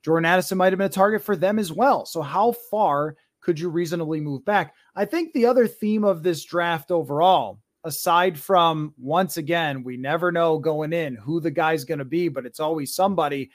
Jordan 0.03 0.25
Addison 0.25 0.57
might 0.57 0.73
have 0.73 0.77
been 0.77 0.87
a 0.87 0.89
target 0.89 1.23
for 1.23 1.35
them 1.35 1.59
as 1.59 1.71
well. 1.71 2.05
So, 2.05 2.21
how 2.21 2.53
far 2.71 3.15
could 3.47 3.57
you 3.57 3.69
reasonably 3.69 4.19
move 4.19 4.43
back? 4.43 4.75
I 4.93 5.05
think 5.05 5.31
the 5.31 5.45
other 5.45 5.67
theme 5.67 6.03
of 6.03 6.21
this 6.21 6.43
draft 6.43 6.91
overall, 6.91 7.61
aside 7.85 8.37
from 8.37 8.93
once 8.97 9.37
again, 9.37 9.85
we 9.85 9.95
never 9.95 10.33
know 10.33 10.59
going 10.59 10.91
in 10.91 11.15
who 11.15 11.39
the 11.39 11.49
guy's 11.49 11.85
going 11.85 11.99
to 11.99 12.05
be, 12.05 12.27
but 12.27 12.45
it's 12.45 12.59
always 12.59 12.93
somebody, 12.93 13.49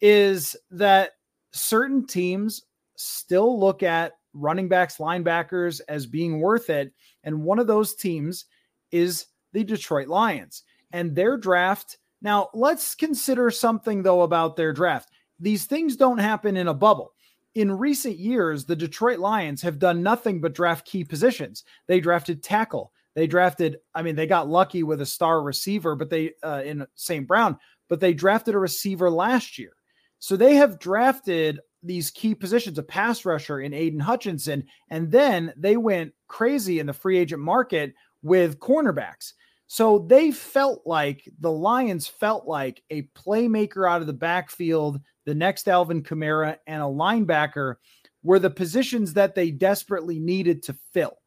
is 0.00 0.56
that 0.70 1.10
certain 1.52 2.06
teams 2.06 2.62
still 2.96 3.60
look 3.60 3.82
at 3.82 4.14
running 4.32 4.66
backs, 4.66 4.96
linebackers 4.96 5.82
as 5.90 6.06
being 6.06 6.40
worth 6.40 6.70
it. 6.70 6.94
And 7.22 7.44
one 7.44 7.58
of 7.58 7.66
those 7.66 7.94
teams 7.94 8.46
is 8.92 9.26
the 9.52 9.62
Detroit 9.62 10.08
Lions 10.08 10.62
and 10.90 11.14
their 11.14 11.36
draft. 11.36 11.98
Now, 12.22 12.48
let's 12.54 12.94
consider 12.94 13.50
something 13.50 14.02
though 14.02 14.22
about 14.22 14.56
their 14.56 14.72
draft. 14.72 15.10
These 15.38 15.66
things 15.66 15.96
don't 15.96 16.16
happen 16.16 16.56
in 16.56 16.68
a 16.68 16.74
bubble 16.74 17.13
in 17.54 17.70
recent 17.70 18.18
years, 18.18 18.64
the 18.64 18.76
Detroit 18.76 19.18
Lions 19.18 19.62
have 19.62 19.78
done 19.78 20.02
nothing 20.02 20.40
but 20.40 20.54
draft 20.54 20.86
key 20.86 21.04
positions. 21.04 21.64
They 21.86 22.00
drafted 22.00 22.42
tackle. 22.42 22.92
They 23.14 23.26
drafted, 23.26 23.78
I 23.94 24.02
mean, 24.02 24.16
they 24.16 24.26
got 24.26 24.48
lucky 24.48 24.82
with 24.82 25.00
a 25.00 25.06
star 25.06 25.42
receiver, 25.42 25.94
but 25.94 26.10
they, 26.10 26.32
uh, 26.42 26.62
in 26.64 26.84
St. 26.96 27.26
Brown, 27.26 27.56
but 27.88 28.00
they 28.00 28.12
drafted 28.12 28.54
a 28.54 28.58
receiver 28.58 29.08
last 29.08 29.56
year. 29.56 29.72
So 30.18 30.36
they 30.36 30.56
have 30.56 30.80
drafted 30.80 31.60
these 31.82 32.10
key 32.10 32.34
positions, 32.34 32.78
a 32.78 32.82
pass 32.82 33.24
rusher 33.24 33.60
in 33.60 33.74
Aidan 33.74 34.00
Hutchinson, 34.00 34.64
and 34.90 35.10
then 35.12 35.52
they 35.56 35.76
went 35.76 36.12
crazy 36.28 36.80
in 36.80 36.86
the 36.86 36.92
free 36.92 37.18
agent 37.18 37.42
market 37.42 37.94
with 38.22 38.58
cornerbacks. 38.58 39.34
So 39.66 40.06
they 40.08 40.30
felt 40.30 40.82
like 40.86 41.28
the 41.40 41.52
Lions 41.52 42.06
felt 42.06 42.46
like 42.46 42.82
a 42.90 43.02
playmaker 43.14 43.88
out 43.88 44.00
of 44.00 44.06
the 44.06 44.12
backfield 44.12 45.00
the 45.24 45.34
next 45.34 45.68
Alvin 45.68 46.02
Kamara, 46.02 46.58
and 46.66 46.82
a 46.82 46.86
linebacker 46.86 47.76
were 48.22 48.38
the 48.38 48.50
positions 48.50 49.12
that 49.14 49.34
they 49.34 49.50
desperately 49.50 50.18
needed 50.18 50.62
to 50.64 50.76
fill. 50.92 51.18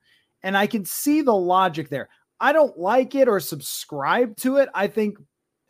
And 0.44 0.58
I 0.58 0.68
can 0.68 0.86
see 0.86 1.22
the 1.22 1.36
logic 1.36 1.90
there. 1.90 2.10
I 2.40 2.54
don't 2.54 2.78
like 2.78 3.16
it 3.16 3.28
or 3.28 3.40
subscribe 3.40 4.36
to 4.38 4.58
it. 4.58 4.70
I 4.74 4.88
think, 4.88 5.18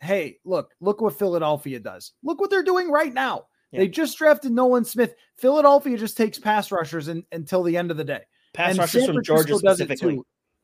hey, 0.00 0.38
look, 0.44 0.72
look 0.80 1.00
what 1.00 1.18
Philadelphia 1.18 1.80
does. 1.80 2.12
Look 2.22 2.40
what 2.40 2.50
they're 2.50 2.62
doing 2.62 2.90
right 2.90 3.12
now. 3.12 3.46
Yeah. 3.72 3.80
They 3.80 3.88
just 3.88 4.16
drafted 4.16 4.52
Nolan 4.52 4.84
Smith. 4.84 5.14
Philadelphia 5.36 5.96
just 5.96 6.16
takes 6.16 6.38
pass 6.38 6.70
rushers 6.72 7.08
in, 7.08 7.24
until 7.32 7.62
the 7.62 7.76
end 7.76 7.90
of 7.90 7.96
the 7.96 8.04
day. 8.04 8.22
Pass 8.54 8.70
and 8.70 8.78
rushers 8.78 9.04
San 9.04 9.14
from 9.14 9.24
Georgia 9.24 9.56
specifically. 9.56 10.20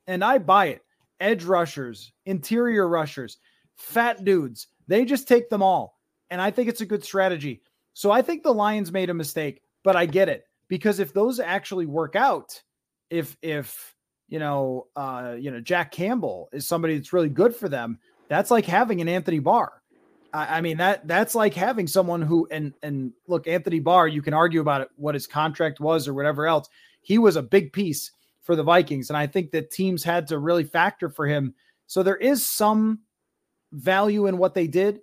And 0.07 0.25
I 0.25 0.39
buy 0.39 0.67
it. 0.67 0.83
Edge 1.21 1.45
rushers, 1.45 2.13
interior 2.27 2.89
rushers, 2.89 3.39
fat 3.77 4.25
dudes. 4.25 4.69
They 4.89 5.05
just 5.05 5.29
take 5.29 5.49
them 5.49 5.63
all. 5.63 5.99
And 6.31 6.41
I 6.41 6.51
think 6.51 6.69
it's 6.69 6.81
a 6.81 6.87
good 6.87 7.05
strategy. 7.05 7.63
So 7.93 8.11
I 8.11 8.23
think 8.23 8.43
the 8.43 8.53
Lions 8.53 8.93
made 8.93 9.11
a 9.11 9.15
mistake, 9.15 9.63
but 9.83 9.97
I 9.97 10.07
get 10.07 10.29
it 10.29 10.47
because 10.69 10.99
if 10.99 11.13
those 11.13 11.39
actually 11.41 11.87
work 11.87 12.17
out, 12.17 12.61
if 13.11 13.37
if 13.43 13.95
you 14.29 14.39
know 14.39 14.89
uh 14.97 15.37
you 15.39 15.51
know 15.51 15.61
Jack 15.61 15.93
Campbell 15.93 16.49
is 16.53 16.67
somebody 16.67 16.97
that's 16.97 17.13
really 17.13 17.29
good 17.29 17.55
for 17.55 17.69
them, 17.69 17.99
that's 18.29 18.51
like 18.51 18.67
having 18.67 19.01
an 19.01 19.09
Anthony 19.09 19.39
Barr. 19.39 19.81
I, 20.33 20.59
I 20.59 20.61
mean 20.61 20.79
that 20.79 21.07
that's 21.07 21.35
like 21.35 21.55
having 21.55 21.87
someone 21.87 22.23
who 22.23 22.49
and 22.51 22.75
and 22.83 23.13
look 23.29 23.47
Anthony 23.47 23.81
Barr, 23.81 24.09
you 24.09 24.23
can 24.23 24.35
argue 24.35 24.61
about 24.61 24.81
it, 24.81 24.89
what 24.97 25.15
his 25.15 25.27
contract 25.27 25.79
was 25.79 26.09
or 26.09 26.15
whatever 26.15 26.47
else. 26.47 26.69
He 27.03 27.19
was 27.19 27.37
a 27.37 27.43
big 27.43 27.73
piece 27.73 28.11
for 28.43 28.57
the 28.57 28.63
Vikings, 28.63 29.11
and 29.11 29.17
I 29.17 29.27
think 29.27 29.53
that 29.53 29.71
teams 29.71 30.03
had 30.03 30.27
to 30.29 30.39
really 30.39 30.65
factor 30.65 31.09
for 31.09 31.27
him. 31.27 31.55
So 31.87 32.03
there 32.03 32.17
is 32.17 32.49
some 32.49 33.01
value 33.73 34.27
in 34.27 34.39
what 34.39 34.55
they 34.55 34.67
did 34.67 35.01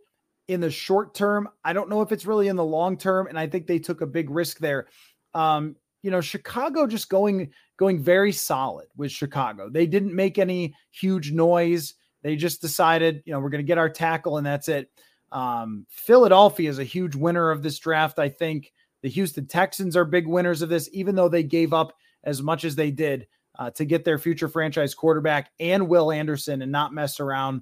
in 0.52 0.62
the 0.62 0.72
short 0.72 1.14
term. 1.14 1.50
I 1.64 1.74
don't 1.74 1.90
know 1.90 2.02
if 2.02 2.12
it's 2.12 2.26
really 2.26 2.48
in 2.48 2.56
the 2.56 2.64
long 2.64 2.98
term, 2.98 3.28
and 3.28 3.38
I 3.38 3.48
think 3.48 3.68
they 3.68 3.80
took 3.80 4.02
a 4.02 4.08
big 4.08 4.30
risk 4.30 4.60
there. 4.60 4.88
Um, 5.34 5.76
you 6.02 6.12
know, 6.12 6.22
Chicago 6.22 6.88
just 6.88 7.10
going 7.10 7.52
going 7.78 8.00
very 8.00 8.32
solid 8.32 8.88
with 8.96 9.12
Chicago. 9.12 9.70
They 9.70 9.88
didn't 9.88 10.16
make 10.16 10.38
any 10.38 10.76
huge 10.92 11.32
noise. 11.32 11.96
They 12.24 12.36
just 12.36 12.62
decided, 12.62 13.24
you 13.26 13.34
know, 13.34 13.40
we're 13.40 13.50
going 13.50 13.64
to 13.64 13.68
get 13.68 13.78
our 13.78 13.90
tackle 13.90 14.38
and 14.38 14.46
that's 14.46 14.68
it. 14.68 14.90
Um, 15.32 15.86
Philadelphia 15.90 16.70
is 16.70 16.80
a 16.80 16.84
huge 16.84 17.16
winner 17.16 17.50
of 17.50 17.64
this 17.64 17.80
draft. 17.80 18.20
I 18.20 18.30
think 18.30 18.72
the 19.02 19.10
Houston 19.10 19.48
Texans 19.48 19.96
are 19.96 20.06
big 20.06 20.28
winners 20.28 20.62
of 20.62 20.70
this, 20.70 20.90
even 20.92 21.16
though 21.16 21.30
they 21.30 21.44
gave 21.44 21.74
up 21.74 21.94
as 22.24 22.42
much 22.42 22.66
as 22.66 22.76
they 22.76 22.92
did 22.92 23.28
uh, 23.58 23.72
to 23.72 23.86
get 23.86 24.06
their 24.06 24.20
future 24.20 24.48
franchise 24.48 24.94
quarterback 24.94 25.52
and 25.60 25.88
Will 25.88 26.12
Anderson 26.12 26.62
and 26.62 26.72
not 26.72 26.94
mess 26.94 27.20
around. 27.20 27.62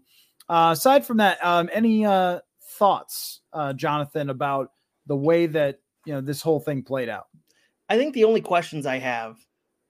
Uh, 0.50 0.72
aside 0.74 1.06
from 1.06 1.18
that, 1.18 1.44
um, 1.46 1.70
any 1.72 2.06
uh, 2.06 2.40
thoughts, 2.80 3.42
uh, 3.54 3.74
Jonathan, 3.74 4.30
about 4.30 4.72
the 5.06 5.16
way 5.16 5.46
that 5.46 5.80
you 6.06 6.14
know 6.14 6.22
this 6.22 6.42
whole 6.42 6.60
thing 6.60 6.82
played 6.82 7.10
out? 7.10 7.28
I 7.90 7.98
think 7.98 8.14
the 8.14 8.24
only 8.24 8.42
questions 8.42 8.86
I 8.86 8.98
have 8.98 9.38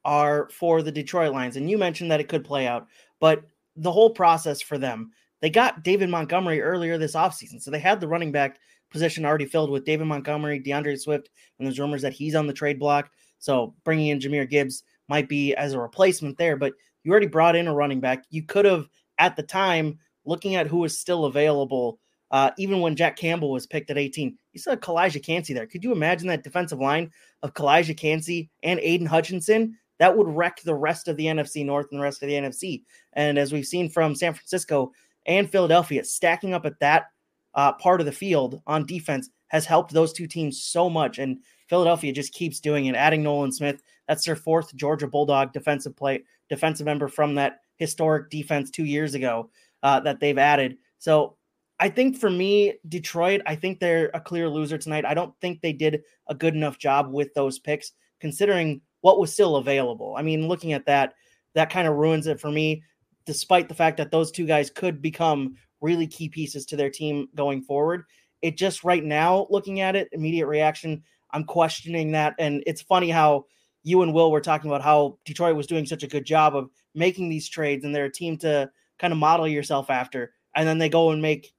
are 0.03 0.49
for 0.49 0.81
the 0.81 0.91
Detroit 0.91 1.33
Lions, 1.33 1.55
and 1.55 1.69
you 1.69 1.77
mentioned 1.77 2.11
that 2.11 2.19
it 2.19 2.27
could 2.27 2.43
play 2.43 2.67
out, 2.67 2.87
but 3.19 3.43
the 3.75 3.91
whole 3.91 4.09
process 4.09 4.61
for 4.61 4.77
them, 4.77 5.11
they 5.41 5.49
got 5.49 5.83
David 5.83 6.09
Montgomery 6.09 6.61
earlier 6.61 6.97
this 6.97 7.15
offseason, 7.15 7.61
so 7.61 7.71
they 7.71 7.79
had 7.79 8.01
the 8.01 8.07
running 8.07 8.31
back 8.31 8.59
position 8.89 9.25
already 9.25 9.45
filled 9.45 9.69
with 9.69 9.85
David 9.85 10.07
Montgomery, 10.07 10.59
D'Andre 10.59 10.95
Swift, 10.95 11.29
and 11.57 11.67
there's 11.67 11.79
rumors 11.79 12.01
that 12.01 12.13
he's 12.13 12.35
on 12.35 12.47
the 12.47 12.53
trade 12.53 12.79
block. 12.79 13.11
So 13.37 13.75
bringing 13.83 14.07
in 14.07 14.19
Jahmyr 14.19 14.49
Gibbs 14.49 14.83
might 15.07 15.29
be 15.29 15.55
as 15.55 15.73
a 15.73 15.79
replacement 15.79 16.37
there, 16.37 16.57
but 16.57 16.73
you 17.03 17.11
already 17.11 17.27
brought 17.27 17.55
in 17.55 17.67
a 17.67 17.73
running 17.73 17.99
back. 17.99 18.25
You 18.29 18.43
could 18.43 18.65
have, 18.65 18.87
at 19.17 19.35
the 19.35 19.43
time, 19.43 19.99
looking 20.25 20.55
at 20.55 20.67
who 20.67 20.77
was 20.77 20.97
still 20.97 21.25
available, 21.25 21.99
uh, 22.31 22.51
even 22.57 22.81
when 22.81 22.95
Jack 22.95 23.15
Campbell 23.15 23.51
was 23.51 23.65
picked 23.65 23.89
at 23.89 23.97
18, 23.97 24.37
you 24.53 24.59
saw 24.59 24.75
Calijah 24.75 25.23
Kancey 25.23 25.53
there. 25.53 25.67
Could 25.67 25.83
you 25.83 25.91
imagine 25.91 26.27
that 26.27 26.43
defensive 26.43 26.79
line 26.79 27.11
of 27.43 27.53
Calijah 27.53 27.97
Kancey 27.97 28.49
and 28.63 28.79
Aidan 28.79 29.07
Hutchinson? 29.07 29.77
That 29.97 30.15
would 30.15 30.27
wreck 30.27 30.61
the 30.63 30.75
rest 30.75 31.07
of 31.07 31.17
the 31.17 31.25
NFC 31.25 31.65
North 31.65 31.87
and 31.91 31.99
the 31.99 32.03
rest 32.03 32.21
of 32.21 32.29
the 32.29 32.35
NFC. 32.35 32.83
And 33.13 33.37
as 33.37 33.51
we've 33.51 33.65
seen 33.65 33.89
from 33.89 34.15
San 34.15 34.33
Francisco 34.33 34.91
and 35.25 35.49
Philadelphia, 35.49 36.03
stacking 36.03 36.53
up 36.53 36.65
at 36.65 36.79
that 36.79 37.07
uh, 37.55 37.73
part 37.73 37.99
of 37.99 38.05
the 38.05 38.11
field 38.11 38.61
on 38.67 38.85
defense 38.85 39.29
has 39.47 39.65
helped 39.65 39.91
those 39.91 40.13
two 40.13 40.27
teams 40.27 40.63
so 40.63 40.89
much. 40.89 41.19
And 41.19 41.39
Philadelphia 41.67 42.13
just 42.13 42.33
keeps 42.33 42.59
doing 42.59 42.85
it, 42.85 42.95
adding 42.95 43.23
Nolan 43.23 43.51
Smith. 43.51 43.81
That's 44.07 44.25
their 44.25 44.35
fourth 44.35 44.73
Georgia 44.75 45.07
Bulldog 45.07 45.51
defensive 45.51 45.95
play, 45.95 46.23
defensive 46.47 46.85
member 46.85 47.07
from 47.07 47.35
that 47.35 47.59
historic 47.77 48.29
defense 48.29 48.69
two 48.69 48.85
years 48.85 49.15
ago 49.15 49.49
uh, 49.83 49.99
that 50.01 50.19
they've 50.19 50.37
added. 50.37 50.77
So 50.99 51.35
I 51.79 51.89
think 51.89 52.17
for 52.17 52.29
me, 52.29 52.73
Detroit, 52.87 53.41
I 53.45 53.55
think 53.55 53.79
they're 53.79 54.11
a 54.13 54.19
clear 54.19 54.49
loser 54.49 54.77
tonight. 54.77 55.05
I 55.05 55.13
don't 55.13 55.33
think 55.39 55.61
they 55.61 55.71
did 55.71 56.01
a 56.27 56.35
good 56.35 56.53
enough 56.53 56.77
job 56.77 57.11
with 57.11 57.33
those 57.33 57.57
picks, 57.57 57.93
considering 58.19 58.81
what 59.01 59.19
was 59.19 59.31
still 59.31 59.55
available. 59.55 60.15
I 60.17 60.21
mean, 60.21 60.47
looking 60.47 60.73
at 60.73 60.85
that, 60.87 61.13
that 61.55 61.69
kind 61.69 61.87
of 61.87 61.95
ruins 61.95 62.27
it 62.27 62.39
for 62.39 62.51
me, 62.51 62.83
despite 63.25 63.69
the 63.69 63.75
fact 63.75 63.97
that 63.97 64.11
those 64.11 64.31
two 64.31 64.45
guys 64.45 64.69
could 64.69 65.01
become 65.01 65.55
really 65.79 66.05
key 66.05 66.27
pieces 66.27 66.65
to 66.65 66.75
their 66.75 66.89
team 66.89 67.27
going 67.33 67.61
forward. 67.61 68.03
It 68.41 68.57
just 68.57 68.83
right 68.83 69.03
now, 69.03 69.47
looking 69.49 69.79
at 69.79 69.95
it, 69.95 70.09
immediate 70.11 70.47
reaction, 70.47 71.03
I'm 71.31 71.45
questioning 71.45 72.11
that. 72.11 72.35
And 72.39 72.61
it's 72.65 72.81
funny 72.81 73.09
how 73.09 73.45
you 73.83 74.01
and 74.01 74.13
Will 74.13 74.31
were 74.31 74.41
talking 74.41 74.69
about 74.69 74.81
how 74.81 75.17
Detroit 75.23 75.55
was 75.55 75.67
doing 75.67 75.85
such 75.85 76.03
a 76.03 76.07
good 76.07 76.25
job 76.25 76.55
of 76.55 76.69
making 76.93 77.29
these 77.29 77.47
trades 77.47 77.85
and 77.85 77.95
they're 77.95 78.05
a 78.05 78.11
team 78.11 78.37
to 78.39 78.69
kind 78.97 79.13
of 79.13 79.19
model 79.19 79.47
yourself 79.47 79.89
after. 79.89 80.33
And 80.55 80.67
then 80.67 80.77
they 80.77 80.89
go 80.89 81.11
and 81.11 81.21
make 81.21 81.53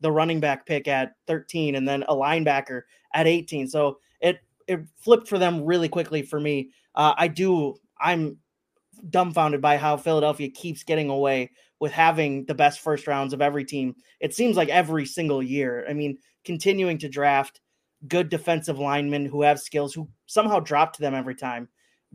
the 0.00 0.12
running 0.12 0.40
back 0.40 0.66
pick 0.66 0.88
at 0.88 1.14
13 1.26 1.74
and 1.74 1.88
then 1.88 2.02
a 2.04 2.14
linebacker 2.14 2.82
at 3.14 3.26
18. 3.26 3.68
So 3.68 3.98
it 4.20 4.40
it 4.66 4.80
flipped 4.96 5.28
for 5.28 5.38
them 5.38 5.64
really 5.64 5.88
quickly 5.88 6.22
for 6.22 6.40
me. 6.40 6.70
Uh, 6.94 7.14
I 7.16 7.28
do 7.28 7.76
I'm 8.00 8.38
dumbfounded 9.10 9.60
by 9.60 9.76
how 9.76 9.96
Philadelphia 9.96 10.50
keeps 10.50 10.82
getting 10.82 11.10
away 11.10 11.50
with 11.78 11.92
having 11.92 12.44
the 12.46 12.54
best 12.54 12.80
first 12.80 13.06
rounds 13.06 13.32
of 13.32 13.42
every 13.42 13.64
team. 13.64 13.94
It 14.20 14.34
seems 14.34 14.56
like 14.56 14.68
every 14.68 15.04
single 15.04 15.42
year. 15.42 15.86
I 15.88 15.92
mean, 15.92 16.18
continuing 16.44 16.98
to 16.98 17.08
draft 17.08 17.60
good 18.08 18.28
defensive 18.28 18.78
linemen 18.78 19.26
who 19.26 19.42
have 19.42 19.60
skills 19.60 19.94
who 19.94 20.08
somehow 20.26 20.60
drop 20.60 20.92
to 20.94 21.00
them 21.00 21.14
every 21.14 21.34
time 21.34 21.68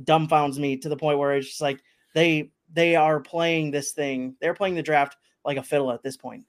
dumbfounds 0.03 0.57
me 0.57 0.77
to 0.77 0.89
the 0.89 0.97
point 0.97 1.19
where 1.19 1.35
it's 1.35 1.47
just 1.47 1.61
like 1.61 1.81
they 2.13 2.51
they 2.73 2.95
are 2.95 3.19
playing 3.19 3.71
this 3.71 3.91
thing. 3.91 4.35
They're 4.39 4.53
playing 4.53 4.75
the 4.75 4.83
draft 4.83 5.17
like 5.43 5.57
a 5.57 5.63
fiddle 5.63 5.91
at 5.91 6.03
this 6.03 6.17
point. 6.17 6.45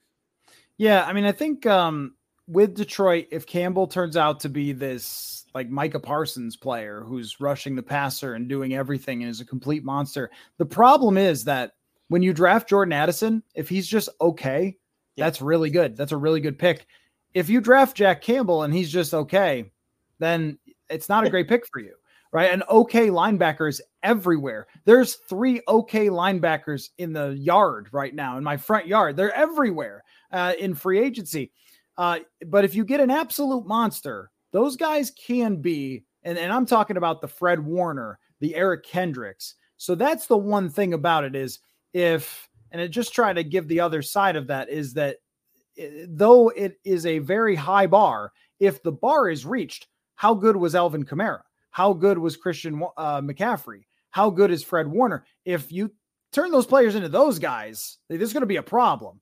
Yeah, 0.79 1.05
I 1.05 1.13
mean, 1.13 1.25
I 1.25 1.33
think 1.33 1.67
um, 1.67 2.15
with 2.47 2.75
Detroit, 2.75 3.29
if 3.31 3.47
Campbell 3.47 3.87
turns 3.87 4.17
out 4.17 4.41
to 4.41 4.49
be 4.49 4.73
this 4.73 5.45
like 5.55 5.69
Micah 5.69 6.01
Parsons 6.01 6.57
player 6.57 7.03
who's 7.07 7.41
rushing 7.41 7.77
the 7.77 7.83
passer 7.83 8.35
and 8.35 8.49
doing 8.49 8.75
everything 8.75 9.23
and 9.23 9.31
is 9.31 9.41
a 9.41 9.45
complete 9.45 9.85
monster, 9.85 10.31
the 10.59 10.67
problem 10.67 11.17
is 11.17 11.45
that 11.45 11.73
when 12.09 12.23
you 12.23 12.33
draft 12.33 12.69
Jordan 12.69 12.93
Addison, 12.93 13.43
if 13.55 13.69
he's 13.69 13.87
just 13.87 14.09
okay, 14.21 14.77
yeah. 15.17 15.25
that's 15.25 15.41
really 15.41 15.71
good. 15.71 15.97
That's 15.97 16.13
a 16.13 16.17
really 16.17 16.41
good 16.41 16.59
pick. 16.59 16.87
If 17.35 17.49
you 17.49 17.61
draft 17.61 17.97
Jack 17.97 18.23
Campbell 18.23 18.63
and 18.63 18.75
he's 18.75 18.91
just 18.91 19.15
okay, 19.15 19.71
then 20.19 20.59
it's 20.91 21.09
not 21.09 21.27
a 21.27 21.31
great 21.31 21.49
pick 21.49 21.67
for 21.73 21.81
you, 21.81 21.95
right? 22.33 22.51
And 22.51 22.63
okay 22.69 23.09
linebackers 23.09 23.81
everywhere. 24.03 24.67
There's 24.85 25.17
three 25.29 25.61
okay 25.69 26.09
linebackers 26.09 26.89
in 26.99 27.13
the 27.13 27.29
yard 27.31 27.89
right 27.93 28.15
now 28.15 28.39
in 28.39 28.45
my 28.45 28.57
front 28.57 28.87
yard. 28.87 29.17
They're 29.17 29.35
everywhere 29.35 30.03
uh, 30.33 30.55
in 30.59 30.75
free 30.75 30.99
agency. 30.99 31.53
Uh, 31.99 32.21
but 32.47 32.65
if 32.65 32.75
you 32.75 32.85
get 32.85 33.01
an 33.01 33.11
absolute 33.11 33.67
monster, 33.67 34.31
those 34.53 34.77
guys 34.77 35.11
can 35.11 35.57
be, 35.57 36.05
and, 36.23 36.39
and 36.39 36.53
I'm 36.53 36.67
talking 36.67 36.97
about 36.97 37.21
the 37.21 37.29
Fred 37.29 37.61
Warner, 37.61 38.19
the 38.41 38.55
Eric 38.55 38.85
Kendricks. 38.85 39.55
So 39.77 39.95
that's 39.95 40.27
the 40.27 40.39
one 40.39 40.71
thing 40.71 40.95
about 40.95 41.25
it 41.25 41.37
is 41.37 41.59
if, 41.93 42.49
and 42.71 42.81
I 42.81 42.87
just 42.87 43.13
try 43.13 43.33
to 43.33 43.45
give 43.45 43.69
the 43.69 43.81
other 43.81 44.01
side 44.01 44.37
of 44.37 44.47
that 44.47 44.71
is 44.71 44.95
that 44.95 45.19
eh, 45.77 46.07
though 46.09 46.49
it 46.49 46.79
is 46.85 47.05
a 47.05 47.19
very 47.19 47.55
high 47.55 47.87
bar, 47.87 48.33
if 48.59 48.83
the 48.83 48.93
bar 48.93 49.29
is 49.29 49.45
reached, 49.45 49.87
how 50.15 50.35
good 50.35 50.57
was 50.57 50.75
Alvin 50.75 51.05
Kamara? 51.05 51.43
How 51.73 51.95
good 51.95 52.19
was 52.19 52.37
Christian 52.37 52.83
uh, 52.97 53.21
McCaffrey? 53.21 53.85
How 54.11 54.31
good 54.31 54.51
is 54.51 54.63
Fred 54.63 54.87
Warner? 54.87 55.25
If 55.45 55.73
you 55.73 55.91
turn 56.33 56.51
those 56.51 56.67
players 56.67 56.95
into 56.95 57.09
those 57.09 57.39
guys, 57.39 57.99
there's 58.09 58.33
going 58.33 58.43
to 58.43 58.47
be 58.47 58.57
a 58.57 58.63
problem. 58.63 59.21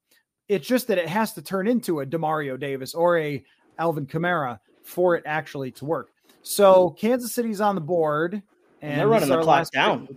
It's 0.48 0.66
just 0.66 0.88
that 0.88 0.98
it 0.98 1.08
has 1.08 1.32
to 1.34 1.42
turn 1.42 1.68
into 1.68 2.00
a 2.00 2.06
Demario 2.06 2.58
Davis 2.58 2.92
or 2.92 3.18
a 3.18 3.42
Alvin 3.78 4.04
Kamara 4.04 4.58
for 4.82 5.14
it 5.14 5.22
actually 5.26 5.70
to 5.72 5.84
work. 5.84 6.10
So 6.42 6.90
Kansas 6.90 7.32
City's 7.32 7.60
on 7.60 7.76
the 7.76 7.80
board, 7.80 8.42
and, 8.82 8.98
they're 9.00 9.08
running 9.08 9.28
the 9.28 9.42
clock 9.42 9.70
down. 9.70 10.08
Pick. 10.08 10.16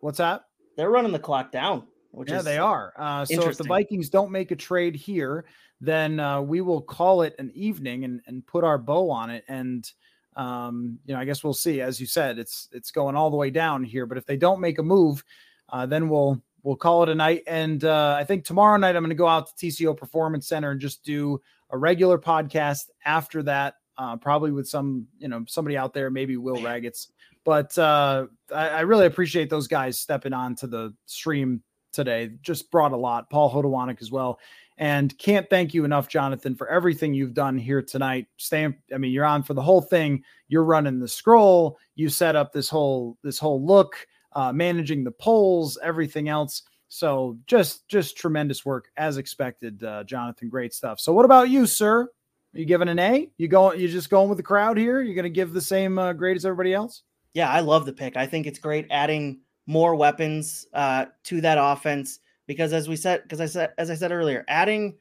What's 0.00 0.18
that? 0.18 0.46
They're 0.76 0.90
running 0.90 1.12
the 1.12 1.18
clock 1.18 1.52
down. 1.52 1.84
yeah, 2.26 2.42
they 2.42 2.58
are. 2.58 2.92
Uh, 2.96 3.24
so 3.24 3.48
if 3.48 3.56
the 3.56 3.64
Vikings 3.64 4.08
don't 4.08 4.32
make 4.32 4.50
a 4.50 4.56
trade 4.56 4.96
here, 4.96 5.44
then 5.80 6.18
uh, 6.18 6.40
we 6.40 6.60
will 6.60 6.80
call 6.80 7.22
it 7.22 7.34
an 7.38 7.52
evening 7.54 8.04
and, 8.04 8.20
and 8.26 8.46
put 8.46 8.64
our 8.64 8.78
bow 8.78 9.10
on 9.10 9.30
it. 9.30 9.44
And 9.48 9.90
um, 10.36 10.98
you 11.06 11.14
know, 11.14 11.20
I 11.20 11.24
guess 11.24 11.42
we'll 11.42 11.54
see. 11.54 11.80
As 11.80 12.00
you 12.00 12.06
said, 12.06 12.38
it's 12.38 12.68
it's 12.72 12.90
going 12.90 13.16
all 13.16 13.30
the 13.30 13.36
way 13.36 13.50
down 13.50 13.82
here. 13.82 14.06
But 14.06 14.18
if 14.18 14.26
they 14.26 14.36
don't 14.36 14.60
make 14.60 14.78
a 14.78 14.82
move, 14.82 15.24
uh, 15.70 15.86
then 15.86 16.08
we'll 16.08 16.40
we'll 16.62 16.76
call 16.76 17.02
it 17.02 17.08
a 17.08 17.14
night. 17.14 17.42
And 17.46 17.82
uh, 17.84 18.16
I 18.18 18.24
think 18.24 18.44
tomorrow 18.44 18.76
night 18.76 18.96
I'm 18.96 19.02
going 19.02 19.10
to 19.10 19.14
go 19.14 19.28
out 19.28 19.56
to 19.56 19.66
TCO 19.66 19.96
Performance 19.96 20.48
Center 20.48 20.72
and 20.72 20.80
just 20.80 21.04
do 21.04 21.40
a 21.70 21.78
regular 21.78 22.18
podcast 22.18 22.90
after 23.04 23.42
that, 23.44 23.74
uh, 23.96 24.16
probably 24.16 24.50
with 24.50 24.68
some, 24.68 25.06
you 25.18 25.28
know, 25.28 25.44
somebody 25.46 25.76
out 25.76 25.94
there, 25.94 26.10
maybe 26.10 26.36
Will 26.36 26.56
Ragatz. 26.56 27.08
But 27.44 27.76
uh, 27.78 28.26
I, 28.52 28.68
I, 28.68 28.80
really 28.80 29.06
appreciate 29.06 29.48
those 29.48 29.68
guys 29.68 30.00
stepping 30.00 30.32
on 30.32 30.56
to 30.56 30.66
the 30.66 30.92
stream 31.06 31.62
today. 31.92 32.32
Just 32.42 32.72
brought 32.72 32.92
a 32.92 32.96
lot. 32.96 33.30
Paul 33.30 33.52
Hodowanik 33.52 34.02
as 34.02 34.10
well. 34.10 34.40
And 34.78 35.16
can't 35.18 35.48
thank 35.48 35.72
you 35.72 35.84
enough, 35.84 36.08
Jonathan, 36.08 36.54
for 36.54 36.68
everything 36.68 37.14
you've 37.14 37.32
done 37.32 37.56
here 37.56 37.80
tonight. 37.80 38.26
I 38.52 38.68
mean, 38.98 39.10
you're 39.10 39.24
on 39.24 39.42
for 39.42 39.54
the 39.54 39.62
whole 39.62 39.80
thing. 39.80 40.22
You're 40.48 40.64
running 40.64 40.98
the 40.98 41.08
scroll. 41.08 41.78
You 41.94 42.08
set 42.10 42.36
up 42.36 42.52
this 42.52 42.68
whole 42.68 43.16
this 43.22 43.38
whole 43.38 43.64
look 43.64 43.96
uh, 44.34 44.52
managing 44.52 45.02
the 45.02 45.10
polls, 45.10 45.78
everything 45.82 46.28
else. 46.28 46.62
So 46.88 47.38
just 47.46 47.88
just 47.88 48.16
tremendous 48.16 48.64
work 48.64 48.90
as 48.96 49.16
expected, 49.16 49.82
uh, 49.82 50.04
Jonathan. 50.04 50.48
Great 50.48 50.74
stuff. 50.74 51.00
So 51.00 51.12
what 51.12 51.24
about 51.24 51.48
you, 51.48 51.66
sir? 51.66 52.02
Are 52.02 52.58
you 52.58 52.66
giving 52.66 52.88
an 52.88 52.98
A? 52.98 53.30
You 53.38 53.48
going? 53.48 53.80
You 53.80 53.88
just 53.88 54.10
going 54.10 54.28
with 54.28 54.36
the 54.36 54.44
crowd 54.44 54.76
here? 54.76 55.00
You're 55.00 55.14
going 55.14 55.24
to 55.24 55.30
give 55.30 55.52
the 55.52 55.60
same 55.60 55.98
uh, 55.98 56.12
grade 56.12 56.36
as 56.36 56.44
everybody 56.44 56.74
else? 56.74 57.02
Yeah, 57.32 57.50
I 57.50 57.60
love 57.60 57.86
the 57.86 57.92
pick. 57.92 58.16
I 58.16 58.26
think 58.26 58.46
it's 58.46 58.58
great 58.58 58.86
adding 58.90 59.40
more 59.66 59.96
weapons 59.96 60.66
uh, 60.72 61.06
to 61.24 61.40
that 61.40 61.58
offense 61.60 62.20
because, 62.46 62.72
as 62.72 62.88
we 62.88 62.96
said, 62.96 63.22
because 63.22 63.40
I 63.40 63.46
said, 63.46 63.72
as 63.78 63.90
I 63.90 63.94
said 63.94 64.12
earlier, 64.12 64.44
adding 64.48 64.96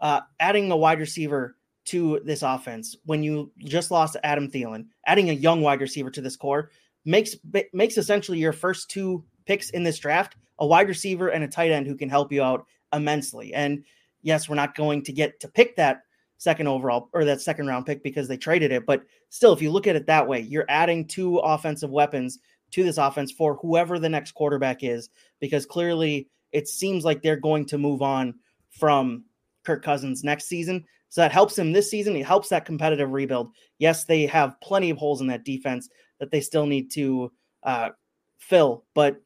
uh, 0.00 0.20
adding 0.38 0.70
a 0.70 0.76
wide 0.76 1.00
receiver 1.00 1.56
to 1.86 2.20
this 2.24 2.42
offense 2.42 2.96
when 3.04 3.22
you 3.22 3.50
just 3.58 3.90
lost 3.90 4.16
Adam 4.22 4.50
Thielen, 4.50 4.86
adding 5.06 5.30
a 5.30 5.34
young 5.34 5.60
wide 5.60 5.80
receiver 5.80 6.10
to 6.10 6.20
this 6.20 6.36
core 6.36 6.70
makes 7.04 7.36
makes 7.72 7.96
essentially 7.96 8.38
your 8.38 8.52
first 8.52 8.90
two 8.90 9.24
picks 9.46 9.70
in 9.70 9.82
this 9.82 9.98
draft 9.98 10.36
a 10.60 10.66
wide 10.66 10.88
receiver 10.88 11.28
and 11.28 11.42
a 11.42 11.48
tight 11.48 11.70
end 11.70 11.86
who 11.86 11.96
can 11.96 12.08
help 12.08 12.30
you 12.30 12.42
out 12.42 12.66
immensely. 12.92 13.52
And 13.54 13.84
yes, 14.22 14.48
we're 14.48 14.56
not 14.56 14.74
going 14.74 15.02
to 15.04 15.12
get 15.12 15.40
to 15.40 15.48
pick 15.48 15.74
that 15.76 16.02
second 16.36 16.68
overall 16.68 17.08
or 17.12 17.24
that 17.24 17.40
second 17.40 17.66
round 17.66 17.86
pick 17.86 18.02
because 18.02 18.28
they 18.28 18.36
traded 18.36 18.70
it, 18.70 18.86
but 18.86 19.02
still 19.30 19.52
if 19.52 19.60
you 19.60 19.70
look 19.70 19.86
at 19.86 19.96
it 19.96 20.06
that 20.06 20.26
way, 20.26 20.40
you're 20.40 20.66
adding 20.68 21.06
two 21.06 21.38
offensive 21.38 21.90
weapons 21.90 22.38
to 22.70 22.84
this 22.84 22.98
offense 22.98 23.32
for 23.32 23.56
whoever 23.56 23.98
the 23.98 24.08
next 24.08 24.32
quarterback 24.32 24.82
is 24.82 25.10
because 25.40 25.66
clearly 25.66 26.28
it 26.52 26.68
seems 26.68 27.04
like 27.04 27.22
they're 27.22 27.36
going 27.36 27.64
to 27.66 27.78
move 27.78 28.02
on 28.02 28.34
from 28.70 29.24
Kirk 29.64 29.84
Cousins 29.84 30.24
next 30.24 30.46
season. 30.46 30.84
So 31.08 31.20
that 31.20 31.32
helps 31.32 31.58
him 31.58 31.72
this 31.72 31.90
season. 31.90 32.16
It 32.16 32.26
helps 32.26 32.48
that 32.48 32.64
competitive 32.64 33.10
rebuild. 33.10 33.52
Yes, 33.78 34.04
they 34.04 34.26
have 34.26 34.60
plenty 34.60 34.90
of 34.90 34.98
holes 34.98 35.20
in 35.20 35.26
that 35.26 35.44
defense 35.44 35.88
that 36.20 36.30
they 36.30 36.40
still 36.40 36.66
need 36.66 36.90
to 36.92 37.32
uh, 37.64 37.90
fill, 38.38 38.84
but 38.94 39.20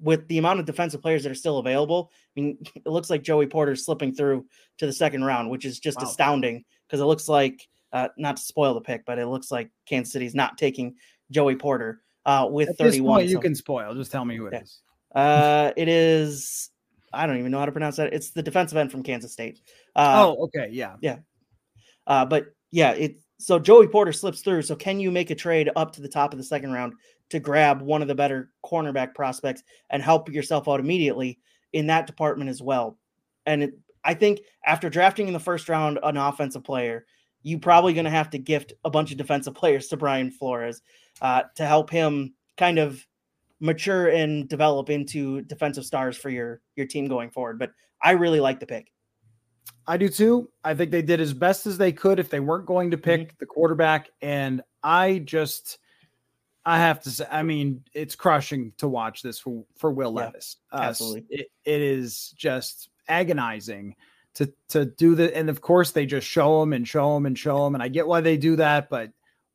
with 0.00 0.26
the 0.28 0.38
amount 0.38 0.60
of 0.60 0.66
defensive 0.66 1.02
players 1.02 1.22
that 1.22 1.32
are 1.32 1.36
still 1.36 1.58
available, 1.58 2.10
I 2.36 2.40
mean, 2.40 2.58
it 2.74 2.86
looks 2.86 3.10
like 3.10 3.22
Joey 3.22 3.46
Porter's 3.46 3.84
slipping 3.84 4.14
through 4.14 4.46
to 4.78 4.86
the 4.86 4.92
second 4.92 5.24
round, 5.24 5.50
which 5.50 5.64
is 5.64 5.78
just 5.78 5.98
wow. 5.98 6.08
astounding 6.08 6.64
because 6.86 7.00
it 7.00 7.04
looks 7.06 7.28
like, 7.28 7.66
uh, 7.92 8.08
not 8.16 8.36
to 8.36 8.42
spoil 8.42 8.74
the 8.74 8.80
pick, 8.80 9.04
but 9.04 9.18
it 9.18 9.26
looks 9.26 9.50
like 9.50 9.70
Kansas 9.86 10.12
City's 10.12 10.34
not 10.34 10.56
taking 10.56 10.94
Joey 11.30 11.56
Porter 11.56 12.02
uh, 12.24 12.48
with 12.50 12.70
At 12.70 12.78
31. 12.78 13.20
Point, 13.20 13.30
you 13.30 13.40
can 13.40 13.54
spoil. 13.54 13.94
Just 13.94 14.12
tell 14.12 14.24
me 14.24 14.36
who 14.36 14.46
it 14.46 14.52
yeah. 14.52 14.60
is. 14.60 14.80
Uh, 15.14 15.72
it 15.76 15.88
is. 15.88 16.69
I 17.12 17.26
don't 17.26 17.38
even 17.38 17.50
know 17.50 17.58
how 17.58 17.66
to 17.66 17.72
pronounce 17.72 17.96
that. 17.96 18.12
It's 18.12 18.30
the 18.30 18.42
defensive 18.42 18.78
end 18.78 18.90
from 18.90 19.02
Kansas 19.02 19.32
State. 19.32 19.60
Uh, 19.96 20.24
oh, 20.26 20.44
okay, 20.44 20.68
yeah, 20.70 20.96
yeah. 21.00 21.18
Uh, 22.06 22.24
but 22.24 22.46
yeah, 22.70 22.92
it. 22.92 23.20
So 23.38 23.58
Joey 23.58 23.88
Porter 23.88 24.12
slips 24.12 24.42
through. 24.42 24.62
So 24.62 24.76
can 24.76 25.00
you 25.00 25.10
make 25.10 25.30
a 25.30 25.34
trade 25.34 25.70
up 25.74 25.92
to 25.92 26.02
the 26.02 26.08
top 26.08 26.32
of 26.32 26.38
the 26.38 26.44
second 26.44 26.72
round 26.72 26.92
to 27.30 27.40
grab 27.40 27.80
one 27.80 28.02
of 28.02 28.08
the 28.08 28.14
better 28.14 28.50
cornerback 28.64 29.14
prospects 29.14 29.62
and 29.88 30.02
help 30.02 30.28
yourself 30.28 30.68
out 30.68 30.80
immediately 30.80 31.38
in 31.72 31.86
that 31.86 32.06
department 32.06 32.50
as 32.50 32.60
well? 32.60 32.98
And 33.46 33.62
it, 33.62 33.78
I 34.04 34.14
think 34.14 34.40
after 34.64 34.90
drafting 34.90 35.26
in 35.26 35.32
the 35.32 35.40
first 35.40 35.68
round 35.68 35.98
an 36.02 36.16
offensive 36.16 36.64
player, 36.64 37.06
you 37.42 37.58
probably 37.58 37.94
going 37.94 38.04
to 38.04 38.10
have 38.10 38.30
to 38.30 38.38
gift 38.38 38.74
a 38.84 38.90
bunch 38.90 39.10
of 39.10 39.16
defensive 39.16 39.54
players 39.56 39.88
to 39.88 39.96
Brian 39.96 40.30
Flores 40.30 40.82
uh, 41.22 41.42
to 41.56 41.66
help 41.66 41.90
him 41.90 42.34
kind 42.56 42.78
of 42.78 43.04
mature 43.60 44.08
and 44.08 44.48
develop 44.48 44.90
into 44.90 45.42
defensive 45.42 45.84
stars 45.84 46.16
for 46.16 46.30
your 46.30 46.60
your 46.76 46.86
team 46.86 47.06
going 47.06 47.30
forward. 47.30 47.58
But 47.58 47.72
I 48.02 48.12
really 48.12 48.40
like 48.40 48.60
the 48.60 48.66
pick. 48.66 48.92
I 49.86 49.96
do 49.96 50.08
too. 50.08 50.50
I 50.64 50.74
think 50.74 50.90
they 50.90 51.02
did 51.02 51.20
as 51.20 51.32
best 51.32 51.66
as 51.66 51.76
they 51.76 51.92
could 51.92 52.18
if 52.18 52.30
they 52.30 52.40
weren't 52.40 52.66
going 52.66 52.90
to 52.92 52.98
pick 52.98 53.20
mm-hmm. 53.20 53.36
the 53.40 53.46
quarterback. 53.46 54.10
And 54.22 54.62
I 54.82 55.18
just, 55.18 55.78
I 56.64 56.78
have 56.78 57.00
to 57.02 57.10
say, 57.10 57.26
I 57.30 57.42
mean, 57.42 57.82
it's 57.92 58.14
crushing 58.14 58.72
to 58.78 58.88
watch 58.88 59.22
this 59.22 59.38
for, 59.38 59.64
for 59.76 59.90
Will 59.90 60.14
yeah, 60.14 60.26
Levis. 60.26 60.56
Uh, 60.72 60.80
absolutely. 60.82 61.26
It, 61.30 61.48
it 61.64 61.80
is 61.80 62.32
just 62.36 62.90
agonizing 63.08 63.96
to 64.34 64.52
to 64.68 64.84
do 64.86 65.14
that. 65.16 65.36
And 65.36 65.50
of 65.50 65.60
course, 65.60 65.90
they 65.90 66.06
just 66.06 66.26
show 66.26 66.60
them 66.60 66.72
and 66.72 66.86
show 66.86 67.14
them 67.14 67.26
and 67.26 67.36
show 67.36 67.64
them. 67.64 67.74
And 67.74 67.82
I 67.82 67.88
get 67.88 68.06
why 68.06 68.20
they 68.20 68.36
do 68.36 68.56
that, 68.56 68.90
but 68.90 69.10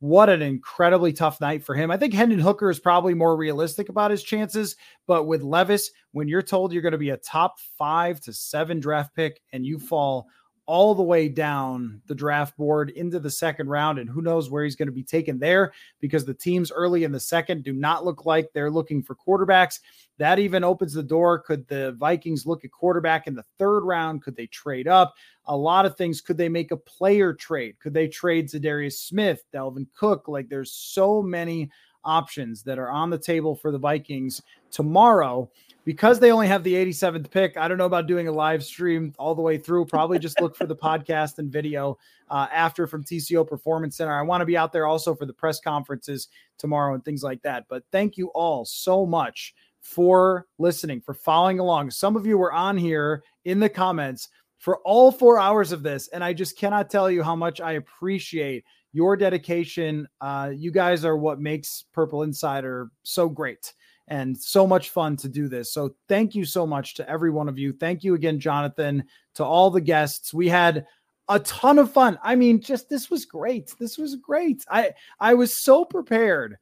what 0.06 0.28
an 0.28 0.42
incredibly 0.42 1.12
tough 1.12 1.40
night 1.40 1.64
for 1.64 1.74
him. 1.74 1.90
I 1.90 1.96
think 1.96 2.14
Hendon 2.14 2.38
Hooker 2.38 2.70
is 2.70 2.78
probably 2.78 3.14
more 3.14 3.36
realistic 3.36 3.88
about 3.88 4.10
his 4.10 4.22
chances, 4.22 4.76
but 5.06 5.26
with 5.26 5.42
Levis, 5.42 5.90
when 6.12 6.28
you're 6.28 6.42
told 6.42 6.72
you're 6.72 6.82
going 6.82 6.92
to 6.92 6.98
be 6.98 7.10
a 7.10 7.16
top 7.16 7.58
five 7.76 8.20
to 8.20 8.32
seven 8.32 8.80
draft 8.80 9.14
pick 9.14 9.40
and 9.52 9.66
you 9.66 9.78
fall 9.78 10.28
all 10.66 10.94
the 10.94 11.02
way 11.02 11.28
down 11.28 12.00
the 12.06 12.14
draft 12.14 12.56
board 12.56 12.90
into 12.90 13.20
the 13.20 13.30
second 13.30 13.68
round. 13.68 13.98
And 13.98 14.10
who 14.10 14.20
knows 14.20 14.50
where 14.50 14.64
he's 14.64 14.76
going 14.76 14.88
to 14.88 14.92
be 14.92 15.02
taken 15.02 15.38
there 15.38 15.72
because 16.00 16.24
the 16.24 16.34
teams 16.34 16.72
early 16.72 17.04
in 17.04 17.12
the 17.12 17.20
second 17.20 17.62
do 17.62 17.72
not 17.72 18.04
look 18.04 18.26
like 18.26 18.50
they're 18.52 18.70
looking 18.70 19.02
for 19.02 19.14
quarterbacks. 19.14 19.80
That 20.18 20.38
even 20.38 20.64
opens 20.64 20.92
the 20.92 21.02
door. 21.02 21.38
Could 21.38 21.68
the 21.68 21.92
Vikings 21.92 22.46
look 22.46 22.64
at 22.64 22.72
quarterback 22.72 23.26
in 23.26 23.34
the 23.34 23.44
third 23.58 23.80
round? 23.80 24.22
Could 24.22 24.36
they 24.36 24.46
trade 24.46 24.88
up? 24.88 25.14
A 25.46 25.56
lot 25.56 25.86
of 25.86 25.96
things. 25.96 26.20
Could 26.20 26.36
they 26.36 26.48
make 26.48 26.72
a 26.72 26.76
player 26.76 27.32
trade? 27.32 27.78
Could 27.78 27.94
they 27.94 28.08
trade 28.08 28.48
Za'Darius 28.48 28.94
Smith, 28.94 29.44
Dalvin 29.54 29.86
Cook? 29.96 30.26
Like 30.26 30.48
there's 30.48 30.72
so 30.72 31.22
many 31.22 31.70
options 32.04 32.62
that 32.62 32.78
are 32.78 32.90
on 32.90 33.10
the 33.10 33.18
table 33.18 33.54
for 33.54 33.70
the 33.70 33.78
Vikings 33.78 34.42
tomorrow 34.70 35.50
because 35.86 36.18
they 36.18 36.32
only 36.32 36.48
have 36.48 36.64
the 36.64 36.74
87th 36.74 37.30
pick, 37.30 37.56
I 37.56 37.68
don't 37.68 37.78
know 37.78 37.86
about 37.86 38.08
doing 38.08 38.26
a 38.26 38.32
live 38.32 38.64
stream 38.64 39.14
all 39.20 39.36
the 39.36 39.40
way 39.40 39.56
through. 39.56 39.86
Probably 39.86 40.18
just 40.18 40.40
look 40.40 40.56
for 40.56 40.66
the 40.66 40.74
podcast 40.88 41.38
and 41.38 41.50
video 41.50 41.96
uh, 42.28 42.48
after 42.52 42.88
from 42.88 43.04
TCO 43.04 43.46
Performance 43.46 43.96
Center. 43.96 44.12
I 44.12 44.22
want 44.22 44.40
to 44.42 44.46
be 44.46 44.56
out 44.56 44.72
there 44.72 44.86
also 44.86 45.14
for 45.14 45.26
the 45.26 45.32
press 45.32 45.60
conferences 45.60 46.26
tomorrow 46.58 46.94
and 46.94 47.04
things 47.04 47.22
like 47.22 47.40
that. 47.42 47.66
But 47.68 47.84
thank 47.92 48.16
you 48.16 48.28
all 48.34 48.64
so 48.64 49.06
much 49.06 49.54
for 49.80 50.48
listening, 50.58 51.00
for 51.00 51.14
following 51.14 51.60
along. 51.60 51.92
Some 51.92 52.16
of 52.16 52.26
you 52.26 52.36
were 52.36 52.52
on 52.52 52.76
here 52.76 53.22
in 53.44 53.60
the 53.60 53.68
comments 53.68 54.28
for 54.58 54.78
all 54.78 55.12
four 55.12 55.38
hours 55.38 55.70
of 55.70 55.84
this, 55.84 56.08
and 56.08 56.24
I 56.24 56.32
just 56.32 56.58
cannot 56.58 56.90
tell 56.90 57.08
you 57.08 57.22
how 57.22 57.36
much 57.36 57.60
I 57.60 57.72
appreciate 57.74 58.64
your 58.92 59.16
dedication. 59.16 60.08
Uh, 60.20 60.50
you 60.52 60.72
guys 60.72 61.04
are 61.04 61.16
what 61.16 61.38
makes 61.38 61.84
Purple 61.92 62.24
Insider 62.24 62.90
so 63.04 63.28
great 63.28 63.72
and 64.08 64.36
so 64.36 64.66
much 64.66 64.90
fun 64.90 65.16
to 65.16 65.28
do 65.28 65.48
this. 65.48 65.72
So 65.72 65.94
thank 66.08 66.34
you 66.34 66.44
so 66.44 66.66
much 66.66 66.94
to 66.94 67.08
every 67.08 67.30
one 67.30 67.48
of 67.48 67.58
you. 67.58 67.72
Thank 67.72 68.04
you 68.04 68.14
again, 68.14 68.38
Jonathan, 68.38 69.04
to 69.34 69.44
all 69.44 69.70
the 69.70 69.80
guests. 69.80 70.32
We 70.32 70.48
had 70.48 70.86
a 71.28 71.40
ton 71.40 71.78
of 71.78 71.92
fun. 71.92 72.18
I 72.22 72.36
mean, 72.36 72.60
just 72.60 72.88
this 72.88 73.10
was 73.10 73.24
great. 73.24 73.74
This 73.78 73.98
was 73.98 74.16
great. 74.16 74.64
I 74.70 74.92
I 75.18 75.34
was 75.34 75.56
so 75.56 75.84
prepared. 75.84 76.56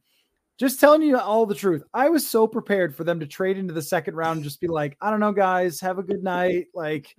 Just 0.56 0.78
telling 0.78 1.02
you 1.02 1.18
all 1.18 1.46
the 1.46 1.54
truth. 1.54 1.82
I 1.92 2.08
was 2.08 2.26
so 2.26 2.46
prepared 2.46 2.94
for 2.94 3.02
them 3.02 3.18
to 3.20 3.26
trade 3.26 3.58
into 3.58 3.74
the 3.74 3.82
second 3.82 4.14
round 4.14 4.36
and 4.36 4.44
just 4.44 4.60
be 4.60 4.68
like, 4.68 4.96
I 5.00 5.10
don't 5.10 5.18
know, 5.18 5.32
guys, 5.32 5.80
have 5.80 5.98
a 5.98 6.02
good 6.02 6.22
night. 6.22 6.66
Like, 6.72 7.14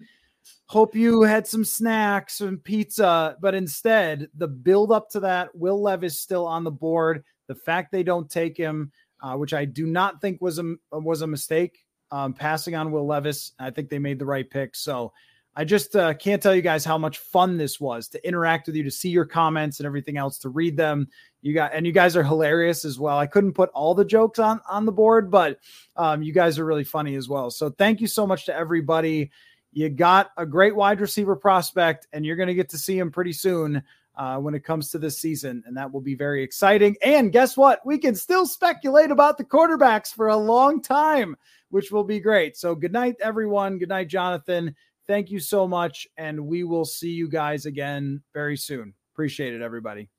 hope 0.68 0.96
you 0.96 1.22
had 1.22 1.46
some 1.46 1.66
snacks 1.66 2.40
and 2.40 2.64
pizza. 2.64 3.36
But 3.42 3.54
instead, 3.54 4.30
the 4.36 4.48
build 4.48 4.94
up 4.94 5.10
to 5.12 5.20
that, 5.20 5.54
Will 5.54 5.82
Levis 5.82 6.22
still 6.22 6.48
on 6.48 6.64
the 6.64 6.72
board. 6.72 7.26
The 7.48 7.56
fact 7.56 7.92
they 7.92 8.04
don't 8.04 8.30
take 8.30 8.56
him, 8.56 8.92
uh, 9.22 9.36
which 9.36 9.54
I 9.54 9.66
do 9.66 9.86
not 9.86 10.22
think 10.22 10.42
was 10.42 10.60
a 10.60 10.76
was 10.92 11.22
a 11.22 11.28
mistake. 11.28 11.84
Um, 12.12 12.34
passing 12.34 12.76
on 12.76 12.92
Will 12.92 13.06
Levis, 13.06 13.54
I 13.60 13.72
think 13.72 13.90
they 13.90 14.00
made 14.00 14.20
the 14.20 14.26
right 14.26 14.50
pick. 14.50 14.76
So 14.76 15.12
I 15.56 15.64
just 15.64 15.96
uh, 15.96 16.14
can't 16.14 16.42
tell 16.42 16.54
you 16.54 16.62
guys 16.62 16.84
how 16.84 16.98
much 16.98 17.18
fun 17.18 17.58
this 17.58 17.80
was 17.80 18.10
to 18.10 18.28
interact 18.28 18.68
with 18.68 18.76
you, 18.76 18.84
to 18.84 18.92
see 18.92 19.10
your 19.10 19.26
comments 19.26 19.80
and 19.80 19.88
everything 19.88 20.18
else, 20.18 20.38
to 20.40 20.50
read 20.50 20.76
them. 20.76 21.08
You 21.42 21.54
got 21.54 21.74
and 21.74 21.86
you 21.86 21.94
guys 21.94 22.18
are 22.18 22.24
hilarious 22.24 22.84
as 22.84 23.00
well. 23.00 23.18
I 23.18 23.28
couldn't 23.28 23.54
put 23.54 23.70
all 23.70 23.96
the 23.96 24.04
jokes 24.06 24.40
on 24.40 24.60
on 24.70 24.86
the 24.86 24.92
board, 24.92 25.32
but 25.32 25.60
um, 25.96 26.22
you 26.22 26.34
guys 26.34 26.60
are 26.60 26.66
really 26.66 26.84
funny 26.84 27.16
as 27.16 27.30
well. 27.30 27.50
So 27.50 27.70
thank 27.70 28.02
you 28.02 28.08
so 28.08 28.28
much 28.28 28.46
to 28.46 28.56
everybody. 28.56 29.32
You 29.72 29.90
got 29.90 30.32
a 30.38 30.46
great 30.46 30.76
wide 30.76 31.00
receiver 31.00 31.36
prospect, 31.36 32.08
and 32.12 32.26
you're 32.26 32.38
going 32.38 32.48
to 32.48 32.54
get 32.54 32.70
to 32.70 32.78
see 32.78 32.98
him 32.98 33.12
pretty 33.12 33.34
soon 33.34 33.84
uh, 34.18 34.38
when 34.38 34.56
it 34.56 34.64
comes 34.64 34.90
to 34.92 34.98
this 34.98 35.18
season, 35.20 35.64
and 35.66 35.76
that 35.78 35.92
will 35.92 36.02
be 36.02 36.16
very 36.16 36.44
exciting. 36.44 36.96
And 37.04 37.32
guess 37.32 37.58
what? 37.58 37.86
We 37.86 37.98
can 37.98 38.16
still 38.16 38.46
speculate 38.46 39.12
about 39.12 39.38
the 39.38 39.44
quarterbacks 39.44 40.14
for 40.14 40.30
a 40.30 40.38
long 40.38 40.82
time, 40.82 41.36
which 41.70 41.92
will 41.92 42.04
be 42.04 42.20
great. 42.20 42.58
So, 42.58 42.76
good 42.76 42.94
night, 42.94 43.16
everyone. 43.22 43.78
Good 43.78 43.90
night, 43.90 44.08
Jonathan. 44.08 44.76
Thank 45.08 45.30
you 45.30 45.40
so 45.40 45.68
much, 45.68 46.08
and 46.18 46.48
we 46.48 46.64
will 46.64 46.86
see 46.86 47.12
you 47.12 47.30
guys 47.30 47.66
again 47.66 48.22
very 48.34 48.58
soon. 48.58 48.94
Appreciate 49.14 49.54
it, 49.54 49.62
everybody. 49.62 50.10